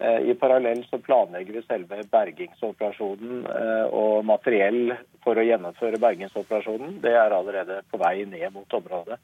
Eh, 0.02 0.30
I 0.30 0.34
parallell 0.34 0.86
så 0.90 0.98
planlegger 0.98 1.54
vi 1.54 1.62
selve 1.62 2.00
bergingsoperasjonen 2.10 3.44
eh, 3.46 3.84
og 3.94 4.24
materiell 4.26 4.96
for 5.22 5.38
å 5.38 5.44
gjennomføre 5.46 6.00
bergingsoperasjonen. 6.02 6.96
Det 7.04 7.12
er 7.14 7.34
allerede 7.36 7.82
på 7.90 8.00
vei 8.02 8.24
ned 8.26 8.48
mot 8.54 8.78
området. 8.78 9.20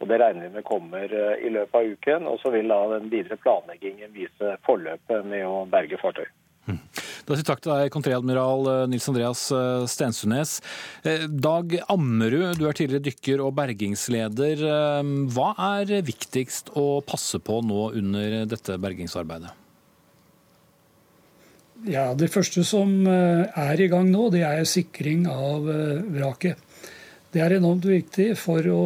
Og 0.00 0.08
Det 0.08 0.18
regner 0.22 0.46
vi 0.46 0.60
med 0.60 0.66
kommer 0.68 1.10
eh, 1.10 1.46
i 1.46 1.50
løpet 1.50 1.74
av 1.74 1.88
uken. 1.96 2.28
og 2.30 2.38
Så 2.42 2.52
vil 2.54 2.70
da 2.70 2.78
den 2.92 3.10
videre 3.10 3.40
planleggingen 3.42 4.14
vise 4.14 4.54
forløpet 4.68 5.26
med 5.26 5.42
å 5.48 5.64
berge 5.72 5.98
fartøy. 5.98 6.28
Hm. 6.68 6.78
Da 7.26 7.34
sier 7.34 7.46
takk 7.48 7.62
til 7.64 7.72
deg, 7.72 7.90
kontreadmiral 7.94 8.68
Nils 8.90 9.08
Andreas 9.10 9.42
Stensundnes. 9.90 10.58
Dag 11.30 11.74
Ammerud, 11.90 12.58
du 12.58 12.66
er 12.68 12.76
tidligere 12.76 13.06
dykker 13.06 13.42
og 13.44 13.54
bergingsleder. 13.58 14.64
Hva 15.34 15.48
er 15.78 15.94
viktigst 16.06 16.72
å 16.78 17.00
passe 17.06 17.40
på 17.42 17.62
nå 17.66 17.88
under 18.02 18.44
dette 18.50 18.78
bergingsarbeidet? 18.82 19.59
Ja, 21.88 22.14
Det 22.14 22.28
første 22.32 22.64
som 22.66 23.06
eh, 23.08 23.46
er 23.56 23.80
i 23.80 23.88
gang 23.88 24.10
nå, 24.10 24.28
det 24.32 24.42
er 24.44 24.66
sikring 24.68 25.24
av 25.30 25.68
eh, 25.70 26.02
vraket. 26.12 26.58
Det 27.30 27.40
er 27.40 27.54
enormt 27.56 27.86
viktig 27.86 28.34
for 28.38 28.66
å 28.74 28.82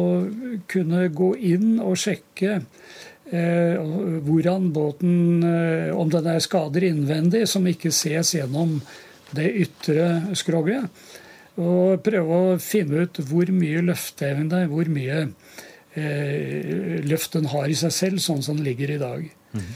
kunne 0.69 1.07
gå 1.09 1.31
inn 1.49 1.79
og 1.81 1.97
sjekke 1.97 2.59
eh, 3.33 3.81
hvordan 4.27 4.69
båten 4.75 5.43
eh, 5.43 5.89
Om 5.95 6.13
den 6.13 6.29
er 6.29 6.43
skader 6.45 6.85
innvendig 6.85 7.47
som 7.49 7.65
ikke 7.67 7.91
ses 7.95 8.35
gjennom 8.37 8.77
det 9.35 9.49
ytre 9.65 10.35
skroget. 10.37 10.87
Og 11.57 12.03
prøve 12.05 12.39
å 12.53 12.57
finne 12.61 13.07
ut 13.07 13.19
hvor 13.25 13.49
mye 13.55 13.83
løfteevne, 13.89 14.65
hvor 14.71 14.87
mye 14.91 15.21
eh, 15.97 17.01
løft 17.07 17.35
den 17.35 17.49
har 17.51 17.71
i 17.71 17.77
seg 17.79 17.95
selv, 17.95 18.23
sånn 18.23 18.43
som 18.45 18.59
den 18.59 18.67
ligger 18.67 18.93
i 18.93 19.01
dag. 19.01 19.25
Mm. 19.55 19.71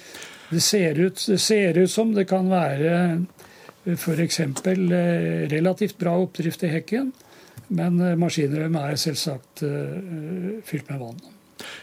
Det 0.50 0.62
ser 0.66 1.00
ut, 1.00 1.26
det 1.28 1.38
ser 1.38 1.78
ut 1.78 1.92
som 1.92 2.14
det 2.16 2.26
kan 2.30 2.48
være 2.50 2.94
eh, 3.86 3.94
f.eks. 3.94 4.40
Eh, 4.42 5.50
relativt 5.52 5.98
bra 6.02 6.16
oppdrift 6.24 6.64
i 6.66 6.72
hekken, 6.74 7.12
men 7.68 8.00
eh, 8.02 8.16
maskinrømmet 8.18 8.94
er 8.94 9.04
selvsagt 9.04 9.62
fylt 10.66 10.90
med 10.90 11.04
vann. 11.04 11.20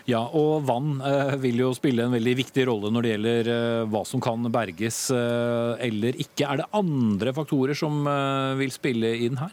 Ja, 0.08 0.22
og 0.32 0.64
vann 0.66 0.96
vil 1.42 1.60
jo 1.60 1.74
spille 1.76 2.06
en 2.06 2.14
veldig 2.14 2.32
viktig 2.38 2.64
rolle 2.64 2.88
når 2.90 3.04
det 3.04 3.10
gjelder 3.10 3.50
hva 3.92 4.00
som 4.08 4.22
kan 4.24 4.48
berges 4.48 5.10
eller 5.12 6.16
ikke. 6.16 6.46
Er 6.48 6.62
det 6.62 6.68
andre 6.78 7.34
faktorer 7.36 7.76
som 7.76 8.00
vil 8.56 8.72
spille 8.72 9.10
inn 9.26 9.36
her? 9.36 9.52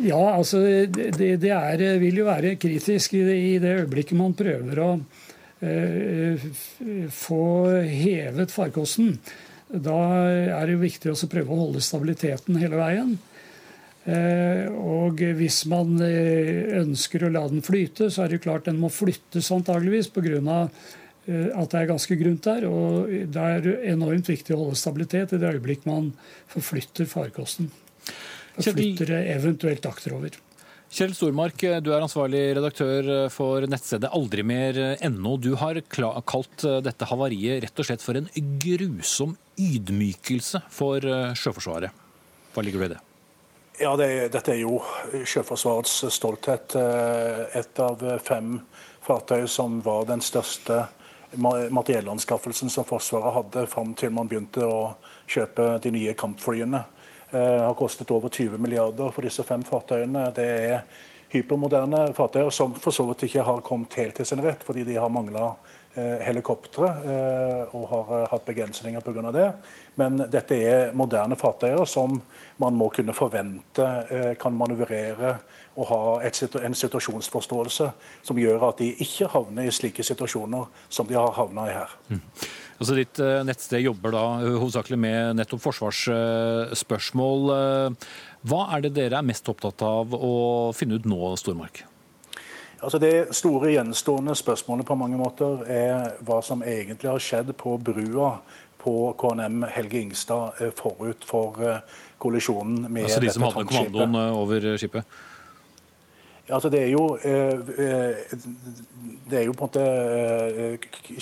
Ja, 0.00 0.22
altså 0.32 0.62
det, 0.88 1.34
det 1.42 1.52
er, 1.52 1.84
vil 2.00 2.22
jo 2.22 2.30
være 2.30 2.54
kritisk 2.56 3.18
i 3.18 3.26
det, 3.26 3.36
i 3.36 3.58
det 3.60 3.74
øyeblikket 3.82 4.16
man 4.16 4.32
prøver 4.38 4.80
å 4.80 4.94
få 7.12 7.44
hevet 7.84 8.52
farkosten. 8.54 9.18
Da 9.70 9.98
er 10.56 10.66
det 10.66 10.78
viktig 10.80 11.12
å 11.12 11.28
prøve 11.30 11.52
å 11.54 11.60
holde 11.66 11.82
stabiliteten 11.84 12.58
hele 12.58 12.78
veien. 12.80 13.12
Eh, 14.08 14.66
og 14.72 15.20
hvis 15.36 15.60
man 15.68 15.98
eh, 16.02 16.72
ønsker 16.80 17.26
å 17.26 17.32
la 17.34 17.44
den 17.50 17.62
flyte, 17.62 18.08
så 18.10 18.24
er 18.24 18.32
det 18.32 18.42
klart 18.46 18.66
den 18.66 18.80
må 18.80 18.88
flyttes 18.92 19.50
antageligvis 19.52 20.08
pga. 20.14 20.64
at 21.30 21.70
det 21.70 21.78
er 21.78 21.86
ganske 21.86 22.16
grunt 22.16 22.42
der. 22.42 22.66
Og 22.66 23.06
det 23.06 23.46
er 23.54 23.68
enormt 23.92 24.28
viktig 24.28 24.54
å 24.56 24.64
holde 24.64 24.80
stabilitet 24.80 25.34
i 25.36 25.38
det 25.38 25.52
øyeblikk 25.54 25.84
man 25.86 26.12
forflytter 26.48 27.06
farkosten. 27.06 27.70
Forflytter 28.56 29.12
eventuelt 29.36 29.86
akterover. 29.86 30.40
Kjell 30.90 31.12
Stormark, 31.14 31.62
du 31.84 31.92
er 31.94 32.02
ansvarlig 32.02 32.40
redaktør 32.56 33.28
for 33.30 33.62
nettstedet 33.70 34.10
aldrimer.no. 34.10 35.36
Du 35.38 35.52
har 35.60 35.78
kalt 35.86 36.64
dette 36.82 37.06
havariet 37.06 37.62
rett 37.62 37.78
og 37.78 37.86
slett 37.86 38.02
for 38.02 38.18
en 38.18 38.26
grusom 38.58 39.36
ydmykelse 39.54 40.64
for 40.74 41.06
eh, 41.06 41.30
Sjøforsvaret. 41.38 41.94
Hva 42.54 42.64
ligger 42.66 42.82
det 42.82 42.88
i 42.88 42.92
det? 42.94 43.00
Ja, 43.80 43.94
det, 43.96 44.08
Dette 44.34 44.56
er 44.56 44.64
jo 44.64 44.80
Sjøforsvarets 45.14 46.02
stolthet. 46.12 46.74
Eh, 46.74 47.42
et 47.60 47.80
av 47.80 48.02
fem 48.26 48.56
fartøy 49.06 49.46
som 49.48 49.78
var 49.86 50.08
den 50.10 50.24
største 50.24 50.88
materiellanskaffelsen 51.38 52.70
som 52.74 52.84
Forsvaret 52.88 53.36
hadde 53.36 53.66
fram 53.70 53.94
til 53.94 54.10
man 54.10 54.28
begynte 54.28 54.66
å 54.66 54.96
kjøpe 55.30 55.76
de 55.84 55.92
nye 55.94 56.14
kampflyene. 56.18 56.82
Eh, 57.32 57.62
har 57.62 57.74
kostet 57.74 58.10
over 58.10 58.28
20 58.28 58.58
milliarder 58.58 59.10
for 59.14 59.22
disse 59.22 59.42
fem 59.46 59.62
fartøyene. 59.62 60.24
Det 60.34 60.46
er 60.46 60.80
hypermoderne 61.30 62.08
fartøyer 62.14 62.50
som 62.50 62.72
for 62.74 62.94
så 62.94 63.06
vidt 63.06 63.28
ikke 63.28 63.44
har 63.46 63.60
kommet 63.62 63.94
helt 64.00 64.16
til 64.18 64.26
sin 64.26 64.42
rett, 64.42 64.64
fordi 64.66 64.82
de 64.88 64.96
har 64.98 65.12
mangla 65.14 65.52
eh, 65.94 66.18
helikoptre 66.26 66.88
eh, 67.12 67.76
og 67.78 67.86
har 67.92 68.26
hatt 68.32 68.48
begrensninger 68.48 69.04
pga. 69.06 69.30
det. 69.30 69.46
Men 69.94 70.18
dette 70.26 70.58
er 70.58 70.90
moderne 70.92 71.38
fartøyer 71.38 71.84
som 71.86 72.18
man 72.58 72.74
må 72.74 72.90
kunne 72.90 73.14
forvente 73.14 73.86
kan 74.40 74.56
manøvrere 74.56 75.36
og 75.76 75.86
ha 75.86 76.00
et, 76.26 76.40
en 76.56 76.74
situasjonsforståelse 76.74 77.90
som 78.26 78.38
gjør 78.38 78.72
at 78.72 78.82
de 78.82 78.90
ikke 78.98 79.30
havner 79.30 79.68
i 79.68 79.74
slike 79.74 80.02
situasjoner 80.02 80.66
som 80.88 81.06
de 81.06 81.14
har 81.14 81.30
havna 81.38 81.68
i 81.70 81.76
her. 81.78 81.94
Mm. 82.08 82.24
Altså 82.80 82.96
ditt 82.96 83.20
eh, 83.20 83.42
nettsted 83.44 83.84
jobber 83.84 84.14
da 84.14 84.24
eh, 84.40 84.54
hovedsakelig 84.56 84.96
med 85.00 85.36
nettopp 85.36 85.60
forsvarsspørsmål. 85.66 87.50
Eh, 87.52 88.12
hva 88.48 88.60
er 88.72 88.86
det 88.86 88.94
dere 88.96 89.18
er 89.20 89.26
mest 89.28 89.48
opptatt 89.52 89.84
av 89.84 90.16
å 90.16 90.32
finne 90.76 90.96
ut 90.96 91.08
nå, 91.08 91.20
Stormark? 91.40 91.82
Altså 92.80 92.96
Det 92.96 93.12
store 93.36 93.74
gjenstående 93.74 94.32
spørsmålet 94.38 94.88
på 94.88 94.96
mange 94.96 95.20
måter 95.20 95.66
er 95.68 96.14
hva 96.24 96.40
som 96.40 96.64
egentlig 96.64 97.10
har 97.10 97.20
skjedd 97.20 97.52
på 97.60 97.76
brua 97.84 98.38
på 98.80 98.94
KNM 99.20 99.66
Helge 99.68 100.00
Ingstad 100.00 100.56
forut 100.78 101.26
for 101.28 101.60
kollisjonen 102.22 102.86
med 102.88 103.10
altså 103.10 103.20
de 103.20 103.34
som 103.34 103.44
hadde 103.44 103.66
kommandoen 103.68 104.16
over 104.16 104.70
skipet? 104.80 105.04
Altså 106.50 106.68
det, 106.72 106.80
er 106.82 106.90
jo, 106.92 107.04
det 109.30 109.38
er 109.38 109.44
jo 109.46 109.54
på 109.54 109.66
en 109.66 109.70
måte 109.70 109.84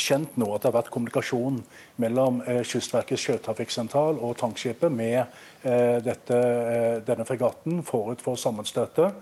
kjent 0.00 0.36
nå 0.40 0.48
at 0.54 0.62
det 0.62 0.70
har 0.70 0.78
vært 0.78 0.90
kommunikasjon 0.94 1.58
mellom 2.00 2.40
Kystverkets 2.66 3.26
sjøtrafikksentral 3.26 4.20
og 4.24 4.36
tankskipet 4.40 4.92
med 4.92 5.20
dette, 6.06 6.38
denne 7.06 7.26
fregatten 7.28 7.82
forut 7.86 8.22
for 8.24 8.40
sammenstøtet. 8.40 9.14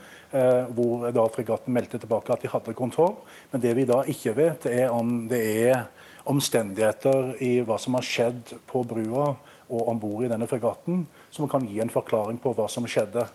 Hvor 0.77 1.09
da 1.15 1.27
fregatten 1.33 1.75
meldte 1.75 2.01
tilbake 2.03 2.35
at 2.35 2.43
de 2.45 2.53
hadde 2.53 2.77
kontroll. 2.79 3.17
Men 3.53 3.63
det 3.65 3.75
vi 3.79 3.89
da 3.89 4.03
ikke 4.11 4.37
vet, 4.37 4.67
er 4.71 4.95
om 4.95 5.27
det 5.31 5.43
er 5.71 5.87
omstendigheter 6.27 7.37
i 7.45 7.61
hva 7.67 7.79
som 7.81 7.97
har 7.99 8.07
skjedd 8.07 8.57
på 8.69 8.83
brua 8.89 9.35
og 9.67 9.89
om 9.91 9.99
bord 9.99 10.25
i 10.27 10.31
denne 10.31 10.47
fregatten, 10.51 11.05
som 11.35 11.49
kan 11.51 11.67
gi 11.67 11.81
en 11.83 11.91
forklaring 11.91 12.39
på 12.43 12.53
hva 12.55 12.69
som 12.71 12.87
skjedde. 12.87 13.27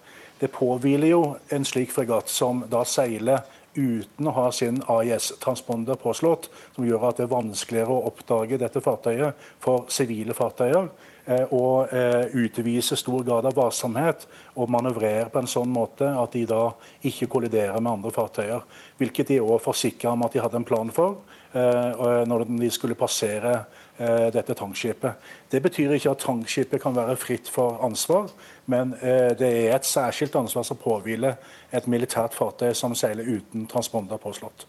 Det 0.41 0.49
påhviler 0.49 1.11
jo 1.11 1.21
en 1.53 1.65
slik 1.65 1.91
fregatt 1.93 2.29
som 2.29 2.63
da 2.69 2.81
seiler 2.87 3.43
uten 3.75 4.27
å 4.27 4.33
ha 4.35 4.47
sin 4.51 4.81
AIS-transponder 4.89 5.99
påslått, 6.01 6.49
som 6.75 6.87
gjør 6.87 7.05
at 7.11 7.21
det 7.21 7.27
er 7.27 7.35
vanskeligere 7.35 7.93
å 7.93 8.07
oppdage 8.09 8.57
dette 8.59 8.81
fartøyet 8.83 9.37
for 9.61 9.85
sivile 9.93 10.33
fartøyer. 10.35 10.89
Eh, 11.25 11.45
og 11.53 11.93
eh, 11.93 12.33
utvise 12.33 12.97
stor 12.97 13.25
grad 13.27 13.45
av 13.45 13.57
varsomhet 13.57 14.25
og 14.55 14.71
manøvrere 14.73 15.29
på 15.29 15.43
en 15.43 15.49
sånn 15.49 15.69
måte 15.69 16.07
at 16.09 16.33
de 16.33 16.47
da 16.49 16.63
ikke 17.05 17.29
kolliderer 17.29 17.77
med 17.79 17.93
andre 17.97 18.13
fartøyer. 18.15 18.65
Hvilket 18.97 19.33
de 19.33 19.41
òg 19.43 19.61
forsikra 19.61 20.15
om 20.15 20.25
at 20.25 20.33
de 20.33 20.41
hadde 20.41 20.57
en 20.61 20.67
plan 20.67 20.89
for 20.93 21.21
eh, 21.53 22.25
når 22.25 22.47
de 22.49 22.71
skulle 22.73 22.97
passere 22.97 23.59
Eh, 24.01 24.27
dette 24.33 24.53
tankskipet. 24.53 25.13
Det 25.49 25.59
betyr 25.61 25.91
ikke 25.93 26.09
at 26.15 26.23
tankskipet 26.23 26.81
kan 26.81 26.95
være 26.95 27.13
fritt 27.19 27.49
for 27.51 27.77
ansvar, 27.85 28.31
men 28.65 28.95
eh, 28.97 29.35
det 29.37 29.49
er 29.49 29.75
et 29.75 29.85
særskilt 29.85 30.35
ansvar 30.39 30.63
som 30.65 30.79
påhviler 30.81 31.35
et 31.69 31.89
militært 31.91 32.33
fartøy 32.33 32.71
som 32.73 32.95
seiler 32.97 33.27
uten 33.29 33.67
transponder 33.69 34.17
påslått. 34.17 34.65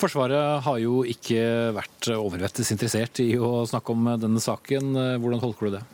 Forsvaret 0.00 0.62
har 0.66 0.78
jo 0.82 1.02
ikke 1.06 1.42
vært 1.76 2.08
overvettes 2.16 2.72
interessert 2.74 3.20
i 3.22 3.34
å 3.38 3.62
snakke 3.68 3.94
om 3.94 4.08
denne 4.18 4.42
saken. 4.42 4.90
Hvordan 5.22 5.42
tolker 5.42 5.68
du 5.68 5.76
det? 5.76 5.84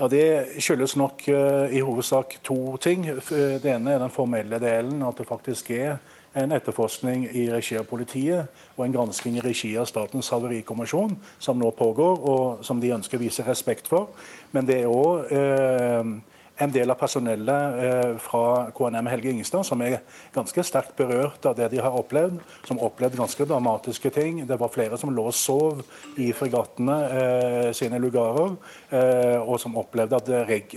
Ja, 0.00 0.08
Det 0.08 0.60
skyldes 0.64 0.96
nok 0.96 1.26
uh, 1.28 1.68
i 1.68 1.82
hovedsak 1.84 2.38
to 2.42 2.76
ting. 2.80 3.04
Det 3.04 3.68
ene 3.68 3.94
er 3.94 4.00
den 4.00 4.14
formelle 4.14 4.58
delen, 4.62 5.02
at 5.04 5.20
det 5.20 5.28
faktisk 5.28 5.70
er 5.76 5.98
en 6.34 6.54
etterforskning 6.54 7.26
i 7.34 7.48
regi 7.50 7.76
av 7.78 7.88
politiet 7.90 8.48
og 8.76 8.84
en 8.84 8.94
gransking 8.94 9.36
i 9.36 9.42
regi 9.44 9.72
av 9.78 9.88
Statens 9.90 10.30
havarikommisjon, 10.30 11.16
som 11.42 11.58
nå 11.58 11.72
pågår, 11.74 12.22
og 12.22 12.64
som 12.66 12.80
de 12.80 12.92
ønsker 12.94 13.18
å 13.18 13.24
vise 13.24 13.46
respekt 13.46 13.90
for. 13.90 14.12
Men 14.54 14.68
det 14.68 14.82
er 14.84 14.92
òg 14.92 15.32
eh, 15.34 16.12
en 16.60 16.72
del 16.72 16.92
av 16.92 16.98
personellet 17.00 17.78
eh, 17.84 18.10
fra 18.20 18.70
KNM 18.76 19.08
Helge 19.08 19.32
Ingstad 19.32 19.64
som 19.66 19.80
er 19.84 20.00
ganske 20.34 20.64
sterkt 20.66 20.92
berørt 20.98 21.46
av 21.48 21.56
det 21.58 21.70
de 21.72 21.80
har 21.80 21.96
opplevd. 21.96 22.36
Som 22.68 22.82
opplevde 22.84 23.20
ganske 23.20 23.46
dramatiske 23.48 24.12
ting. 24.14 24.42
Det 24.48 24.58
var 24.60 24.72
flere 24.72 24.98
som 25.00 25.12
lå 25.14 25.24
og 25.30 25.36
sov 25.36 25.80
i 26.20 26.30
fregattene 26.36 26.98
eh, 27.08 27.70
sine 27.76 28.00
lugarer. 28.02 28.56
Eh, 28.92 29.38
og 29.40 29.56
som 29.62 29.78
opplevde 29.80 30.20
at 30.20 30.30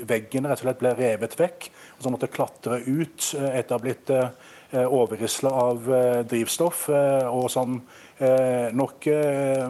veggen 0.07 0.47
rett 0.47 0.61
og 0.61 0.67
slett 0.67 0.81
ble 0.81 0.95
revet 0.99 1.37
vekk. 1.39 1.69
Og 1.97 2.05
som 2.05 2.15
måtte 2.15 2.31
klatre 2.31 2.79
ut 2.87 3.33
eh, 3.37 3.59
etter 3.59 3.75
å 3.75 3.79
ha 3.79 3.83
blitt 3.83 4.13
eh, 4.73 4.87
overrisla 4.87 5.51
av 5.67 5.93
eh, 5.93 6.21
drivstoff, 6.29 6.87
eh, 6.89 7.27
og 7.27 7.51
som 7.51 7.81
nok 8.23 9.07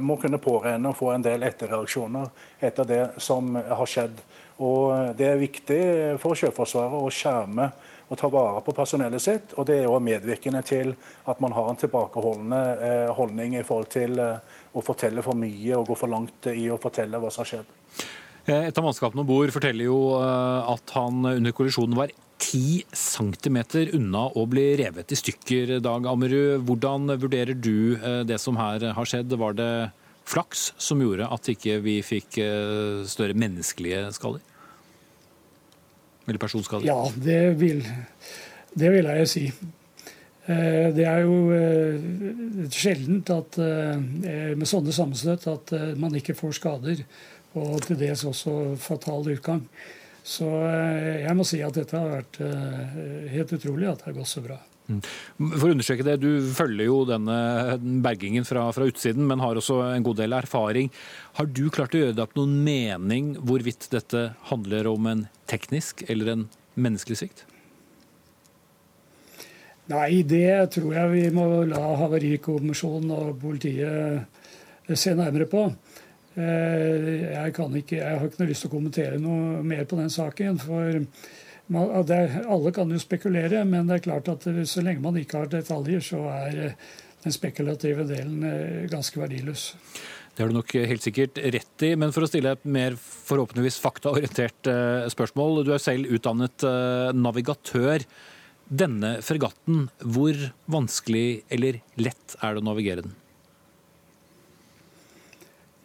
må 0.03 0.17
kunne 0.21 0.37
påregne 0.37 0.91
å 0.91 0.93
få 0.93 1.07
en 1.13 1.23
del 1.25 1.45
etterreaksjoner 1.47 2.27
etter 2.61 2.85
det 2.85 2.99
som 3.23 3.55
har 3.55 3.87
skjedd. 3.89 4.19
Og 4.59 5.17
Det 5.17 5.27
er 5.27 5.41
viktig 5.41 5.81
for 6.21 6.37
Sjøforsvaret 6.37 6.99
å 6.99 7.11
skjerme 7.13 7.71
og 8.09 8.19
ta 8.19 8.27
vare 8.29 8.61
på 8.61 8.75
personellet 8.75 9.21
sitt. 9.21 9.53
og 9.57 9.65
Det 9.65 9.79
er 9.79 9.87
også 9.87 10.03
medvirkende 10.03 10.61
til 10.61 10.95
at 11.25 11.39
man 11.41 11.51
har 11.51 11.69
en 11.69 11.79
tilbakeholdende 11.79 13.13
holdning 13.17 13.55
i 13.55 13.63
forhold 13.63 13.89
til 13.89 14.19
å 14.19 14.81
fortelle 14.81 15.23
for 15.23 15.33
mye 15.33 15.77
og 15.77 15.87
gå 15.87 15.97
for 15.97 16.11
langt 16.11 16.51
i 16.53 16.69
å 16.69 16.77
fortelle 16.77 17.17
hva 17.17 17.31
som 17.31 17.41
har 17.41 17.51
skjedd. 17.53 17.71
Et 18.43 18.77
av 18.77 18.83
mannskapene 18.83 19.23
om 19.23 19.27
bord 19.27 19.53
forteller 19.55 19.87
jo 19.87 20.19
at 20.19 20.93
han 20.97 21.23
under 21.25 21.55
kollisjonen 21.55 21.95
var 21.95 22.11
10 22.43 22.83
cm 22.91 23.57
unna 23.95 24.27
å 24.35 24.45
bli 24.49 24.73
revet 24.81 25.11
i 25.13 25.17
stykker. 25.17 25.77
Dag 25.83 26.07
Ammerud, 26.09 26.63
hvordan 26.67 27.15
vurderer 27.21 27.55
du 27.55 27.95
eh, 27.95 28.21
det 28.27 28.39
som 28.41 28.57
her 28.59 28.83
har 28.97 29.09
skjedd? 29.09 29.33
Var 29.39 29.57
det 29.57 29.73
flaks 30.29 30.71
som 30.81 31.01
gjorde 31.03 31.27
at 31.35 31.49
ikke 31.53 31.77
vi 31.83 31.97
fikk 32.05 32.39
eh, 32.43 33.03
større 33.09 33.37
menneskelige 33.37 34.05
skader? 34.15 34.43
Eller 36.27 36.39
personskader? 36.39 36.87
Ja, 36.87 36.99
det 37.15 37.59
vil, 37.59 37.83
det 38.79 38.91
vil 38.93 39.09
jeg 39.11 39.31
si. 39.31 39.45
Eh, 40.45 40.91
det 40.95 41.07
er 41.07 41.25
jo 41.25 42.69
sjeldent 42.71 43.33
at, 43.35 43.59
med 43.59 44.69
sånne 44.69 44.95
sammenstøt 44.95 45.49
at 45.51 45.75
man 45.99 46.15
ikke 46.19 46.37
får 46.39 46.55
skader, 46.61 47.03
og 47.59 47.75
til 47.85 47.99
dels 47.99 48.23
også 48.25 48.77
fatal 48.81 49.27
utgang. 49.35 49.67
Så 50.23 50.47
eh, 50.47 51.23
jeg 51.25 51.35
må 51.35 51.45
si 51.47 51.59
at 51.63 51.75
dette 51.75 51.99
har 51.99 52.13
vært 52.15 52.39
eh, 52.43 53.33
helt 53.33 53.51
utrolig 53.57 53.89
at 53.91 53.99
det 53.99 54.09
har 54.09 54.21
gått 54.21 54.31
så 54.31 54.43
bra. 54.45 54.57
Mm. 54.89 54.99
For 55.39 55.69
å 55.69 55.73
understreke 55.73 56.03
det, 56.03 56.17
Du 56.19 56.43
følger 56.55 56.89
jo 56.89 56.97
denne 57.07 57.37
bergingen 58.03 58.43
fra, 58.47 58.65
fra, 58.75 58.87
utsiden, 58.89 59.23
men 59.27 59.39
har 59.39 59.55
også 59.55 59.79
en 59.93 60.03
god 60.03 60.19
del 60.19 60.35
erfaring. 60.35 60.91
Har 61.39 61.47
du 61.47 61.69
klart 61.69 61.95
å 61.95 62.01
gjøre 62.01 62.17
deg 62.17 62.25
opp 62.25 62.35
noen 62.39 62.59
mening 62.65 63.33
hvorvidt 63.39 63.87
dette 63.93 64.33
handler 64.51 64.91
om 64.91 65.07
en 65.07 65.25
teknisk 65.49 66.03
eller 66.09 66.33
en 66.33 66.45
menneskelig 66.75 67.21
svikt? 67.23 67.45
Nei, 69.91 70.23
det 70.23 70.71
tror 70.75 70.93
jeg 70.95 71.11
vi 71.11 71.23
må 71.35 71.47
la 71.67 71.81
Havarikommisjonen 71.99 73.11
og 73.11 73.33
politiet 73.41 74.95
se 74.99 75.11
nærmere 75.15 75.47
på. 75.51 75.65
Eh, 76.33 77.09
jeg, 77.33 77.51
ikke, 77.53 77.97
jeg, 77.99 78.19
har 78.19 78.25
ikke 78.25 78.41
noe 78.41 78.49
lyst 78.49 78.65
til 78.65 78.71
å 78.71 78.73
kommentere 78.73 79.19
noe 79.21 79.59
mer 79.67 79.83
på 79.85 79.99
den 79.99 80.11
saken. 80.13 80.59
for 80.63 81.03
man, 81.73 81.91
er, 82.13 82.39
Alle 82.51 82.73
kan 82.75 82.91
jo 82.91 83.01
spekulere, 83.01 83.63
men 83.67 83.89
det 83.89 83.99
er 83.99 84.05
klart 84.07 84.29
at 84.31 84.47
så 84.69 84.83
lenge 84.85 85.03
man 85.03 85.17
ikke 85.19 85.43
har 85.43 85.51
detaljer, 85.51 86.03
så 86.03 86.23
er 86.31 86.59
eh, 86.67 86.91
den 87.25 87.35
spekulative 87.35 88.05
delen 88.09 88.43
eh, 88.47 88.83
ganske 88.91 89.19
verdiløs. 89.19 89.71
Det 90.33 90.41
har 90.41 90.49
du 90.49 90.57
nok 90.57 90.71
helt 90.73 91.05
sikkert 91.05 91.37
rett 91.37 91.85
i. 91.85 91.91
Men 91.99 92.13
for 92.13 92.25
å 92.25 92.29
stille 92.29 92.55
et 92.55 92.63
mer 92.65 92.95
forhåpentligvis 92.97 93.77
faktaorientert 93.83 94.69
spørsmål. 95.13 95.61
Du 95.61 95.69
er 95.75 95.83
selv 95.83 96.09
utdannet 96.09 96.65
navigatør. 97.13 98.01
Denne 98.65 99.19
fregatten, 99.21 99.91
hvor 100.01 100.39
vanskelig 100.73 101.43
eller 101.53 101.83
lett 102.01 102.33
er 102.39 102.55
det 102.55 102.63
å 102.63 102.65
navigere 102.65 103.05
den? 103.05 103.13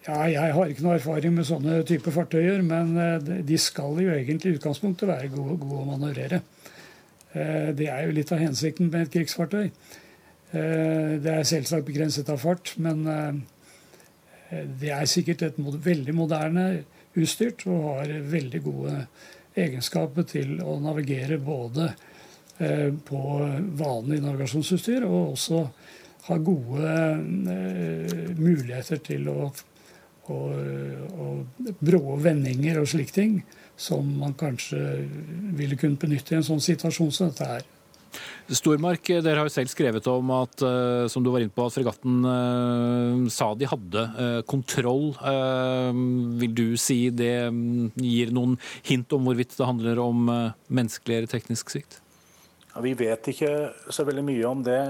Ja, 0.09 0.23
jeg 0.25 0.53
har 0.57 0.71
ikke 0.73 0.85
noe 0.87 0.95
erfaring 0.97 1.35
med 1.37 1.45
sånne 1.45 1.83
typer 1.85 2.15
fartøyer, 2.15 2.63
men 2.65 2.95
eh, 2.97 3.43
de 3.45 3.59
skal 3.61 3.99
jo 4.01 4.09
egentlig 4.15 4.55
i 4.55 4.57
utgangspunktet 4.57 5.11
være 5.11 5.29
gode, 5.35 5.59
gode 5.61 5.83
å 5.83 5.89
manøvrere. 5.91 6.39
Eh, 7.37 7.69
det 7.77 7.91
er 7.93 8.07
jo 8.07 8.15
litt 8.17 8.33
av 8.33 8.41
hensikten 8.41 8.89
med 8.89 9.05
et 9.05 9.13
krigsfartøy. 9.13 9.67
Eh, 9.69 11.13
det 11.21 11.35
er 11.35 11.45
selvsagt 11.51 11.85
begrenset 11.91 12.33
av 12.33 12.41
fart, 12.41 12.73
men 12.81 13.05
det 14.81 14.95
er 14.97 15.05
sikkert 15.05 15.45
et 15.45 15.61
veldig 15.61 16.17
moderne 16.17 16.67
utstyrt 17.13 17.67
og 17.69 17.85
har 17.91 18.17
veldig 18.33 18.65
gode 18.65 18.97
egenskaper 19.61 20.25
til 20.31 20.55
å 20.65 20.79
navigere 20.81 21.37
både 21.37 21.93
på 23.05 23.21
vanlig 23.77 24.23
navigasjonsutstyr 24.25 25.05
og 25.05 25.35
også 25.35 25.67
ha 26.31 26.39
gode 26.41 26.95
muligheter 28.41 29.05
til 29.05 29.29
å 29.29 29.51
og, 30.35 30.53
og 31.19 31.73
brå 31.81 32.19
vendinger 32.23 32.81
og 32.81 32.89
slike 32.91 33.15
ting 33.15 33.41
som 33.79 34.07
man 34.21 34.35
kanskje 34.39 34.79
ville 35.59 35.79
kunne 35.79 36.01
benytte 36.01 36.35
i 36.35 36.41
en 36.41 36.47
sånn 36.47 36.63
situasjon 36.63 37.13
som 37.15 37.31
dette 37.31 37.47
her. 37.47 37.67
Stormark, 38.49 39.05
dere 39.21 39.37
har 39.37 39.47
jo 39.47 39.53
selv 39.53 39.69
skrevet 39.69 40.07
om 40.09 40.31
at 40.33 40.63
eh, 40.65 41.05
som 41.13 41.23
du 41.23 41.29
var 41.31 41.45
inne 41.45 41.53
på, 41.53 41.67
at 41.69 41.75
fregatten 41.77 42.23
uh, 42.25 43.27
sa 43.33 43.51
de 43.59 43.69
hadde 43.69 44.05
uh, 44.17 44.41
kontroll. 44.49 45.11
Vil 46.41 46.55
du 46.57 46.67
si 46.81 47.11
det 47.13 47.51
um, 47.53 47.91
gir 48.01 48.33
noen 48.35 48.57
hint 48.89 49.13
om 49.13 49.29
hvorvidt 49.29 49.53
det 49.59 49.69
handler 49.69 50.01
om 50.01 50.25
menneskelig 50.73 51.19
eller 51.19 51.31
teknisk 51.31 51.75
svikt? 51.75 52.01
Ja, 52.73 52.81
vi 52.85 52.95
vet 52.97 53.29
ikke 53.35 53.53
så 53.93 54.07
veldig 54.09 54.25
mye 54.25 54.49
om 54.49 54.65
det. 54.65 54.81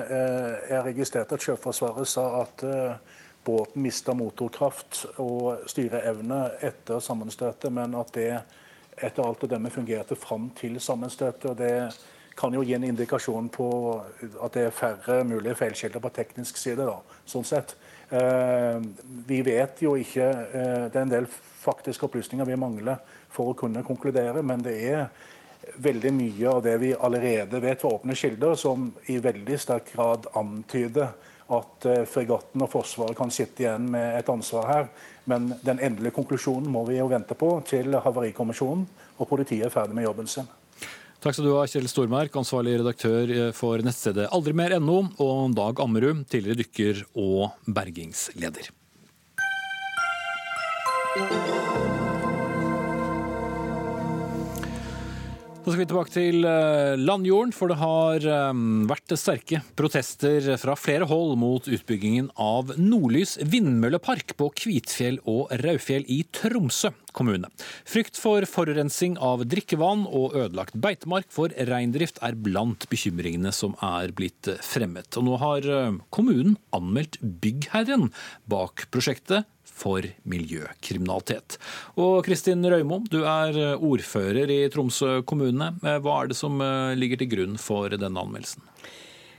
Jeg 0.71 0.85
registrerte 0.93 1.39
at 1.39 1.45
Sjøforsvaret 1.45 2.11
sa 2.11 2.27
at 2.45 2.65
båten 3.45 3.83
mista 3.83 4.15
motorkraft 4.15 5.05
og 5.23 5.69
styreevne 5.71 6.41
etter 6.65 7.01
sammenstøtet, 7.01 7.73
men 7.73 7.95
at 7.99 8.13
det 8.17 8.31
etter 8.99 9.25
alt 9.25 9.45
å 9.45 9.51
dømme 9.51 9.71
fungerte 9.71 10.17
fram 10.19 10.51
til 10.59 10.79
sammenstøtet. 10.83 11.51
og 11.51 11.57
Det 11.57 11.73
kan 12.39 12.55
jo 12.55 12.63
gi 12.63 12.75
en 12.77 12.87
indikasjon 12.87 13.49
på 13.55 13.69
at 14.43 14.55
det 14.55 14.67
er 14.69 14.75
færre 14.75 15.23
mulige 15.27 15.57
feilkilder 15.59 16.03
på 16.03 16.13
teknisk 16.15 16.57
side. 16.57 16.85
da, 16.87 16.99
sånn 17.27 17.47
sett. 17.47 17.75
Vi 19.29 19.43
vet 19.45 19.83
jo 19.83 19.95
ikke 20.01 20.29
Det 20.89 20.97
er 20.97 21.03
en 21.03 21.11
del 21.11 21.27
faktiske 21.29 22.07
opplysninger 22.07 22.47
vi 22.47 22.57
mangler 22.57 22.97
for 23.29 23.53
å 23.53 23.59
kunne 23.59 23.85
konkludere, 23.85 24.43
men 24.43 24.63
det 24.63 24.77
er 24.89 25.09
veldig 25.77 26.13
mye 26.15 26.49
av 26.49 26.63
det 26.65 26.77
vi 26.81 26.95
allerede 26.95 27.61
vet 27.61 27.81
fra 27.81 27.91
åpne 27.99 28.15
kilder, 28.17 28.55
som 28.55 28.93
i 29.07 29.19
veldig 29.19 29.59
sterk 29.61 29.93
grad 29.93 30.27
antyder 30.39 31.13
at 31.49 31.87
eh, 31.89 32.05
fregatten 32.09 32.65
og 32.65 32.71
Forsvaret 32.73 33.17
kan 33.17 33.33
sitte 33.33 33.65
igjen 33.65 33.89
med 33.93 34.19
et 34.19 34.29
ansvar 34.33 34.69
her. 34.69 34.89
Men 35.29 35.51
den 35.65 35.81
endelige 35.81 36.17
konklusjonen 36.17 36.69
må 36.73 36.85
vi 36.89 36.99
jo 36.99 37.09
vente 37.11 37.37
på 37.39 37.51
til 37.69 37.97
Havarikommisjonen 38.05 38.87
og 39.19 39.29
politiet 39.31 39.67
er 39.67 39.75
ferdig 39.75 39.97
med 39.99 40.07
jobben 40.07 40.31
sin. 40.31 40.49
Takk 41.19 41.35
skal 41.35 41.49
du 41.49 41.55
ha, 41.57 41.65
Kjell 41.67 41.89
Stormark, 41.91 42.37
ansvarlig 42.39 42.77
redaktør 42.79 43.33
eh, 43.35 43.51
for 43.57 43.83
nettstedet 43.83 44.29
aldrimer.no, 44.35 45.01
og 45.25 45.57
Dag 45.59 45.83
Ammerud, 45.83 46.23
tidligere 46.31 46.63
dykker 46.63 47.03
og 47.19 47.57
bergingsleder. 47.67 48.71
Så 55.69 55.75
skal 55.75 55.83
vi 55.83 55.89
tilbake 55.91 56.13
til 56.15 56.47
eh, 56.49 56.95
landjorden, 56.97 57.51
for 57.53 57.69
det 57.69 57.77
har 57.77 58.25
eh, 58.25 58.61
vært 58.89 59.13
sterke 59.21 59.59
protester 59.77 60.47
fra 60.57 60.73
flere 60.81 61.05
hold 61.11 61.35
mot 61.37 61.69
utbyggingen 61.69 62.31
av 62.41 62.73
Nordlys 62.81 63.35
vindmøllepark 63.45 64.33
på 64.41 64.49
Kvitfjell 64.63 65.19
og 65.29 65.53
Raufjell 65.61 66.09
i 66.09 66.23
Tromsø 66.33 66.95
kommune. 67.13 67.51
Frykt 67.85 68.17
for 68.17 68.49
forurensing 68.49 69.19
av 69.21 69.45
drikkevann 69.45 70.07
og 70.09 70.39
ødelagt 70.41 70.81
beitemark 70.81 71.29
for 71.37 71.53
reindrift 71.69 72.23
er 72.25 72.41
blant 72.49 72.89
bekymringene 72.89 73.53
som 73.53 73.77
er 73.85 74.17
blitt 74.17 74.49
fremmet. 74.65 75.21
Og 75.21 75.29
nå 75.29 75.37
har 75.45 75.69
eh, 75.69 76.01
kommunen 76.09 76.57
anmeldt 76.73 77.21
byggherren 77.45 78.09
bak 78.49 78.89
prosjektet 78.89 79.45
for 79.79 80.07
miljøkriminalitet. 80.29 81.59
Og 82.01 82.23
Kristin 82.27 82.65
Røymo, 82.67 83.03
du 83.11 83.21
er 83.23 83.57
eh, 83.57 83.85
ordfører 83.91 84.51
i 84.53 84.61
Tromsø 84.73 85.21
kommune. 85.29 85.73
Eh, 85.85 86.01
hva 86.03 86.23
er 86.23 86.33
det 86.33 86.39
som 86.39 86.59
eh, 86.65 86.97
ligger 86.99 87.23
til 87.23 87.33
grunn 87.37 87.61
for 87.63 87.95
denne 87.95 88.25
anmeldelsen? 88.25 88.65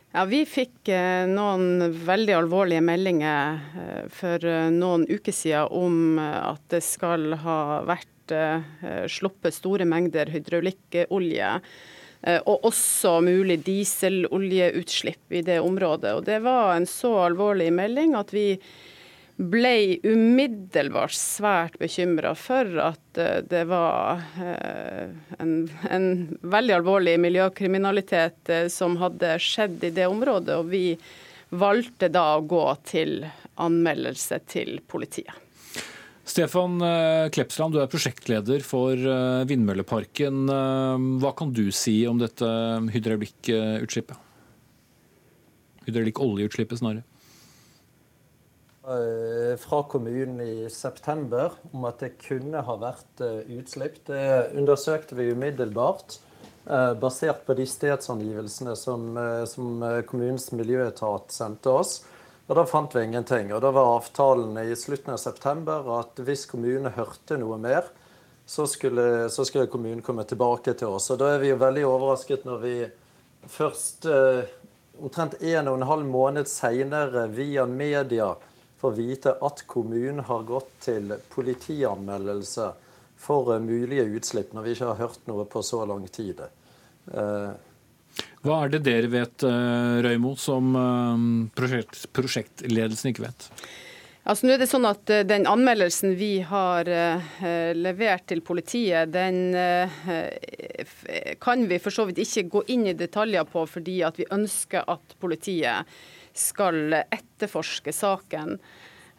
Ja, 0.10 0.24
Vi 0.26 0.42
fikk 0.50 0.90
noen 1.30 1.92
veldig 2.02 2.34
alvorlige 2.34 2.82
meldinger 2.82 3.60
for 4.10 4.42
noen 4.74 5.04
uker 5.06 5.36
siden 5.38 5.70
om 5.70 6.18
at 6.18 6.64
det 6.74 6.80
skal 6.82 7.36
ha 7.44 7.60
vært 7.86 8.34
sluppet 9.14 9.54
store 9.54 9.86
mengder 9.86 10.32
hydraulikkolje. 10.34 11.52
Og 12.42 12.66
også 12.72 13.20
mulig 13.22 13.60
dieseloljeutslipp 13.70 15.38
i 15.38 15.44
det 15.46 15.60
området. 15.62 16.16
Og 16.18 16.26
Det 16.26 16.42
var 16.42 16.74
en 16.74 16.90
så 16.90 17.14
alvorlig 17.28 17.70
melding 17.78 18.18
at 18.18 18.34
vi 18.34 18.56
ble 19.40 20.00
umiddelbart 20.04 21.16
svært 21.16 21.78
bekymra 21.80 22.34
for 22.36 22.68
at 22.84 23.20
eh, 23.20 23.40
det 23.48 23.64
var 23.70 24.20
eh, 24.44 25.14
en, 25.40 25.54
en, 25.88 26.08
veldig 26.44 26.76
alvorlig 26.76 27.16
miljøkriminalitet 27.24 28.52
eh, 28.52 28.68
som 28.72 28.98
hadde 29.00 29.38
skjedd 29.40 29.86
i 29.88 29.94
det 29.96 30.10
området. 30.12 30.60
Og 30.60 30.72
vi 30.74 30.84
valgte 31.56 32.12
da 32.12 32.26
å 32.36 32.44
gå 32.44 32.66
til 32.88 33.22
anmeldelse 33.60 34.42
til 34.50 34.82
politiet. 34.88 35.32
Stefan 36.30 36.76
Klepsland, 37.34 37.74
du 37.74 37.80
er 37.82 37.90
prosjektleder 37.90 38.62
for 38.62 38.94
Vindmølleparken. 39.50 40.44
Hva 41.18 41.32
kan 41.34 41.50
du 41.58 41.72
si 41.74 42.04
om 42.06 42.20
dette 42.22 42.46
hydraulikkutslippet? 42.94 44.28
Hydraulikkoljeutslippet, 45.88 46.84
snarere. 46.84 47.09
Eh, 48.90 49.58
fra 49.58 49.84
kommunen 49.84 50.42
i 50.42 50.70
september 50.70 51.52
om 51.72 51.84
at 51.86 52.00
det 52.02 52.16
kunne 52.24 52.64
ha 52.66 52.76
vært 52.82 53.22
eh, 53.22 53.44
utslipp. 53.60 54.00
Det 54.08 54.50
undersøkte 54.58 55.14
vi 55.14 55.28
umiddelbart, 55.30 56.16
eh, 56.66 56.94
basert 56.98 57.44
på 57.46 57.54
de 57.60 57.68
stedsangivelsene 57.70 58.74
som, 58.80 59.12
som 59.46 59.86
kommunens 60.10 60.50
miljøetat 60.58 61.30
sendte 61.38 61.70
oss. 61.70 62.00
Og 62.48 62.58
Da 62.58 62.66
fant 62.66 62.98
vi 62.98 63.06
ingenting. 63.06 63.54
Og 63.54 63.62
Da 63.62 63.70
var 63.78 63.92
avtalen 64.00 64.58
i 64.58 64.74
slutten 64.74 65.14
av 65.14 65.22
september 65.22 65.86
at 66.00 66.18
hvis 66.26 66.50
kommunen 66.50 66.90
hørte 66.98 67.38
noe 67.38 67.62
mer, 67.62 67.94
så 68.50 68.66
skulle, 68.66 69.30
så 69.30 69.46
skulle 69.46 69.70
kommunen 69.70 70.02
komme 70.02 70.26
tilbake 70.26 70.74
til 70.74 70.98
oss. 70.98 71.12
Og 71.14 71.22
Da 71.22 71.36
er 71.36 71.46
vi 71.46 71.54
jo 71.54 71.62
veldig 71.62 71.86
overrasket 71.86 72.50
når 72.50 72.66
vi 72.66 72.76
først, 73.46 74.10
omtrent 74.98 75.38
en 75.46 75.68
og 75.70 75.78
en 75.78 75.92
halv 75.94 76.10
måned 76.10 76.50
seinere, 76.50 77.30
via 77.30 77.70
media, 77.70 78.34
får 78.80 78.92
vite 78.92 79.34
at 79.42 79.64
kommunen 79.68 80.24
har 80.26 80.46
gått 80.48 80.72
til 80.86 81.12
politianmeldelse 81.34 82.72
for 83.20 83.54
eh, 83.54 83.60
mulige 83.64 84.08
utslipp, 84.16 84.54
når 84.54 84.66
vi 84.66 84.76
ikke 84.76 84.94
har 84.94 85.02
hørt 85.04 85.28
noe 85.28 85.48
på 85.50 85.64
så 85.66 85.84
lang 85.90 86.08
tid. 86.08 86.40
Eh, 87.12 87.52
Hva 88.46 88.64
er 88.64 88.74
det 88.74 88.86
dere 88.88 89.12
vet, 89.12 89.44
eh, 89.44 90.00
Røymo, 90.06 90.36
som 90.40 90.72
prosjekt, 91.56 92.08
prosjektledelsen 92.16 93.12
ikke 93.12 93.28
vet? 93.28 93.50
Altså 94.30 94.46
nå 94.46 94.54
er 94.54 94.60
det 94.62 94.68
sånn 94.70 94.86
at 94.86 95.10
Den 95.26 95.48
anmeldelsen 95.50 96.12
vi 96.20 96.42
har 96.46 96.86
levert 97.74 98.28
til 98.30 98.44
politiet, 98.46 99.10
den 99.10 99.56
kan 101.42 101.64
vi 101.72 101.80
for 101.82 101.96
så 101.96 102.06
vidt 102.06 102.20
ikke 102.22 102.44
gå 102.52 102.62
inn 102.76 102.84
i 102.92 102.98
detaljer 103.00 103.48
på, 103.50 103.64
fordi 103.66 103.96
at 104.06 104.20
vi 104.20 104.28
ønsker 104.36 104.86
at 104.92 105.16
politiet 105.24 105.88
skal 106.40 106.96
etterforske 107.02 107.94
saken. 107.96 108.58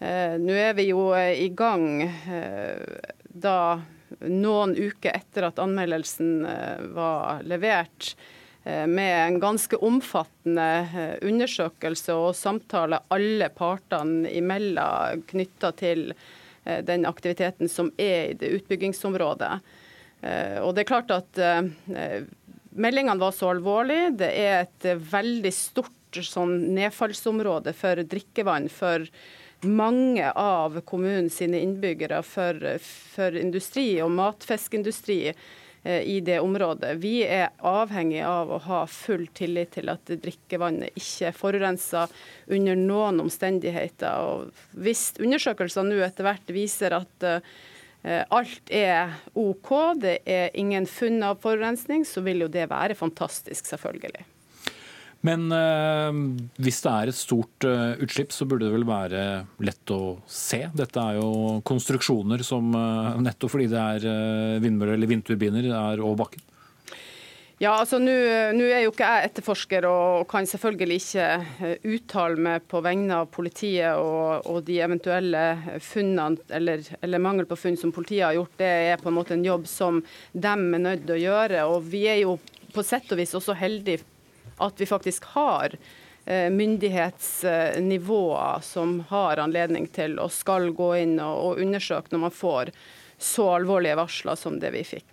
Eh, 0.00 0.36
nå 0.40 0.56
er 0.56 0.74
vi 0.78 0.88
jo 0.88 1.10
eh, 1.12 1.36
i 1.44 1.50
gang 1.52 2.02
eh, 2.02 3.00
da 3.20 3.80
noen 4.26 4.72
uker 4.74 5.12
etter 5.12 5.46
at 5.50 5.60
anmeldelsen 5.62 6.40
var 6.96 7.44
levert, 7.46 8.16
med 8.66 9.12
en 9.14 9.36
ganske 9.40 9.78
omfattende 9.86 11.14
undersøkelse 11.24 12.12
og 12.12 12.34
samtale 12.36 12.98
alle 13.14 13.46
partene 13.54 14.28
imellom 14.36 15.22
knytta 15.30 15.70
til 15.78 16.10
den 16.66 17.06
aktiviteten 17.08 17.70
som 17.72 17.88
er 17.96 18.32
i 18.32 18.34
det 18.42 18.50
utbyggingsområdet. 18.58 19.52
Og 20.66 20.74
det 20.74 20.82
er 20.82 20.90
klart 20.90 21.14
at 21.14 21.40
Meldingene 22.70 23.18
var 23.22 23.32
så 23.32 23.54
alvorlige. 23.54 24.10
Det 24.20 24.28
er 24.42 24.66
et 24.66 24.90
veldig 25.14 25.54
stort 25.54 25.94
sånn 26.16 26.74
nedfallsområde 26.74 27.74
for 27.76 28.02
drikkevann 28.02 28.68
for 28.72 29.06
mange 29.60 30.32
av 30.32 30.80
kommunens 30.80 31.40
innbyggere, 31.42 32.22
for, 32.22 32.56
for, 33.14 33.36
industri 33.36 34.00
og 34.00 34.12
matfiskindustri 34.16 35.18
eh, 35.30 36.02
i 36.02 36.20
det 36.24 36.38
området. 36.40 36.94
Vi 37.02 37.20
er 37.26 37.50
avhengig 37.58 38.22
av 38.24 38.52
å 38.52 38.60
ha 38.64 38.84
full 38.88 39.26
tillit 39.36 39.74
til 39.76 39.92
at 39.92 40.08
drikkevannet 40.08 40.96
ikke 40.96 41.28
er 41.28 41.36
forurensa 41.36 42.06
under 42.48 42.80
noen 42.80 43.20
omstendigheter. 43.26 44.24
Og 44.24 44.80
hvis 44.80 45.10
undersøkelser 45.20 45.86
nå 45.88 46.00
etter 46.06 46.28
hvert 46.28 46.56
viser 46.56 46.96
at 46.96 47.28
uh, 47.28 47.40
alt 48.32 48.72
er 48.72 49.12
OK, 49.36 49.70
det 50.00 50.18
er 50.24 50.56
ingen 50.56 50.88
funn 50.88 51.20
av 51.26 51.42
forurensning, 51.44 52.06
så 52.08 52.24
vil 52.24 52.46
jo 52.46 52.52
det 52.52 52.70
være 52.72 52.96
fantastisk, 52.96 53.68
selvfølgelig. 53.68 54.24
Men 55.26 55.50
øh, 55.52 56.20
hvis 56.64 56.80
det 56.84 56.92
er 56.92 57.10
et 57.10 57.18
stort 57.18 57.66
øh, 57.68 58.00
utslipp, 58.00 58.32
så 58.32 58.46
burde 58.48 58.66
det 58.66 58.72
vel 58.72 58.86
være 58.88 59.24
lett 59.60 59.92
å 59.92 60.16
se. 60.24 60.62
Dette 60.72 61.02
er 61.02 61.18
jo 61.20 61.58
konstruksjoner 61.66 62.44
som 62.46 62.72
øh, 62.72 63.18
nettopp 63.20 63.52
fordi 63.52 63.68
det 63.68 63.80
er 63.80 64.62
vindmøller 64.64 64.96
eller 64.96 65.10
vindturbiner, 65.10 65.68
er 65.68 66.00
over 66.00 66.22
bakken. 66.24 66.46
Ja, 67.60 67.74
altså 67.74 67.98
Nå 68.00 68.08
er 68.08 68.78
jo 68.86 68.88
ikke 68.88 69.04
jeg 69.04 69.28
etterforsker 69.28 69.84
og 69.84 70.22
kan 70.30 70.46
selvfølgelig 70.48 70.96
ikke 71.02 71.74
uttale 71.92 72.40
meg 72.40 72.64
på 72.72 72.80
vegne 72.80 73.18
av 73.20 73.28
politiet 73.28 74.00
og, 74.00 74.46
og 74.48 74.62
de 74.64 74.78
eventuelle 74.80 75.42
funnene 75.84 76.40
eller, 76.56 76.86
eller, 77.04 77.20
mangel 77.20 77.44
på 77.50 77.58
funn 77.60 77.76
som 77.76 77.92
politiet 77.92 78.24
har 78.24 78.38
gjort. 78.38 78.54
Det 78.62 78.70
er 78.94 79.02
på 79.02 79.12
en 79.12 79.18
måte 79.18 79.36
en 79.36 79.44
jobb 79.44 79.68
som 79.68 80.00
de 80.32 80.54
er 80.54 80.86
nødt 80.86 81.04
til 81.04 81.18
å 81.18 81.20
gjøre. 81.20 81.66
og 81.68 81.84
Vi 81.92 82.06
er 82.08 82.22
jo 82.22 82.38
på 82.72 82.86
sett 82.86 83.12
og 83.12 83.20
vis 83.20 83.36
også 83.36 83.58
heldige 83.60 84.06
at 84.60 84.80
vi 84.80 84.86
faktisk 84.88 85.24
har 85.34 85.68
eh, 86.24 86.50
myndighetsnivåer 86.54 88.60
som 88.66 89.00
har 89.10 89.36
anledning 89.42 89.86
til 89.94 90.18
og 90.22 90.30
skal 90.34 90.70
gå 90.76 90.90
inn 91.02 91.16
og, 91.24 91.58
undersøke 91.62 92.08
når 92.12 92.20
man 92.28 92.34
får 92.34 92.64
så 93.20 93.44
alvorlige 93.58 93.98
varsler 94.00 94.36
som 94.40 94.60
det 94.60 94.70
vi 94.76 94.82
fikk. 94.96 95.10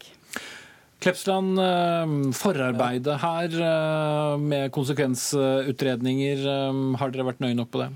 Klepsland, 1.03 1.49
eh, 1.61 2.07
forarbeidet 2.37 3.17
her 3.21 3.47
eh, 3.69 4.33
med 4.41 4.71
konsekvensutredninger, 4.75 6.37
har 6.97 7.07
dere 7.13 7.29
vært 7.31 7.43
nøye 7.43 7.57
nok 7.57 7.69
på 7.73 7.81
det? 7.83 7.91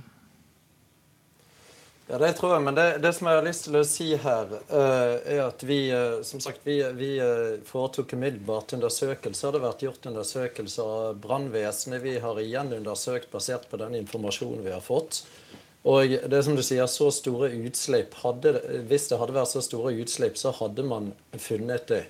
Ja, 2.11 2.17
det 2.17 2.33
tror 2.33 2.57
jeg. 2.57 2.63
Men 2.65 2.75
det, 2.75 2.85
det, 2.99 3.13
som 3.15 3.27
jeg 3.29 3.39
har 3.39 3.45
lyst 3.45 3.63
til 3.63 3.75
å 3.79 3.85
si 3.87 4.05
her, 4.19 4.49
uh, 4.67 5.13
er 5.23 5.45
at 5.45 5.61
vi 5.63 5.77
uh, 5.95 6.17
som 6.27 6.41
sagt, 6.43 6.59
vi, 6.67 6.81
vi 6.97 7.13
uh, 7.23 7.61
foretok 7.63 8.17
umiddelbart 8.17 8.73
undersøkelser. 8.75 9.53
Det 9.53 9.61
har 9.61 9.69
vært 9.69 9.85
gjort 9.85 10.09
undersøkelser 10.11 10.89
av 10.97 11.21
brannvesenet. 11.23 12.03
Vi 12.03 12.17
har 12.19 12.41
igjen 12.43 12.73
undersøkt 12.81 13.31
basert 13.31 13.69
på 13.71 13.79
den 13.79 13.95
informasjonen 14.01 14.59
vi 14.65 14.75
har 14.75 14.83
fått. 14.83 15.21
Og 15.87 16.17
det 16.33 16.43
som 16.43 16.59
du 16.59 16.65
sier, 16.67 16.83
så 16.91 17.07
store 17.15 17.53
utslipp 17.63 18.19
hadde, 18.25 18.57
Hvis 18.91 19.07
det 19.07 19.21
hadde 19.21 19.39
vært 19.39 19.53
så 19.55 19.63
store 19.63 19.95
utslipp, 20.03 20.35
så 20.37 20.51
hadde 20.59 20.83
man 20.85 21.13
funnet 21.39 21.87
det. 21.89 22.03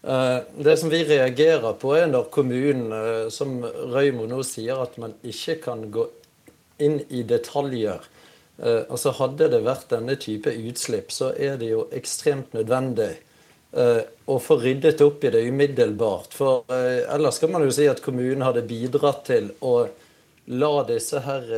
Det 0.00 0.76
som 0.80 0.92
vi 0.92 1.02
reagerer 1.04 1.74
på, 1.80 1.90
er 1.98 2.06
når 2.08 2.30
kommunen, 2.32 3.28
som 3.34 3.58
Røymo 3.92 4.24
nå 4.30 4.40
sier, 4.46 4.80
at 4.80 4.96
man 4.96 5.12
ikke 5.26 5.58
kan 5.66 5.84
gå 5.92 6.06
inn 6.80 7.02
i 7.10 7.26
detaljer. 7.28 8.08
Altså 8.62 9.10
Hadde 9.18 9.48
det 9.50 9.64
vært 9.66 9.88
denne 9.90 10.14
type 10.20 10.52
utslipp, 10.54 11.10
så 11.10 11.32
er 11.34 11.56
det 11.58 11.72
jo 11.72 11.88
ekstremt 11.94 12.52
nødvendig 12.54 13.16
å 13.74 14.36
få 14.38 14.56
ryddet 14.62 15.02
opp 15.02 15.24
i 15.26 15.32
det 15.34 15.40
umiddelbart. 15.48 16.36
For 16.38 16.62
ellers 16.70 17.40
kan 17.42 17.50
man 17.50 17.64
jo 17.66 17.72
si 17.74 17.88
at 17.90 17.98
kommunen 18.04 18.44
hadde 18.46 18.62
bidratt 18.68 19.24
til 19.26 19.48
å 19.66 19.72
la 20.54 20.70
disse 20.86 21.24
her 21.24 21.50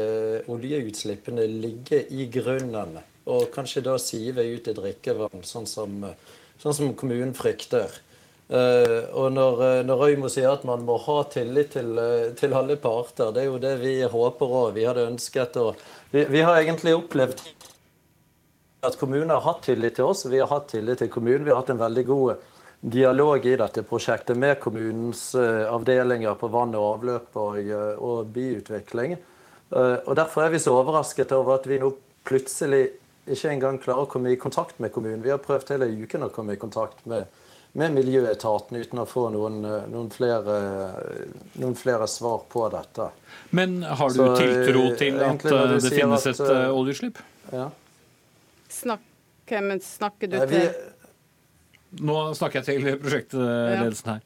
oljeutslippene 0.49 1.45
ligge 1.51 2.01
i 2.17 2.31
grunnen. 2.33 2.97
Og 3.29 3.51
kanskje 3.53 3.85
da 3.85 3.99
sive 4.01 4.47
ut 4.49 4.69
i 4.71 4.75
drikkevann, 4.81 5.45
sånn 5.45 5.69
som, 5.69 6.01
sånn 6.63 6.79
som 6.81 6.97
kommunen 6.97 7.37
frykter. 7.37 7.93
Uh, 8.47 9.11
og 9.19 9.33
når, 9.35 9.63
når 9.89 9.99
Røymo 9.99 10.29
sier 10.31 10.53
at 10.53 10.63
man 10.69 10.85
må 10.87 11.01
ha 11.03 11.17
tillit 11.33 11.73
til, 11.75 11.97
til, 12.39 12.53
alle 12.55 12.77
parter, 12.79 13.33
det 13.35 13.43
er 13.43 13.49
jo 13.49 13.59
det 13.63 13.73
vi 13.81 13.97
håper 14.07 14.59
òg. 14.61 14.69
Vi 14.77 14.85
hadde 14.87 15.09
ønsket 15.09 15.59
å 15.59 15.73
vi, 16.13 16.23
vi, 16.31 16.45
har 16.47 16.61
egentlig 16.61 16.95
opplevd 16.95 17.43
at 18.87 18.99
kommunen 19.01 19.33
har 19.35 19.43
hatt 19.43 19.65
tillit 19.67 19.97
til 19.99 20.07
oss. 20.07 20.27
Vi 20.31 20.39
har 20.39 20.51
hatt 20.53 20.71
tillit 20.71 21.03
til 21.03 21.11
kommunen. 21.11 21.45
Vi 21.45 21.51
har 21.51 21.59
hatt 21.59 21.73
en 21.75 21.83
veldig 21.83 22.05
god 22.07 22.45
dialog 22.81 23.47
i 23.47 23.57
dette 23.59 23.83
prosjektet 23.87 24.39
med 24.39 24.61
kommunens 24.63 25.35
eh, 25.35 25.65
avdelinger 25.67 26.37
på 26.39 26.51
vann 26.53 26.77
og 26.77 26.87
avløp 26.93 27.39
og, 27.41 27.59
eh, 27.59 27.97
og 27.99 28.29
byutvikling. 28.35 29.17
Eh, 29.17 29.97
og 30.05 30.13
Derfor 30.19 30.45
er 30.45 30.55
vi 30.55 30.63
så 30.63 30.77
overrasket 30.77 31.35
over 31.35 31.57
at 31.57 31.67
vi 31.67 31.81
nå 31.83 31.91
plutselig 32.27 32.85
ikke 33.27 33.51
engang 33.51 33.81
klarer 33.83 34.07
å 34.07 34.11
komme 34.11 34.31
i 34.31 34.39
kontakt 34.39 34.79
med 34.83 34.93
kommunen. 34.95 35.25
Vi 35.25 35.33
har 35.35 35.43
prøvd 35.43 35.75
hele 35.75 35.91
uken 36.05 36.29
å 36.29 36.31
komme 36.35 36.55
i 36.55 36.61
kontakt 36.61 37.03
med, 37.11 37.27
med 37.77 37.93
miljøetaten 37.93 38.79
uten 38.81 39.03
å 39.03 39.07
få 39.09 39.27
noen, 39.35 39.61
noen, 39.93 40.11
flere, 40.13 40.57
noen, 41.61 41.77
flere, 41.77 42.09
svar 42.09 42.47
på 42.53 42.65
dette. 42.73 43.11
Men 43.57 43.83
har 43.85 44.15
du 44.15 44.23
så, 44.23 44.29
tiltro 44.41 44.87
til 44.97 45.21
at 45.21 45.45
det 45.45 45.93
finnes 45.93 46.29
at, 46.33 46.41
et 46.41 46.73
oljeutslipp? 46.73 47.21
Ja. 47.53 47.69
Snakk, 48.73 49.05
men 49.61 49.83
snakker 49.85 50.33
du 50.33 50.39
til 50.49 50.71
nå 52.03 52.17
snakker 52.35 52.61
jeg 52.63 52.83
til 52.83 52.99
prosjektledelsen 53.01 54.17
her. 54.17 54.25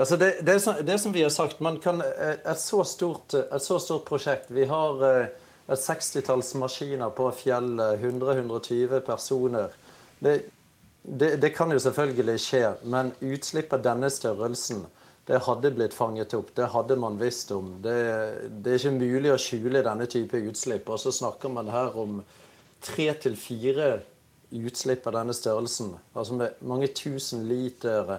Altså 0.00 0.16
det, 0.16 0.30
det, 0.46 0.56
det, 0.86 0.96
som 1.02 1.12
vi 1.12 1.22
har 1.22 1.32
sagt, 1.34 1.60
man 1.60 1.76
kan, 1.82 2.00
et, 2.00 2.60
så 2.60 2.82
stort, 2.88 3.34
et 3.34 3.62
så 3.62 3.76
stort 3.82 4.06
prosjekt 4.08 4.48
Vi 4.54 4.64
har 4.70 5.02
eh, 5.04 5.26
et 5.70 5.82
sekstitalls 5.82 6.54
maskiner 6.56 7.12
på 7.12 7.26
fjellet, 7.36 8.00
100-120 8.00 9.02
personer. 9.04 9.74
Det, 10.18 10.38
det, 11.02 11.36
det, 11.40 11.50
kan 11.56 11.72
jo 11.72 11.80
selvfølgelig 11.80 12.40
skje, 12.40 12.64
men 12.84 13.12
utslipp 13.24 13.72
av 13.72 13.84
denne 13.84 14.10
størrelsen 14.12 14.84
det 15.30 15.38
hadde 15.46 15.70
blitt 15.76 15.94
fanget 15.94 16.34
opp. 16.34 16.50
Det 16.56 16.66
hadde 16.72 16.96
man 16.98 17.18
visst 17.20 17.52
om. 17.54 17.76
Det, 17.84 17.94
det 18.50 18.72
er 18.72 18.80
ikke 18.80 18.96
mulig 18.96 19.30
å 19.30 19.38
skjule 19.38 19.84
denne 19.86 20.08
type 20.10 20.40
utslipp. 20.50 20.88
Og 20.90 20.98
så 20.98 21.12
snakker 21.14 21.52
man 21.54 21.70
her 21.70 21.94
om 22.00 22.18
tre 22.82 23.06
til 23.22 23.36
fire 23.38 24.00
utslipp 24.50 25.06
av 25.06 25.20
denne 25.20 25.34
størrelsen, 25.36 25.92
altså 26.18 26.34
med 26.40 26.62
mange 26.66 26.88
tusen 26.96 27.44
liter 27.46 28.16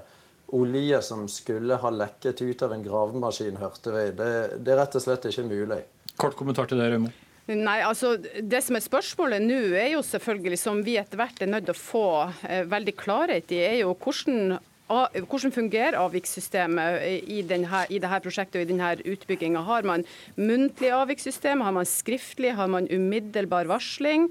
olje 0.56 1.02
som 1.04 1.26
skulle 1.32 1.76
ha 1.80 1.92
lekket 1.92 2.42
ut 2.42 2.64
av 2.64 2.76
en 2.76 2.86
gravemaskin, 2.86 3.60
hørte 3.60 3.92
vi, 3.96 4.06
det, 4.16 4.32
det 4.64 4.74
er 4.74 4.80
rett 4.80 4.96
og 4.96 5.04
slett 5.04 5.28
ikke 5.28 5.46
mulig. 5.48 5.82
Kort 6.20 6.38
kommentar 6.40 6.72
til 6.72 6.80
det, 6.80 6.90
Rømo. 6.94 7.12
Nei, 7.58 7.80
altså 7.84 8.16
Det 8.18 8.62
som 8.64 8.78
er 8.78 8.84
spørsmålet 8.84 9.44
nå, 9.44 9.62
er 9.76 9.94
jo 9.96 10.02
selvfølgelig, 10.06 10.60
som 10.62 10.82
vi 10.86 10.98
etter 11.02 11.20
hvert 11.20 11.42
er 11.42 11.50
nødt 11.52 11.68
til 11.68 11.76
å 11.76 11.80
få 11.80 12.08
eh, 12.48 12.66
veldig 12.70 12.94
klarhet 13.00 13.52
i, 13.56 13.64
er 13.66 13.80
jo 13.84 13.96
hvordan 13.96 14.60
hvordan 14.92 15.54
fungerer 15.56 15.96
avvikssystemet 15.96 16.98
i, 17.08 17.38
i 17.40 17.44
dette 17.48 18.18
prosjektet 18.26 18.58
og 18.60 18.66
i 18.66 18.72
denne 18.74 18.90
utbygginga? 19.14 19.62
Har 19.64 19.88
man 19.88 20.04
muntlig 20.36 20.92
avvikssystem, 20.92 21.64
har 21.64 21.76
man 21.76 21.88
skriftlig, 21.88 22.52
har 22.58 22.68
man 22.68 22.90
umiddelbar 22.92 23.70
varsling? 23.72 24.28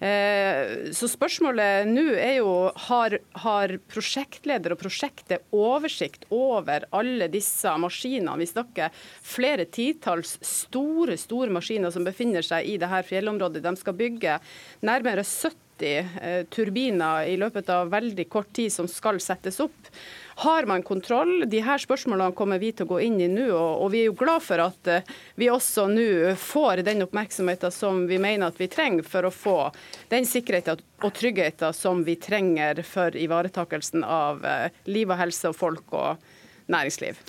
Eh, 0.00 0.90
så 0.96 1.08
spørsmålet 1.12 1.84
nå 1.90 2.06
er 2.16 2.38
jo 2.38 2.52
har, 2.88 3.18
har 3.42 3.74
prosjektleder 3.92 4.72
og 4.72 4.80
prosjektet 4.80 5.44
oversikt 5.52 6.24
over 6.32 6.86
alle 6.96 7.28
disse 7.28 7.74
maskinene? 7.82 8.38
Vi 8.40 8.48
snakker 8.48 8.94
flere 9.20 9.68
titalls 9.68 10.38
store 10.40 11.18
store 11.20 11.52
maskiner 11.52 11.92
som 11.92 12.06
befinner 12.08 12.46
seg 12.46 12.70
i 12.70 12.78
dette 12.80 13.02
fjellområdet. 13.10 13.60
De 13.66 13.74
skal 13.76 13.98
bygge 13.98 14.38
nærmere 14.88 15.26
70 15.26 15.92
eh, 15.92 16.40
turbiner 16.48 17.28
i 17.28 17.36
løpet 17.40 17.68
av 17.74 17.92
veldig 17.92 18.28
kort 18.32 18.54
tid 18.56 18.72
som 18.72 18.88
skal 18.88 19.20
settes 19.20 19.60
opp. 19.60 19.92
Har 20.40 20.64
man 20.64 20.82
kontroll? 20.82 21.44
De 21.50 21.58
her 21.60 21.78
spørsmålene 21.78 22.32
kommer 22.32 22.56
vi 22.62 22.70
til 22.72 22.86
å 22.86 22.94
gå 22.94 23.00
inn 23.04 23.18
i 23.20 23.26
nå. 23.28 23.50
Og, 23.52 23.82
og 23.84 23.90
vi 23.92 23.98
er 24.00 24.06
jo 24.08 24.16
glad 24.16 24.40
for 24.40 24.62
at 24.64 24.88
uh, 24.88 25.10
vi 25.36 25.50
også 25.52 25.84
nå 25.92 26.32
får 26.40 26.80
den 26.86 27.04
oppmerksomheten 27.04 27.74
som 27.74 28.06
vi 28.08 28.16
mener 28.16 28.48
at 28.48 28.56
vi 28.56 28.70
trenger 28.72 29.04
for 29.04 29.28
å 29.28 29.34
få 29.34 29.58
den 30.08 30.24
sikkerheten 30.24 30.80
og 31.04 31.12
tryggheten 31.18 31.76
som 31.76 32.00
vi 32.08 32.16
trenger 32.16 32.80
for 32.88 33.12
ivaretakelsen 33.20 34.06
av 34.06 34.40
uh, 34.40 34.66
liv 34.88 35.12
og 35.12 35.20
helse 35.20 35.52
og 35.52 35.58
folk 35.60 35.92
og 35.92 36.24
næringsliv 36.72 37.20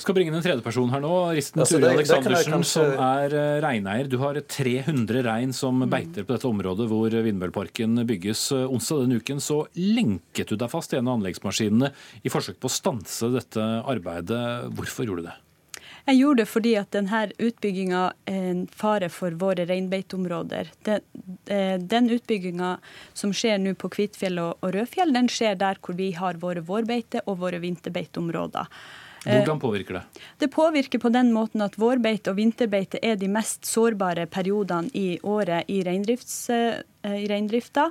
skal 0.00 0.16
bringe 0.16 0.32
inn 0.32 0.38
en 0.38 0.44
tredjeperson 0.44 0.90
her 0.94 1.02
nå. 1.04 1.12
Risten 1.36 1.62
altså, 1.64 1.78
Turi 1.80 1.90
Aleksandersen, 1.92 2.56
kanskje... 2.56 2.72
som 2.72 3.04
er 3.04 3.36
eh, 3.36 3.58
reineier. 3.64 4.08
Du 4.10 4.18
har 4.22 4.40
300 4.40 5.24
rein 5.26 5.52
som 5.56 5.82
mm. 5.82 5.88
beiter 5.92 6.26
på 6.26 6.36
dette 6.36 6.48
området 6.48 6.88
hvor 6.90 7.12
vindmølleparken 7.12 8.04
bygges. 8.08 8.48
Onsdag 8.62 9.04
denne 9.04 9.20
uken 9.22 9.42
så 9.42 9.62
lenket 9.76 10.52
du 10.52 10.58
deg 10.60 10.72
fast 10.72 10.94
i 10.94 11.00
en 11.00 11.10
av 11.10 11.20
anleggsmaskinene 11.20 11.92
i 12.22 12.32
forsøk 12.32 12.60
på 12.62 12.70
å 12.70 12.76
stanse 12.80 13.32
dette 13.34 13.70
arbeidet. 13.82 14.42
Hvorfor 14.76 15.08
gjorde 15.08 15.26
du 15.26 15.30
det? 15.30 15.38
Jeg 16.02 16.18
gjorde 16.18 16.42
det 16.42 16.48
fordi 16.50 16.72
at 16.80 16.90
denne 16.94 17.20
utbygginga 17.38 18.00
er 18.26 18.46
en 18.50 18.64
fare 18.66 19.06
for 19.12 19.36
våre 19.38 19.66
reinbeiteområder. 19.68 20.72
Den, 20.82 21.04
eh, 21.46 21.78
den 21.78 22.10
utbygginga 22.10 22.78
som 23.14 23.30
skjer 23.30 23.60
nå 23.62 23.76
på 23.78 23.90
Kvitfjell 23.92 24.40
og 24.42 24.66
Rødfjell, 24.66 25.14
den 25.14 25.30
skjer 25.30 25.54
der 25.54 25.78
hvor 25.78 25.94
vi 25.94 26.10
har 26.18 26.40
våre 26.42 26.64
vårbeite 26.66 27.22
og 27.26 27.38
våre 27.38 27.62
vinterbeiteområder. 27.62 28.66
Hvordan 29.24 29.60
påvirker 29.62 29.94
det? 29.94 30.02
Det 30.38 30.48
påvirker 30.48 30.98
på 30.98 31.10
den 31.14 31.32
måten 31.32 31.62
at 31.62 31.76
vårbeite 31.78 32.32
og 32.32 32.40
vinterbeite 32.40 32.98
er 33.06 33.18
de 33.20 33.28
mest 33.30 33.68
sårbare 33.68 34.26
periodene 34.26 34.90
i 34.98 35.18
året 35.22 35.70
i, 35.70 35.78
eh, 35.86 37.14
i 37.22 37.28
reindrifta. 37.30 37.90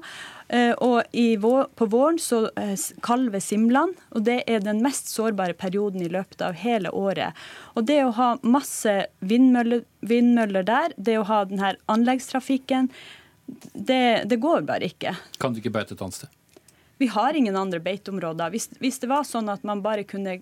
Og 0.83 1.15
i 1.15 1.37
vår, 1.39 1.69
på 1.79 1.85
våren 1.87 2.19
så 2.19 2.41
eh, 2.59 2.75
kalver 3.03 3.39
simlene, 3.39 3.95
og 4.11 4.25
det 4.27 4.41
er 4.51 4.59
den 4.59 4.81
mest 4.83 5.07
sårbare 5.07 5.55
perioden 5.55 6.03
i 6.03 6.11
løpet 6.11 6.43
av 6.43 6.59
hele 6.59 6.91
året. 6.91 7.39
Og 7.79 7.87
det 7.87 8.01
å 8.03 8.11
ha 8.19 8.33
masse 8.43 8.97
vindmøller, 9.23 9.85
vindmøller 10.03 10.67
der, 10.67 10.97
det 10.97 11.15
å 11.21 11.25
ha 11.31 11.45
denne 11.47 11.77
anleggstrafikken, 11.91 12.91
det, 13.73 14.27
det 14.27 14.39
går 14.43 14.67
bare 14.67 14.91
ikke. 14.91 15.15
Kan 15.39 15.55
du 15.55 15.63
ikke 15.63 15.73
beite 15.79 15.95
et 15.95 16.03
annet 16.03 16.19
sted? 16.19 16.40
Vi 17.01 17.07
har 17.09 17.33
ingen 17.33 17.55
andre 17.57 17.79
beiteområder. 17.81 18.51
Hvis, 18.53 18.67
hvis, 18.77 18.99
det 19.01 19.07
var 19.09 19.23
sånn 19.25 19.49
at 19.49 19.63
man 19.65 19.79
bare 19.81 20.03
kunne 20.05 20.35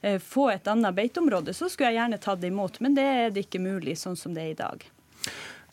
eh, 0.00 0.16
få 0.16 0.46
et 0.54 0.68
annet 0.72 0.96
beiteområde, 0.96 1.52
så 1.52 1.68
skulle 1.68 1.90
jeg 1.92 2.00
gjerne 2.00 2.18
tatt 2.24 2.40
det 2.40 2.48
imot. 2.48 2.78
Men 2.80 2.96
det 2.96 3.04
er 3.04 3.34
det 3.34 3.42
ikke 3.44 3.60
mulig 3.60 3.98
sånn 4.00 4.16
som 4.16 4.32
det 4.32 4.46
er 4.46 4.54
i 4.54 4.56
dag. 4.56 4.86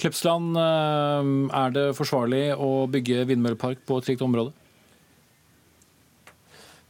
Klepsland, 0.04 0.58
eh, 0.60 1.32
er 1.64 1.78
det 1.78 1.86
forsvarlig 1.96 2.44
å 2.60 2.74
bygge 2.92 3.24
vindmøllepark 3.32 3.86
på 3.88 4.02
et 4.02 4.10
slikt 4.10 4.26
område? 4.28 4.52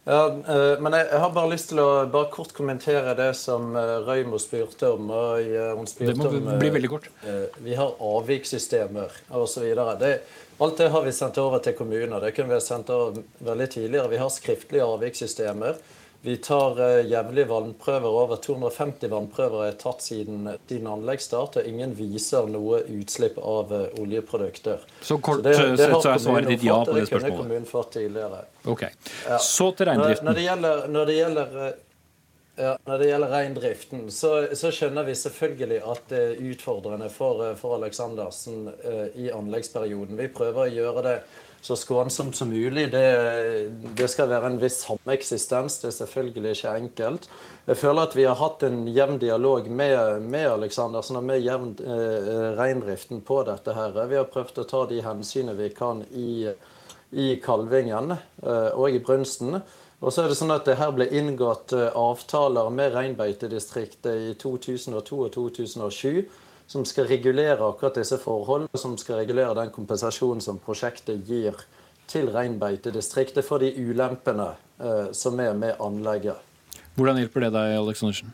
Ja, 0.04 0.28
eh, 0.28 0.80
men 0.84 0.96
jeg 0.98 1.20
har 1.20 1.32
bare 1.32 1.54
lyst 1.54 1.70
til 1.72 1.80
å 1.80 1.88
bare 2.12 2.28
kort 2.34 2.52
kommentere 2.56 3.14
det 3.16 3.30
som 3.40 3.72
eh, 3.80 3.94
Røymo 4.04 4.40
spurte 4.42 4.92
om. 4.98 5.14
Hun 5.14 5.88
spurte 5.88 6.12
det 6.12 6.42
må 6.44 6.58
bli 6.60 6.72
veldig 6.76 6.92
kort. 6.92 7.08
Vi 7.64 7.78
har 7.80 7.96
avvikssystemer 8.04 9.16
osv. 9.40 9.70
Alt 10.64 10.78
det 10.78 10.90
har 10.94 11.06
vi 11.08 11.16
sendt 11.16 11.40
over 11.42 11.64
til 11.64 11.76
kommuner. 11.78 12.20
Det 12.20 12.34
kunne 12.36 12.52
vi 12.52 12.60
ha 12.60 12.64
sendt 12.64 12.92
over 12.94 13.24
veldig 13.44 13.70
tidligere. 13.78 14.12
Vi 14.12 14.20
har 14.22 14.32
skriftlige 14.32 14.86
avvikssystemer. 14.86 15.80
Vi 16.26 16.38
tar 16.38 16.78
jevnlig 17.04 17.44
vannprøver. 17.50 18.08
Over 18.08 18.38
250 18.40 19.10
vannprøver 19.12 19.66
er 19.66 19.74
tatt 19.76 20.06
siden, 20.06 20.46
din 20.70 20.86
anleggsstart, 20.88 21.58
og 21.60 21.68
ingen 21.68 21.92
viser 21.98 22.48
noe 22.48 22.80
utslipp 22.96 23.42
av 23.44 23.74
uh, 23.76 23.90
oljeprodukter. 24.00 24.86
Så 25.02 25.18
kort 25.20 25.42
så 25.42 25.50
det, 25.50 25.58
det 25.76 25.90
sett 25.90 25.98
så 25.98 26.14
er 26.14 26.22
svaret 26.24 26.48
ditt 26.54 26.64
ja 26.64 26.78
på 26.80 26.96
det 26.96 27.04
spørsmålet? 27.10 27.26
Det 27.28 27.34
kunne 27.34 27.42
kommunen 27.42 27.68
fått 27.68 27.92
tidligere. 27.98 28.40
Ok. 28.64 28.86
Ja. 29.28 29.42
Så 29.44 29.74
til 29.76 29.92
reindriften. 29.92 30.30
Når, 30.30 30.32
når, 30.32 30.40
det 30.40 30.48
gjelder, 30.48 30.88
når 30.96 31.12
det 31.12 31.18
gjelder 31.20 31.74
ja, 32.56 32.78
Når 32.86 33.00
det 33.02 33.06
gjelder 33.10 33.32
reindriften, 33.34 34.02
så, 34.14 34.34
så, 34.56 34.72
skjønner 34.72 35.08
vi 35.08 35.16
selvfølgelig 35.18 35.80
at 35.90 36.04
det 36.14 36.20
er 36.22 36.44
utfordrende 36.54 37.08
for, 37.12 37.48
for 37.60 37.80
Aleksandersen 37.82 38.68
uh, 38.70 39.08
i 39.20 39.32
anleggsperioden. 39.34 40.16
Vi 40.24 40.32
prøver 40.32 40.70
å 40.70 40.72
gjøre 40.72 41.10
det 41.10 41.18
så 41.64 41.76
skånsomt 41.76 42.36
som 42.36 42.50
mulig. 42.50 42.92
Det, 42.92 43.04
det, 43.96 44.08
skal 44.12 44.28
være 44.28 44.50
en 44.52 44.60
viss 44.60 44.82
sameksistens. 44.84 45.78
Det 45.80 45.88
er 45.88 45.96
selvfølgelig 45.96 46.58
ikke 46.58 46.74
enkelt. 46.82 47.28
Jeg 47.70 47.80
føler 47.80 48.04
at 48.04 48.18
vi 48.18 48.26
har 48.28 48.36
hatt 48.36 48.66
en 48.68 48.82
jevn 48.92 49.16
dialog 49.22 49.70
med, 49.72 50.26
med 50.28 50.50
Aleksandersen 50.52 51.22
og 51.22 51.24
med 51.24 51.40
jevn 51.40 51.72
eh, 51.80 52.50
reindriften 52.60 53.24
på 53.24 53.40
dette. 53.48 53.78
her. 53.78 53.96
Vi 54.12 54.20
har 54.20 54.28
prøvd 54.34 54.60
å 54.60 54.68
ta 54.68 54.84
de 54.92 55.00
hensynene 55.06 55.56
vi 55.56 55.72
kan 55.72 56.04
i, 56.12 56.52
i 57.16 57.32
kalvingen 57.40 58.18
eh, 58.18 58.70
og 58.76 58.92
i 58.92 59.00
brunsten. 59.00 59.62
Og 60.04 60.12
så 60.12 60.26
er 60.26 60.34
det 60.34 60.36
sånn 60.36 60.52
at 60.52 60.68
det 60.68 60.82
her 60.84 60.92
ble 60.92 61.08
inngått 61.16 61.72
eh, 61.80 61.88
avtaler 61.96 62.76
med 62.76 62.92
reinbeitedistriktet 62.92 64.34
i 64.34 64.34
2002 64.36 65.26
og 65.30 65.32
2007 65.40 66.26
som 66.68 66.86
skal 66.86 67.08
regulere 67.10 67.62
akkurat 67.66 67.98
disse 68.00 68.18
forholdene, 68.22 68.80
som 68.80 68.96
skal 68.98 69.22
regulere 69.22 69.56
den 69.58 69.72
kompensasjonen 69.74 70.42
som 70.44 70.62
prosjektet 70.62 71.26
gir 71.28 71.58
til 72.10 72.30
reinbeitedistriktet 72.34 73.46
for 73.48 73.64
de 73.64 73.72
ulempene 73.80 74.54
eh, 74.80 75.12
som 75.16 75.40
er 75.40 75.54
med 75.58 75.80
anlegget. 75.84 76.40
Hvordan 76.96 77.20
hjelper 77.22 77.48
det 77.48 77.54
deg, 77.56 77.76
Aleksandersen? 77.80 78.34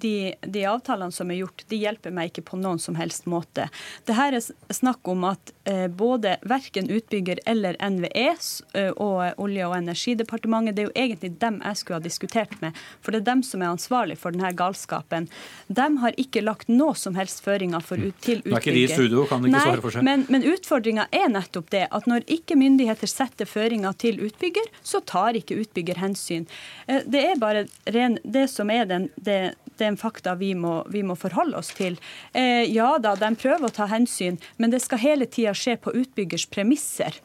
De, 0.00 0.34
de, 0.42 0.64
avtalene 0.68 1.14
som 1.14 1.30
er 1.30 1.40
gjort, 1.42 1.64
de 1.68 1.78
hjelper 1.80 2.14
meg 2.14 2.30
ikke 2.30 2.44
på 2.52 2.58
noen 2.60 2.80
som 2.82 2.98
helst 2.98 3.26
måte. 3.30 3.68
Det 4.06 4.16
her 4.18 4.36
er 4.36 4.44
snakk 4.74 5.08
om 5.10 5.26
at 5.28 5.52
eh, 5.68 5.86
både 5.88 6.36
verken 6.48 6.90
utbygger 6.92 7.40
eller 7.48 7.78
NVE 7.82 8.28
eh, 8.28 8.90
og 8.94 9.40
Olje- 9.42 9.66
og 9.66 9.76
energidepartementet, 9.78 10.76
det 10.76 10.84
er 10.84 10.88
jo 10.90 10.94
egentlig 10.94 11.32
dem 11.42 11.60
jeg 11.64 11.80
skulle 11.80 12.00
ha 12.00 12.04
diskutert 12.04 12.54
med, 12.62 12.78
for 13.02 13.14
det 13.14 13.22
er 13.22 13.28
dem 13.30 13.44
som 13.46 13.62
er 13.64 13.72
ansvarlig 13.72 14.18
for 14.20 14.34
denne 14.34 14.52
galskapen. 14.56 15.28
De 15.66 15.88
har 16.02 16.18
ikke 16.20 16.44
lagt 16.44 16.70
noe 16.70 16.96
som 16.98 17.18
helst 17.18 17.42
føringer 17.44 17.82
for, 17.84 17.98
til 18.22 18.42
utbygger. 18.42 18.54
Det 18.54 18.56
er 18.56 18.64
ikke 18.64 18.76
de 18.78 18.84
i 18.86 18.92
studio, 18.94 19.26
kan 19.30 19.42
de 19.42 19.50
ikke 19.50 19.58
Nei, 19.58 19.66
svare 19.72 19.84
for 19.84 19.96
seg. 19.96 20.06
Men, 20.06 20.26
men 20.32 20.46
utfordringa 20.48 21.08
er 21.14 21.30
nettopp 21.32 21.72
det, 21.74 21.84
at 21.94 22.10
når 22.10 22.26
ikke 22.38 22.58
myndigheter 22.58 23.10
setter 23.10 23.48
føringer 23.48 23.96
til 23.98 24.22
utbygger, 24.28 24.70
så 24.82 25.02
tar 25.02 25.38
ikke 25.38 25.58
utbygger 25.64 26.00
hensyn. 26.02 26.46
Eh, 26.86 27.02
det 27.06 27.24
er 27.32 27.42
bare 27.42 27.66
ren, 27.94 28.18
det 28.24 28.48
som 28.52 28.70
er 28.70 28.86
den, 28.88 29.08
det, 29.16 29.40
det 29.78 29.87
er 29.88 29.94
en 29.94 30.00
fakta 30.00 30.36
vi 30.38 30.52
må, 30.54 30.82
vi 30.92 31.02
må 31.06 31.16
forholde 31.18 31.58
oss 31.58 31.72
til. 31.78 31.98
Eh, 32.36 32.68
ja 32.68 32.94
da, 33.02 33.16
de 33.18 33.32
prøver 33.38 33.68
å 33.68 33.74
ta 33.74 33.88
hensyn, 33.90 34.38
men 34.60 34.74
det 34.74 34.84
skal 34.84 35.02
hele 35.02 35.26
tida 35.26 35.56
skje 35.56 35.78
på 35.80 35.94
utbyggers 35.96 36.48
premisser. 36.52 37.18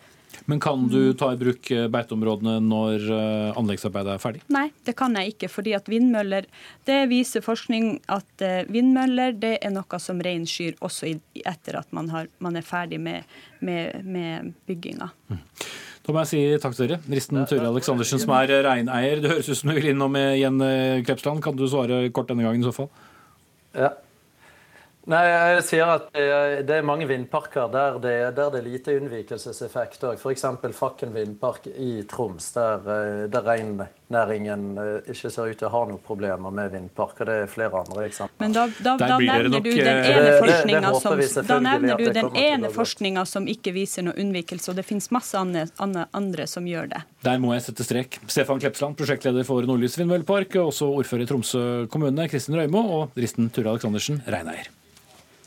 Men 0.45 0.59
kan 0.59 0.88
du 0.91 1.14
ta 1.14 1.30
i 1.34 1.38
bruk 1.39 1.70
eh, 1.72 1.86
beiteområdene 1.91 2.57
når 2.66 3.05
uh, 3.07 3.59
anleggsarbeidet 3.59 4.16
er 4.16 4.20
ferdig? 4.20 4.41
Nei, 4.51 4.66
det 4.84 4.95
kan 4.99 5.16
jeg 5.16 5.36
ikke. 5.36 5.49
fordi 5.51 5.76
at 5.78 5.88
vindmøller, 5.88 6.49
Det 6.84 6.99
viser 7.11 7.45
forskning 7.45 8.01
at 8.11 8.43
uh, 8.43 8.66
vindmøller 8.68 9.38
det 9.39 9.57
er 9.61 9.72
noe 9.72 9.99
som 10.03 10.20
rein 10.20 10.47
skyr 10.49 10.76
også 10.82 11.14
etter 11.45 11.80
at 11.80 11.88
man, 11.95 12.09
har, 12.11 12.28
man, 12.43 12.57
er 12.59 12.68
ferdig 12.68 12.99
med, 12.99 13.24
med, 13.61 14.03
med 14.03 14.53
bygginga. 14.68 15.11
Mm. 15.30 15.39
Da 16.03 16.11
må 16.11 16.23
jeg 16.25 16.31
si 16.33 16.39
takk 16.59 16.73
til 16.75 16.89
dere. 16.89 16.99
Risten 17.07 17.45
Ture 17.47 17.69
Aleksandersen, 17.69 18.19
som 18.19 18.33
er 18.35 18.51
reineier. 18.65 19.21
Det 19.23 19.29
høres 19.31 19.47
ut 19.47 19.55
som 19.55 19.71
du 19.71 19.77
vil 19.77 19.93
innom 19.93 20.17
igjen, 20.19 20.59
Klepsland. 21.07 21.39
Kan 21.45 21.55
du 21.55 21.63
svare 21.71 22.01
kort 22.11 22.27
denne 22.27 22.43
gangen 22.43 22.59
i 22.59 22.67
så 22.67 22.73
fall? 22.75 22.89
Ja. 23.71 23.93
Nei, 25.11 25.23
jeg 25.27 25.63
sier 25.67 25.89
at 25.97 26.05
det 26.13 26.77
er 26.77 26.85
mange 26.87 27.03
vindparker 27.09 27.67
der 27.71 27.97
det, 27.99 28.13
der 28.37 28.53
det 28.53 28.61
er 28.61 28.67
lite 28.67 28.93
unnvikelseseffekt 28.99 30.05
òg. 30.07 30.21
F.eks. 30.21 30.45
Fakken 30.77 31.11
vindpark 31.15 31.67
i 31.67 32.03
Troms, 32.09 32.51
der, 32.55 32.85
eh, 32.87 33.23
der 33.31 33.43
reinnæringen 33.43 34.65
eh, 34.79 35.11
ikke 35.11 35.31
ser 35.31 35.51
ut 35.51 35.59
til 35.59 35.67
å 35.67 35.71
ha 35.73 35.81
noen 35.89 36.01
problemer 36.03 36.53
med 36.55 36.71
vindparker. 36.73 37.27
Det 37.27 37.37
er 37.43 37.51
flere 37.51 37.81
andre 37.83 38.05
eksempler. 38.07 38.39
Men 38.43 38.55
da, 38.55 38.65
da, 38.79 38.95
da 39.01 39.17
nevner 39.19 39.59
du 39.59 39.71
den 42.13 42.29
eh, 42.31 42.53
ene 42.53 42.71
forskninga 42.73 43.25
som, 43.25 43.43
som 43.43 43.49
ikke 43.51 43.73
viser 43.75 44.07
noe 44.07 44.15
unnvikelse, 44.19 44.71
og 44.71 44.79
det 44.79 44.85
finnes 44.87 45.09
masse 45.15 45.39
andre, 45.39 45.65
andre, 46.11 46.47
som 46.49 46.67
gjør 46.69 46.91
det. 46.93 47.03
Der 47.25 47.41
må 47.43 47.55
jeg 47.55 47.65
sette 47.67 47.87
strek. 47.87 48.21
Stefan 48.27 48.61
Klepsland, 48.63 48.97
prosjektleder 48.99 49.47
for 49.47 49.65
Nordlys 49.67 49.97
vindmøllepark, 49.99 50.59
også 50.63 50.91
ordfører 51.01 51.25
i 51.25 51.31
Tromsø 51.33 51.65
kommune, 51.91 52.29
Kristin 52.31 52.59
Røymo, 52.59 52.85
og 52.99 53.19
Risten 53.19 53.51
Ture 53.53 53.73
Aleksandersen, 53.73 54.23
reineier. 54.27 54.71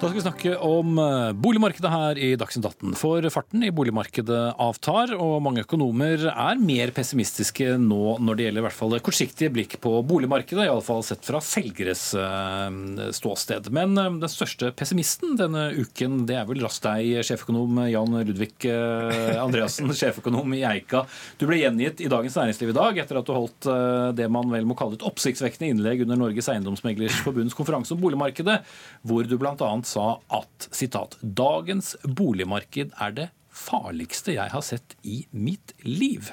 Da 0.00 0.08
skal 0.08 0.16
vi 0.16 0.22
snakke 0.22 0.50
om 0.64 0.96
eh, 0.96 1.32
boligmarkedet 1.36 1.88
her 1.92 2.18
i 2.24 2.30
Dagsnytt 2.40 2.64
18. 2.64 2.94
For 2.96 3.26
farten 3.28 3.66
i 3.66 3.68
boligmarkedet 3.68 4.38
avtar, 4.56 5.10
og 5.12 5.42
mange 5.44 5.60
økonomer 5.66 6.22
er 6.30 6.56
mer 6.56 6.88
pessimistiske 6.96 7.74
nå 7.76 8.14
når 8.24 8.38
det 8.38 8.46
gjelder 8.46 8.62
i 8.62 8.64
hvert 8.64 8.76
fall 8.78 8.94
det 8.94 9.02
kortsiktige 9.04 9.52
blikk 9.52 9.76
på 9.84 9.92
boligmarkedet, 10.08 10.64
iallfall 10.64 11.04
sett 11.04 11.28
fra 11.28 11.42
selgeres 11.44 12.06
eh, 12.16 13.10
ståsted. 13.12 13.68
Men 13.76 13.92
eh, 14.00 14.08
den 14.22 14.32
største 14.32 14.70
pessimisten 14.72 15.36
denne 15.36 15.66
uken, 15.76 16.24
det 16.30 16.38
er 16.40 16.48
vel 16.48 16.64
raskt 16.64 16.88
deg, 16.88 17.20
sjeføkonom 17.28 17.82
Jan 17.92 18.16
Ludvig 18.30 18.56
Andreassen, 18.70 19.92
sjeføkonom 20.00 20.56
i 20.56 20.64
Eika. 20.64 21.04
Du 21.36 21.44
ble 21.44 21.60
gjengitt 21.60 22.00
i 22.00 22.08
Dagens 22.08 22.40
Næringsliv 22.40 22.72
i 22.72 22.78
dag 22.80 23.02
etter 23.04 23.20
at 23.20 23.28
du 23.28 23.34
holdt 23.36 23.68
det 24.16 24.32
man 24.32 24.48
vel 24.48 24.64
må 24.64 24.78
kalle 24.80 24.96
et 24.96 25.04
oppsiktsvekkende 25.04 25.74
innlegg 25.74 26.06
under 26.06 26.24
Norges 26.24 26.48
Eiendomsmeglers 26.48 27.20
forbunds 27.20 27.58
konferanse 27.58 27.92
om 27.92 28.00
boligmarkedet, 28.00 28.62
hvor 29.04 29.28
du 29.28 29.36
bl.a 29.36 29.72
sa 29.90 30.06
at 30.32 30.70
citat, 30.74 31.16
dagens 31.20 31.96
boligmarked 32.04 32.94
er 33.00 33.16
det 33.16 33.28
farligste 33.50 34.36
jeg 34.36 34.52
har 34.52 34.64
sett 34.64 34.94
i 35.02 35.24
mitt 35.34 35.74
liv. 35.84 36.30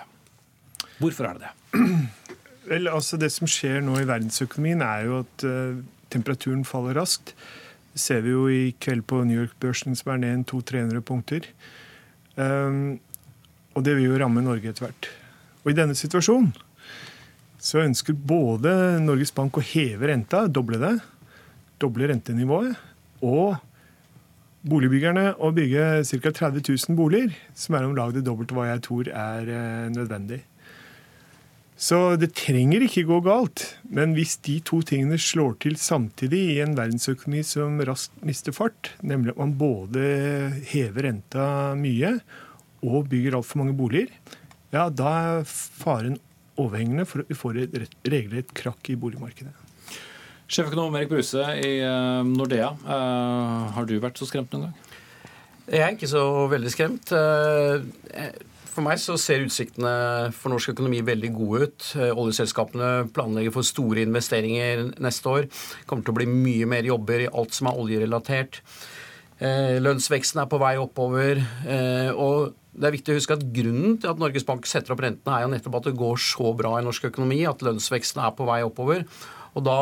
Hvorfor 1.02 1.30
er 1.30 1.38
det 1.38 1.48
det? 1.48 1.84
Vel, 2.72 2.90
altså 2.92 3.20
Det 3.20 3.30
som 3.32 3.48
skjer 3.48 3.80
nå 3.86 3.96
i 4.02 4.08
verdensøkonomien, 4.08 4.84
er 4.84 5.08
jo 5.08 5.22
at 5.24 5.48
uh, 5.48 5.80
temperaturen 6.14 6.66
faller 6.68 6.98
raskt. 7.00 7.34
Det 7.94 8.02
ser 8.04 8.24
vi 8.26 8.34
jo 8.34 8.48
i 8.52 8.76
kveld 8.84 9.06
på 9.10 9.22
New 9.26 9.40
York-børsen, 9.40 9.96
som 9.98 10.14
er 10.14 10.24
ned 10.26 10.46
200-300 10.52 11.04
punkter. 11.08 11.48
Um, 12.36 13.00
og 13.74 13.86
det 13.86 13.96
vil 13.98 14.12
jo 14.12 14.20
ramme 14.20 14.44
Norge 14.44 14.74
etter 14.74 14.88
hvert. 14.88 15.10
Og 15.64 15.72
i 15.72 15.78
denne 15.78 15.98
situasjonen 15.98 16.52
så 17.68 17.82
ønsker 17.82 18.16
både 18.16 18.72
Norges 19.02 19.34
Bank 19.36 19.58
å 19.58 19.64
heve 19.66 20.12
renta, 20.12 20.46
doble 20.48 20.78
det, 20.82 20.94
doble 21.82 22.08
rentenivået, 22.12 22.78
og 23.22 23.58
boligbyggerne 24.68 25.32
å 25.40 25.52
bygge 25.56 26.04
ca. 26.10 26.32
30 26.32 26.64
000 26.66 26.98
boliger, 26.98 27.34
som 27.56 27.78
er 27.78 27.88
om 27.88 27.96
lag 27.98 28.14
det 28.16 28.26
dobbelte 28.28 28.58
hva 28.58 28.70
jeg 28.72 28.84
tror 28.88 29.10
er 29.12 29.52
eh, 29.52 29.90
nødvendig. 29.94 30.42
Så 31.78 32.18
det 32.18 32.32
trenger 32.34 32.82
ikke 32.82 33.06
gå 33.06 33.20
galt. 33.22 33.62
Men 33.86 34.16
hvis 34.18 34.40
de 34.48 34.58
to 34.66 34.82
tingene 34.82 35.20
slår 35.22 35.60
til 35.62 35.78
samtidig 35.78 36.40
i 36.56 36.60
en 36.64 36.74
verdensøkonomi 36.78 37.44
som 37.46 37.78
raskt 37.86 38.18
mister 38.26 38.56
fart, 38.56 38.96
nemlig 39.06 39.36
at 39.36 39.42
man 39.44 39.54
både 39.60 40.08
hever 40.72 41.06
renta 41.12 41.46
mye 41.78 42.16
og 42.82 43.12
bygger 43.14 43.38
altfor 43.38 43.62
mange 43.62 43.78
boliger, 43.78 44.10
ja, 44.74 44.90
da 44.90 45.14
er 45.38 45.46
faren 45.46 46.18
overhengende 46.58 47.06
for 47.06 47.22
at 47.22 47.30
vi 47.30 47.38
får 47.38 47.62
et 47.62 47.80
regelrett 48.10 48.58
krakk 48.58 48.90
i 48.90 48.98
boligmarkedet. 48.98 49.67
Sjeføkonom 50.48 50.96
Erik 50.96 51.10
Bruse 51.12 51.44
i 51.60 51.72
eh, 51.84 52.24
Nordea, 52.24 52.70
eh, 52.88 53.64
har 53.76 53.88
du 53.88 53.98
vært 54.00 54.20
så 54.20 54.28
skremt 54.30 54.54
noen 54.56 54.70
gang? 54.70 55.00
Jeg 55.68 55.84
er 55.84 55.96
ikke 55.98 56.08
så 56.08 56.22
veldig 56.48 56.70
skremt. 56.72 57.12
Eh, 57.12 58.30
for 58.72 58.86
meg 58.86 59.02
så 59.04 59.18
ser 59.20 59.44
utsiktene 59.44 59.92
for 60.38 60.54
norsk 60.54 60.72
økonomi 60.72 61.02
veldig 61.04 61.32
gode 61.36 61.68
ut. 61.68 61.88
Oljeselskapene 62.14 63.10
planlegger 63.12 63.52
for 63.58 63.68
store 63.68 64.06
investeringer 64.08 64.86
neste 65.04 65.34
år. 65.34 65.50
Kommer 65.90 66.08
til 66.08 66.14
å 66.14 66.20
bli 66.22 66.30
mye 66.32 66.70
mer 66.70 66.88
jobber 66.88 67.26
i 67.26 67.28
alt 67.28 67.58
som 67.58 67.68
er 67.68 67.82
oljerelatert. 67.82 68.62
Lønnsveksten 69.42 70.40
er 70.44 70.48
på 70.50 70.62
vei 70.62 70.76
oppover. 70.80 71.42
Og 72.14 72.54
det 72.78 72.88
er 72.88 72.94
viktig 72.94 73.16
å 73.16 73.18
huske 73.18 73.36
at 73.36 73.48
Grunnen 73.50 73.98
til 73.98 74.14
at 74.14 74.22
Norges 74.22 74.46
Bank 74.46 74.70
setter 74.70 74.94
opp 74.94 75.02
rentene, 75.04 75.34
er 75.34 75.48
jo 75.48 75.52
nettopp 75.56 75.80
at 75.82 75.90
det 75.90 75.98
går 75.98 76.22
så 76.22 76.54
bra 76.62 76.76
i 76.78 76.86
norsk 76.86 77.10
økonomi, 77.10 77.42
at 77.50 77.66
lønnsveksten 77.66 78.22
er 78.22 78.38
på 78.38 78.46
vei 78.48 78.62
oppover. 78.66 79.04
Og 79.58 79.66
da 79.66 79.80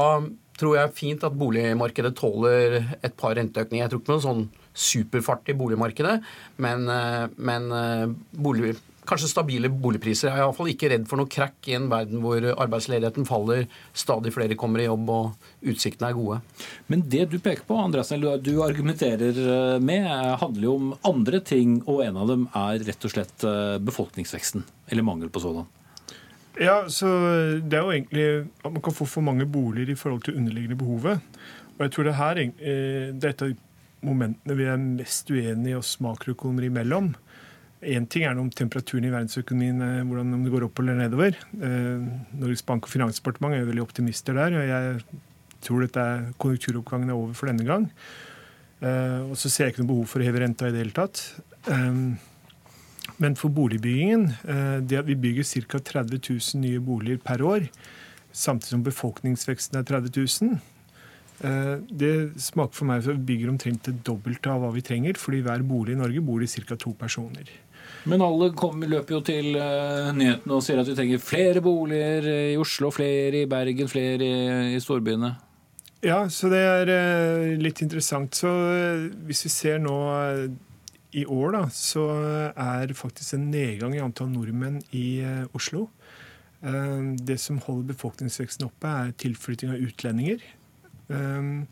tror 0.60 0.78
jeg 0.78 0.96
fint 0.96 1.24
at 1.28 1.36
boligmarkedet 1.36 2.14
tåler 2.18 2.82
et 3.04 3.16
par 3.18 3.36
renteøkninger. 3.38 3.86
Jeg 3.86 3.94
tror 3.94 4.04
ikke 4.04 4.16
noen 4.16 4.26
sånn 4.26 4.46
superfart 4.76 5.52
i 5.52 5.56
boligmarkedet, 5.58 6.20
men, 6.64 6.90
eh, 6.92 7.24
men 7.38 7.72
eh, 7.72 8.12
bolig, 8.32 8.76
kanskje 9.06 9.30
stabile 9.30 9.70
boligpriser. 9.70 10.32
Jeg 10.32 10.42
er 10.42 10.44
iallfall 10.44 10.72
ikke 10.72 10.90
redd 10.92 11.06
for 11.08 11.22
noe 11.22 11.30
krakk 11.32 11.70
i 11.70 11.76
en 11.78 11.88
verden 11.92 12.24
hvor 12.24 12.42
arbeidsledigheten 12.52 13.28
faller, 13.30 13.68
stadig 13.94 14.34
flere 14.34 14.58
kommer 14.60 14.82
i 14.82 14.88
jobb 14.88 15.12
og 15.14 15.70
utsiktene 15.72 16.10
er 16.10 16.18
gode. 16.18 16.40
Men 16.92 17.06
det 17.06 17.28
du 17.32 17.38
peker 17.38 17.68
på, 17.68 17.78
Andreas, 17.80 18.12
eller 18.16 18.42
du 18.42 18.58
argumenterer 18.66 19.40
eh, 19.46 19.78
med, 19.80 20.10
handler 20.42 20.70
jo 20.70 20.76
om 20.82 20.92
andre 21.08 21.40
ting, 21.46 21.80
og 21.86 22.04
en 22.08 22.20
av 22.20 22.34
dem 22.34 22.50
er 22.52 22.84
rett 22.90 23.08
og 23.08 23.16
slett 23.16 23.50
befolkningsveksten, 23.86 24.66
eller 24.92 25.08
mangel 25.08 25.32
på 25.32 25.44
sådan. 25.44 25.68
Ja, 26.62 26.86
så 26.88 27.08
Det 27.60 27.76
er 27.76 27.84
jo 27.84 27.92
egentlig 27.92 28.48
at 28.64 28.72
man 28.72 28.82
kan 28.82 28.96
få 28.96 29.06
for 29.06 29.22
mange 29.22 29.46
boliger 29.46 29.92
i 29.92 30.00
forhold 30.00 30.24
til 30.24 30.38
underliggende 30.38 30.78
behovet. 30.80 31.20
Og 31.76 31.82
jeg 31.84 31.92
tror 31.92 32.04
det 32.04 32.16
her 32.16 32.38
eh, 32.40 33.12
det 33.12 33.24
er 33.24 33.34
et 33.34 33.42
av 33.42 33.56
momentene 34.06 34.56
vi 34.56 34.68
er 34.70 34.78
mest 34.78 35.30
uenige 35.32 35.78
oss 35.78 35.98
makroøkonomer 36.00 36.70
imellom. 36.70 37.16
Én 37.84 38.08
ting 38.08 38.24
er 38.24 38.38
om 38.40 38.50
temperaturen 38.50 39.06
i 39.06 39.12
verdensøkonomien 39.12 40.06
hvordan 40.08 40.34
om 40.34 40.44
det 40.46 40.52
går 40.54 40.66
opp 40.66 40.80
eller 40.80 40.96
nedover. 40.98 41.36
Norges 41.54 42.64
Bank 42.66 42.86
og 42.88 42.90
Finansdepartementet 42.90 43.62
er 43.62 43.68
veldig 43.68 43.84
optimister 43.84 44.34
der. 44.34 44.56
og 44.58 44.70
Jeg 44.70 45.20
tror 45.62 45.84
dette 45.84 46.06
konjunkturoppgangen 46.42 47.12
er 47.12 47.20
over 47.20 47.34
for 47.38 47.52
denne 47.52 47.66
gang. 47.68 47.86
Og 48.82 49.36
så 49.38 49.52
ser 49.52 49.68
jeg 49.68 49.76
ikke 49.76 49.84
noe 49.84 49.92
behov 49.92 50.08
for 50.10 50.24
å 50.24 50.26
heve 50.26 50.42
renta 50.42 50.70
i 50.70 50.74
det 50.74 50.82
hele 50.82 50.98
tatt. 50.98 51.22
Men 53.18 53.38
for 53.40 53.54
boligbyggingen, 53.54 54.26
det 54.84 54.98
at 55.00 55.08
vi 55.08 55.16
bygger 55.16 55.46
ca. 55.70 55.80
30 55.80 56.20
000 56.20 56.62
nye 56.62 56.82
boliger 56.84 57.18
per 57.24 57.42
år, 57.42 57.68
samtidig 58.36 58.74
som 58.74 58.84
befolkningsveksten 58.84 59.80
er 59.80 59.86
30 59.88 60.26
000, 60.44 60.58
Eh, 61.44 61.78
det 61.90 62.40
smaker 62.40 62.78
for 62.78 62.88
meg 62.88 63.04
at 63.04 63.12
vi 63.12 63.28
bygger 63.34 63.52
omtrent 63.52 63.88
det 63.90 64.00
dobbelte 64.08 64.52
av 64.52 64.64
hva 64.64 64.72
vi 64.76 64.84
trenger, 64.86 65.20
fordi 65.20 65.42
hver 65.44 65.66
bolig 65.68 65.96
i 65.96 66.00
Norge 66.00 66.24
bor 66.24 66.40
det 66.40 66.52
ca. 66.54 66.78
to 66.80 66.94
personer. 66.96 67.50
Men 68.06 68.22
alle 68.22 68.52
kom, 68.58 68.84
løper 68.86 69.18
jo 69.18 69.22
til 69.26 69.58
uh, 69.58 70.14
nyhetene 70.14 70.54
og 70.54 70.62
sier 70.64 70.80
at 70.82 70.90
vi 70.90 70.96
trenger 70.98 71.22
flere 71.22 71.62
boliger 71.62 72.28
i 72.54 72.58
Oslo, 72.58 72.92
flere 72.94 73.44
i 73.44 73.50
Bergen, 73.50 73.90
flere 73.90 74.26
i, 74.26 74.76
i 74.78 74.82
storbyene. 74.82 75.34
Ja, 76.06 76.28
så 76.30 76.52
det 76.52 76.62
er 76.62 76.92
litt 77.58 77.82
interessant. 77.82 78.38
Så 78.38 78.52
hvis 79.26 79.42
vi 79.48 79.52
ser 79.54 79.80
nå 79.82 79.96
i 81.16 81.24
år, 81.32 81.56
da, 81.56 81.64
så 81.72 82.06
er 82.52 82.92
faktisk 82.98 83.38
en 83.38 83.50
nedgang 83.54 83.96
i 83.96 84.04
antall 84.04 84.32
nordmenn 84.34 84.82
i 84.96 85.22
Oslo. 85.56 85.88
Det 86.62 87.38
som 87.40 87.62
holder 87.64 87.94
befolkningsveksten 87.94 88.66
oppe, 88.68 88.90
er 88.90 89.14
tilflytting 89.22 89.72
av 89.72 89.84
utlendinger. 89.86 90.42
Ehm, 91.14 91.68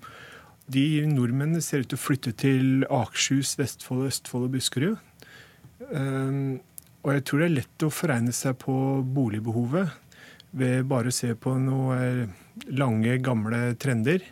de 0.72 0.86
nordmennene 1.10 1.64
ser 1.66 1.84
ut 1.84 1.90
til 1.92 2.00
å 2.00 2.04
flytte 2.04 2.34
til 2.40 2.86
Akershus, 2.88 3.56
Vestfold, 3.60 4.08
Østfold 4.12 4.48
og 4.48 4.56
Buskerud. 4.56 5.02
Og 7.04 7.12
jeg 7.12 7.26
tror 7.28 7.42
det 7.42 7.48
er 7.50 7.58
lett 7.58 7.84
å 7.84 7.92
foregne 7.92 8.34
seg 8.36 8.56
på 8.62 8.76
boligbehovet 9.04 9.92
ved 10.56 10.86
bare 10.88 11.12
å 11.12 11.16
se 11.16 11.34
på 11.36 11.56
noen 11.60 12.32
lange, 12.72 13.18
gamle 13.24 13.74
trender. 13.82 14.24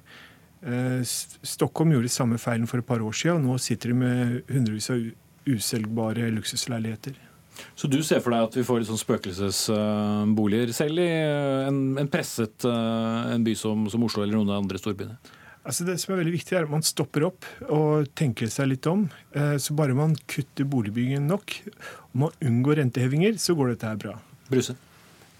Ehm, 0.61 1.01
Stockholm 1.05 1.95
gjorde 1.95 2.11
samme 2.13 2.37
feilen 2.41 2.69
for 2.69 2.81
et 2.81 2.87
par 2.87 3.01
år 3.01 3.15
siden, 3.17 3.41
og 3.41 3.55
nå 3.55 3.59
sitter 3.61 3.91
de 3.91 3.99
med 4.03 4.39
hundrevis 4.51 4.91
av 4.93 5.03
uselgbare 5.49 6.29
luksusleiligheter. 6.35 7.17
Så 7.75 7.89
du 7.91 7.99
ser 8.05 8.21
for 8.23 8.33
deg 8.33 8.45
at 8.47 8.55
vi 8.55 8.63
får 8.65 8.79
litt 8.79 8.89
sånn 8.89 9.01
spøkelsesboliger 9.01 10.71
selv 10.75 11.01
i 11.03 11.09
eh, 11.09 11.67
en, 11.67 11.81
en 11.99 12.09
presset 12.09 12.65
eh, 12.67 13.33
en 13.35 13.45
by 13.45 13.55
som, 13.57 13.83
som, 13.91 14.05
Oslo 14.07 14.23
eller 14.23 14.37
noen 14.37 14.49
av 14.49 14.55
de 14.55 14.63
andre 14.63 14.81
storbyene? 14.81 15.17
Altså 15.61 15.85
Det 15.85 15.97
som 16.01 16.13
er 16.13 16.23
veldig 16.23 16.33
viktig, 16.33 16.55
er 16.57 16.65
at 16.65 16.73
man 16.73 16.85
stopper 16.85 17.27
opp 17.27 17.45
og 17.69 18.07
tenker 18.17 18.49
seg 18.49 18.71
litt 18.71 18.87
om. 18.89 19.03
Eh, 19.37 19.57
så 19.61 19.75
bare 19.77 19.97
man 19.97 20.15
kutter 20.31 20.65
boligbyggingen 20.65 21.27
nok, 21.29 21.57
og 22.09 22.23
man 22.23 22.39
unngår 22.41 22.81
rentehevinger, 22.81 23.37
så 23.41 23.57
går 23.57 23.75
dette 23.75 23.91
her 23.91 23.99
bra. 24.01 24.15
Bruse? 24.49 24.77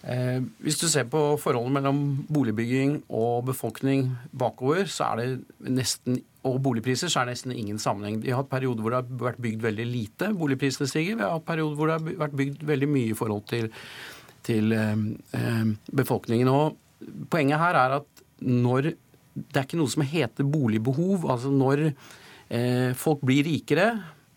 Eh, 0.02 0.42
hvis 0.64 0.80
du 0.82 0.88
ser 0.90 1.06
på 1.12 1.20
forholdet 1.38 1.76
mellom 1.76 2.02
boligbygging 2.32 3.02
og 3.14 3.46
befolkning 3.52 4.08
bakover, 4.34 4.88
så 4.90 5.12
er 5.12 5.22
det 5.22 5.70
nesten 5.70 6.22
og 6.48 6.58
boligpriser, 6.66 7.12
så 7.12 7.22
er 7.22 7.30
det 7.30 7.36
nesten 7.36 7.54
ingen 7.54 7.78
sammenheng. 7.82 8.18
Vi 8.24 8.32
har 8.34 8.42
hatt 8.42 8.50
perioder 8.50 8.82
hvor 8.82 8.96
det 8.96 9.02
har 9.04 9.20
vært 9.28 9.44
bygd 9.46 9.62
veldig 9.62 9.86
lite, 9.86 10.32
boligprisene 10.38 10.90
stiger. 10.90 11.20
Vi 11.20 11.26
har 11.26 11.36
hatt 11.36 11.46
perioder 11.46 11.78
hvor 11.78 11.92
det 11.92 11.98
har 12.00 12.24
vært 12.24 12.40
bygd 12.40 12.64
veldig 12.66 12.90
mye 12.90 13.12
i 13.12 13.18
forhold 13.18 13.46
til, 13.52 13.70
til 14.48 14.74
eh, 14.74 15.04
eh, 15.38 15.70
befolkningen. 16.02 16.50
Og 16.50 17.22
poenget 17.30 17.62
her 17.62 17.78
er 17.86 18.00
at 18.02 18.26
når 18.42 18.94
Det 19.32 19.56
er 19.56 19.64
ikke 19.64 19.78
noe 19.80 19.88
som 19.88 20.02
heter 20.04 20.44
boligbehov. 20.44 21.24
Altså 21.32 21.48
når 21.56 21.86
eh, 21.88 22.92
folk 23.00 23.22
blir 23.24 23.46
rikere, 23.48 23.86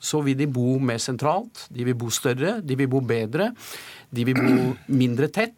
så 0.05 0.21
vil 0.25 0.37
de 0.39 0.49
bo 0.51 0.77
mer 0.83 1.01
sentralt, 1.03 1.65
de 1.73 1.87
vil 1.89 1.97
bo 1.99 2.11
større, 2.13 2.59
de 2.61 2.77
vil 2.77 2.91
bo 2.93 3.01
bedre. 3.05 3.51
De 4.15 4.27
vil 4.29 4.37
bo 4.37 4.75
mindre 5.03 5.31
tett. 5.33 5.57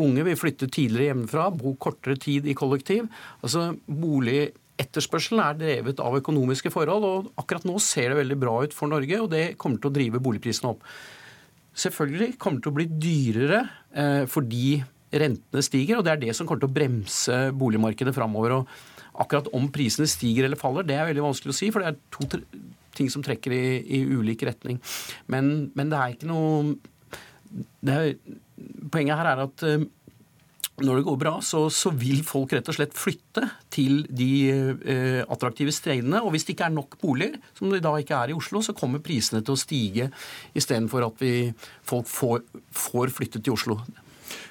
Unge 0.00 0.24
vil 0.24 0.38
flytte 0.38 0.70
tidligere 0.70 1.10
hjemmefra, 1.10 1.50
bo 1.52 1.74
kortere 1.80 2.16
tid 2.20 2.48
i 2.48 2.56
kollektiv. 2.56 3.08
Altså 3.42 3.72
Boligetterspørselen 3.84 5.42
er 5.44 5.58
drevet 5.60 6.02
av 6.04 6.16
økonomiske 6.20 6.72
forhold, 6.72 7.08
og 7.08 7.32
akkurat 7.42 7.66
nå 7.68 7.76
ser 7.82 8.12
det 8.12 8.20
veldig 8.22 8.38
bra 8.40 8.58
ut 8.64 8.76
for 8.76 8.90
Norge, 8.90 9.22
og 9.24 9.32
det 9.34 9.46
kommer 9.60 9.82
til 9.82 9.90
å 9.90 9.96
drive 9.98 10.22
boligprisene 10.24 10.72
opp. 10.72 10.86
Selvfølgelig 11.78 12.38
kommer 12.40 12.58
det 12.58 12.66
til 12.66 12.72
å 12.72 12.78
bli 12.78 12.86
dyrere 13.02 13.64
eh, 13.94 14.24
fordi 14.30 14.78
rentene 15.08 15.62
stiger, 15.64 15.98
og 15.98 16.06
det 16.06 16.14
er 16.14 16.22
det 16.26 16.34
som 16.36 16.48
kommer 16.48 16.64
til 16.64 16.70
å 16.70 16.78
bremse 16.78 17.36
boligmarkedet 17.56 18.14
framover. 18.16 18.60
Akkurat 19.18 19.48
om 19.56 19.68
prisene 19.74 20.08
stiger 20.10 20.46
eller 20.46 20.60
faller, 20.60 20.86
det 20.86 20.96
er 20.98 21.08
veldig 21.10 21.24
vanskelig 21.28 21.54
å 21.54 21.58
si, 21.58 21.70
for 21.74 21.84
det 21.84 21.92
er 21.92 22.00
to 22.14 22.28
ting 22.98 23.10
som 23.12 23.24
trekker 23.24 23.54
i, 23.54 23.64
i 23.98 24.02
ulik 24.18 24.44
retning. 24.48 24.80
Men, 25.30 25.70
men, 25.78 25.92
det 25.92 26.00
er 26.00 26.16
ikke 26.16 26.30
noe 26.30 26.76
er, 27.86 28.18
Poenget 28.90 29.20
her 29.20 29.28
er 29.30 29.44
at 29.44 29.62
eh, 29.64 29.86
når 30.84 31.00
det 31.00 31.06
går 31.08 31.16
bra, 31.18 31.32
så, 31.42 31.64
så, 31.74 31.90
vil 31.94 32.20
folk 32.26 32.52
rett 32.54 32.68
og 32.70 32.76
slett 32.76 32.94
flytte 32.94 33.44
til 33.74 34.04
de 34.14 34.30
eh, 34.50 35.22
attraktive 35.26 35.74
stedene. 35.74 36.20
Og 36.22 36.34
hvis 36.34 36.46
det 36.46 36.54
ikke 36.54 36.68
er 36.68 36.74
nok 36.76 36.98
boliger, 37.02 37.38
som 37.58 37.72
det 37.72 37.82
da 37.86 37.96
ikke 37.98 38.18
er 38.18 38.32
i 38.32 38.36
Oslo, 38.36 38.62
så 38.62 38.74
kommer 38.78 39.02
prisene 39.02 39.42
til 39.42 39.56
å 39.56 39.58
stige 39.58 40.10
istedenfor 40.58 41.08
at 41.08 41.24
vi, 41.24 41.32
folk 41.86 42.06
får, 42.10 42.44
får 42.86 43.14
flyttet 43.16 43.46
til 43.46 43.56
Oslo. 43.58 43.80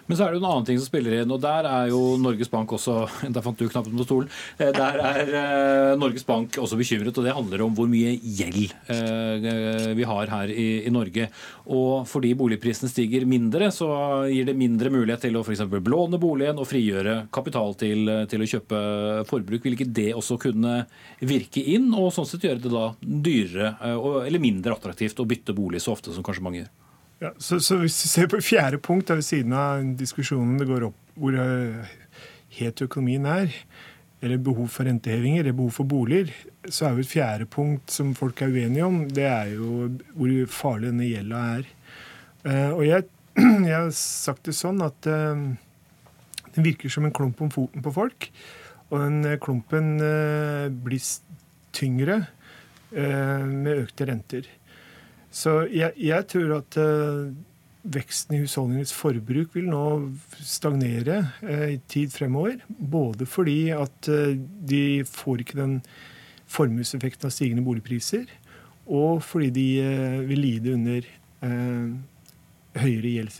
Men 0.07 0.15
så 0.17 0.23
er 0.23 0.31
det 0.31 0.39
jo 0.39 0.43
en 0.45 0.49
annen 0.49 0.67
ting 0.67 0.77
som 0.79 0.87
spiller 0.87 1.17
inn, 1.19 1.31
og 1.35 1.41
der 1.43 1.67
er 1.67 1.89
jo 1.91 1.99
Norges 2.21 2.51
Bank 2.51 2.71
også 2.77 2.95
Der 3.35 3.43
fant 3.43 3.59
du 3.59 3.67
knappen 3.67 3.97
på 3.99 4.05
stolen. 4.07 4.31
Eh, 4.57 4.71
der 4.75 4.99
er 5.03 5.33
eh, 5.41 5.95
Norges 5.99 6.25
Bank 6.27 6.55
også 6.61 6.79
bekymret, 6.79 7.17
og 7.17 7.27
det 7.27 7.35
handler 7.35 7.65
om 7.65 7.75
hvor 7.75 7.89
mye 7.91 8.15
gjeld 8.15 8.71
eh, 8.93 9.91
vi 9.97 10.07
har 10.07 10.31
her 10.31 10.53
i, 10.53 10.67
i 10.87 10.93
Norge. 10.93 11.27
Og 11.75 12.07
fordi 12.07 12.31
boligprisene 12.39 12.91
stiger 12.91 13.27
mindre, 13.27 13.69
så 13.75 13.89
gir 14.31 14.47
det 14.47 14.55
mindre 14.57 14.91
mulighet 14.93 15.27
til 15.27 15.37
å 15.39 15.43
f.eks. 15.43 15.65
belåne 15.75 16.19
boligen 16.21 16.61
og 16.61 16.69
frigjøre 16.69 17.19
kapital 17.33 17.75
til, 17.79 18.07
til 18.31 18.43
å 18.43 18.49
kjøpe 18.55 18.81
forbruk. 19.27 19.67
Vil 19.67 19.75
ikke 19.75 19.91
det 19.91 20.09
også 20.15 20.39
kunne 20.41 20.79
virke 21.19 21.63
inn, 21.75 21.91
og 21.91 22.13
sånn 22.15 22.29
sett 22.29 22.47
gjøre 22.47 22.63
det 22.63 22.73
da 22.73 22.89
dyrere 23.01 23.75
eller 24.23 24.41
mindre 24.41 24.77
attraktivt 24.77 25.19
å 25.19 25.27
bytte 25.27 25.55
bolig 25.57 25.83
så 25.83 25.97
ofte 25.97 26.15
som 26.15 26.25
kanskje 26.25 26.45
mange 26.47 26.63
gjør? 26.63 26.75
Ja, 27.17 27.31
så, 27.41 27.57
så, 27.59 27.79
hvis 27.81 27.97
du 28.03 28.09
ser 28.11 28.27
på 28.29 28.39
fjerde 28.45 28.77
punkt 28.77 29.09
ved 29.09 29.25
siden 29.25 29.53
av 29.57 29.81
diskusjonen 29.97 30.59
det 30.59 30.67
går 30.69 30.83
opp 30.91 30.97
hvor 31.17 31.33
het 32.53 32.81
økonomien 32.85 33.25
er, 33.25 33.53
eller 34.21 34.41
behov 34.41 34.67
for 34.73 34.85
rentehevinger, 34.85 35.41
eller 35.41 35.55
behov 35.57 35.71
for 35.79 35.89
boliger, 35.89 36.29
så 36.69 36.87
er 36.87 36.93
jo 36.93 37.05
et 37.05 37.09
fjerde 37.09 37.47
punkt 37.49 37.93
som 37.93 38.13
folk 38.17 38.41
er 38.41 38.53
uenige 38.53 38.85
om, 38.85 38.99
det 39.09 39.25
er 39.25 39.53
jo 39.55 39.87
hvor 40.13 40.53
farlig 40.53 40.91
denne 40.91 41.09
gjelda 41.09 41.41
er. 41.55 41.71
Uh, 42.45 42.71
og 42.77 42.83
jeg, 42.85 43.07
jeg, 43.69 43.73
har 43.73 43.89
sagt 43.97 44.45
det 44.45 44.53
sånn 44.57 44.81
at 44.85 45.09
uh, 45.09 45.41
den 46.53 46.67
virker 46.69 46.93
som 46.93 47.09
en 47.09 47.13
klump 47.17 47.41
om 47.41 47.49
foten 47.53 47.85
på 47.85 47.93
folk. 47.97 48.29
Og 48.87 49.01
den 49.03 49.39
klumpen 49.43 49.97
blir 50.85 51.07
tyngre 51.75 52.21
med 52.93 53.81
økte 53.81 54.05
renter. 54.07 54.45
Så 55.33 55.59
jeg, 55.73 55.93
jeg 55.99 56.27
tror 56.31 56.57
at 56.59 56.77
uh, 56.81 57.29
veksten 57.87 58.37
i 58.37 58.41
husholdningenes 58.43 58.93
forbruk 58.95 59.55
vil 59.55 59.69
nå 59.71 59.83
stagnere 60.39 61.21
uh, 61.43 61.69
i 61.75 61.79
tid 61.91 62.13
fremover. 62.15 62.61
Både 62.67 63.27
fordi 63.29 63.69
at 63.75 64.11
uh, 64.11 64.33
de 64.37 65.03
får 65.07 65.43
ikke 65.43 65.59
den 65.59 65.79
formueseffekten 66.47 67.27
av 67.27 67.35
stigende 67.35 67.65
boligpriser, 67.65 68.29
og 68.87 69.19
fordi 69.27 69.49
de 69.51 69.69
vil 70.29 70.39
lide 70.39 70.77
under 70.77 71.09
høyere 72.81 73.13
gjelds, 73.13 73.39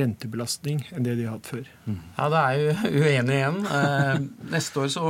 rentebelastning 0.00 0.82
enn 0.94 1.06
det 1.06 1.16
de 1.18 1.26
har 1.28 1.38
hatt 1.38 1.50
før. 1.50 1.68
Mm. 1.86 1.98
Ja, 2.16 2.28
Det 2.32 2.40
er 2.40 2.58
jo 2.60 2.72
uenig 3.04 3.36
igjen. 3.36 3.60
Eh, 3.78 4.24
neste 4.54 4.82
år 4.84 4.90
så 4.94 5.04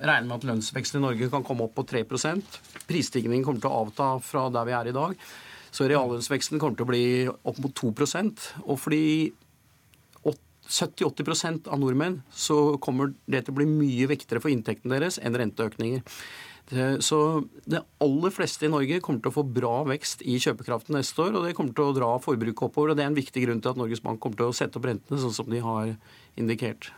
regner 0.00 0.26
vi 0.26 0.30
med 0.30 0.36
at 0.38 0.46
lønnsveksten 0.50 1.00
i 1.00 1.06
Norge 1.06 1.30
kan 1.32 1.46
komme 1.46 1.66
opp 1.66 1.76
på 1.78 1.86
3% 1.88 2.60
Prisstigningen 2.86 3.44
kommer 3.46 3.62
til 3.62 3.72
å 3.72 3.82
avta 3.86 4.12
fra 4.22 4.46
der 4.54 4.68
vi 4.68 4.76
er 4.78 4.92
i 4.92 4.94
dag. 4.94 5.16
Så 5.74 5.88
reallønnsveksten 5.90 6.62
kommer 6.62 6.78
til 6.78 6.86
å 6.86 6.92
bli 6.92 7.06
opp 7.26 7.58
mot 7.60 7.74
2% 7.76 8.46
Og 8.64 8.78
fordi 8.80 9.06
70-80 10.66 11.68
av 11.70 11.78
nordmenn 11.80 12.20
så 12.34 12.76
kommer 12.82 13.12
det 13.30 13.44
til 13.46 13.54
å 13.54 13.58
bli 13.60 13.68
mye 13.70 14.08
vektere 14.10 14.42
for 14.42 14.52
inntektene 14.52 14.96
deres 14.96 15.18
enn 15.22 15.36
renteøkninger. 15.38 16.02
Så 16.66 17.18
det 17.70 17.78
aller 18.02 18.32
fleste 18.34 18.66
i 18.66 18.70
Norge 18.72 18.98
kommer 19.04 19.22
til 19.22 19.30
å 19.30 19.36
få 19.36 19.44
bra 19.46 19.84
vekst 19.86 20.24
i 20.26 20.34
kjøpekraften 20.42 20.96
neste 20.98 21.22
år, 21.22 21.36
og 21.38 21.46
det 21.46 21.54
kommer 21.54 21.76
til 21.76 21.92
å 21.92 21.94
dra 21.94 22.08
forbruket 22.18 22.66
oppover. 22.66 22.90
og 22.90 22.98
Det 22.98 23.04
er 23.04 23.12
en 23.12 23.20
viktig 23.20 23.44
grunn 23.44 23.62
til 23.62 23.70
at 23.70 23.78
Norges 23.78 24.02
Bank 24.02 24.18
kommer 24.18 24.40
til 24.40 24.50
å 24.50 24.56
sette 24.56 24.80
opp 24.80 24.88
rentene 24.90 25.20
sånn 25.22 25.36
som 25.36 25.46
de 25.52 25.62
har 25.62 25.94
indikert. 26.34 26.90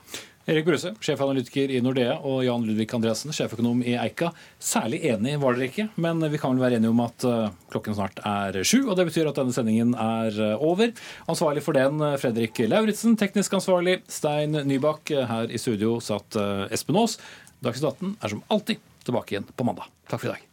Erik 0.49 0.65
Bruse, 0.65 0.95
sjefanalytiker 1.05 1.69
i 1.77 1.81
Nordea, 1.85 2.15
og 2.25 2.39
Jan 2.41 2.63
Ludvig 2.65 2.89
Andreassen, 2.97 3.35
sjeføkonom 3.37 3.83
i 3.85 3.99
Eika. 4.01 4.31
Særlig 4.57 5.03
enig 5.11 5.35
var 5.43 5.59
dere 5.59 5.69
ikke, 5.69 5.91
men 6.01 6.25
vi 6.33 6.41
kan 6.41 6.55
vel 6.55 6.65
være 6.65 6.79
enige 6.81 6.93
om 6.95 7.03
at 7.05 7.27
eh, 7.29 7.51
klokken 7.69 7.99
snart 7.99 8.23
er 8.25 8.57
sju. 8.65 8.87
Og 8.87 8.97
det 8.97 9.11
betyr 9.11 9.29
at 9.29 9.37
denne 9.37 9.53
sendingen 9.53 9.93
er 9.93 10.33
eh, 10.33 10.65
over. 10.65 10.95
Ansvarlig 11.29 11.67
for 11.67 11.77
den, 11.77 12.01
eh, 12.01 12.17
Fredrik 12.23 12.63
Lauritzen. 12.65 13.19
Teknisk 13.21 13.61
ansvarlig, 13.61 13.99
Stein 14.09 14.57
Nybakk. 14.71 15.13
Her 15.29 15.53
i 15.53 15.61
studio 15.61 15.99
satt 16.01 16.41
Espen 16.73 16.97
Aas. 16.97 17.19
Dagsnytt 17.61 17.99
18 17.99 18.17
er 18.17 18.33
som 18.33 18.47
alltid 18.49 18.88
tilbake 19.09 19.37
igjen 19.37 19.49
på 19.57 19.69
mandag. 19.69 19.91
Takk 20.09 20.23
for 20.23 20.31
i 20.31 20.37
dag. 20.37 20.48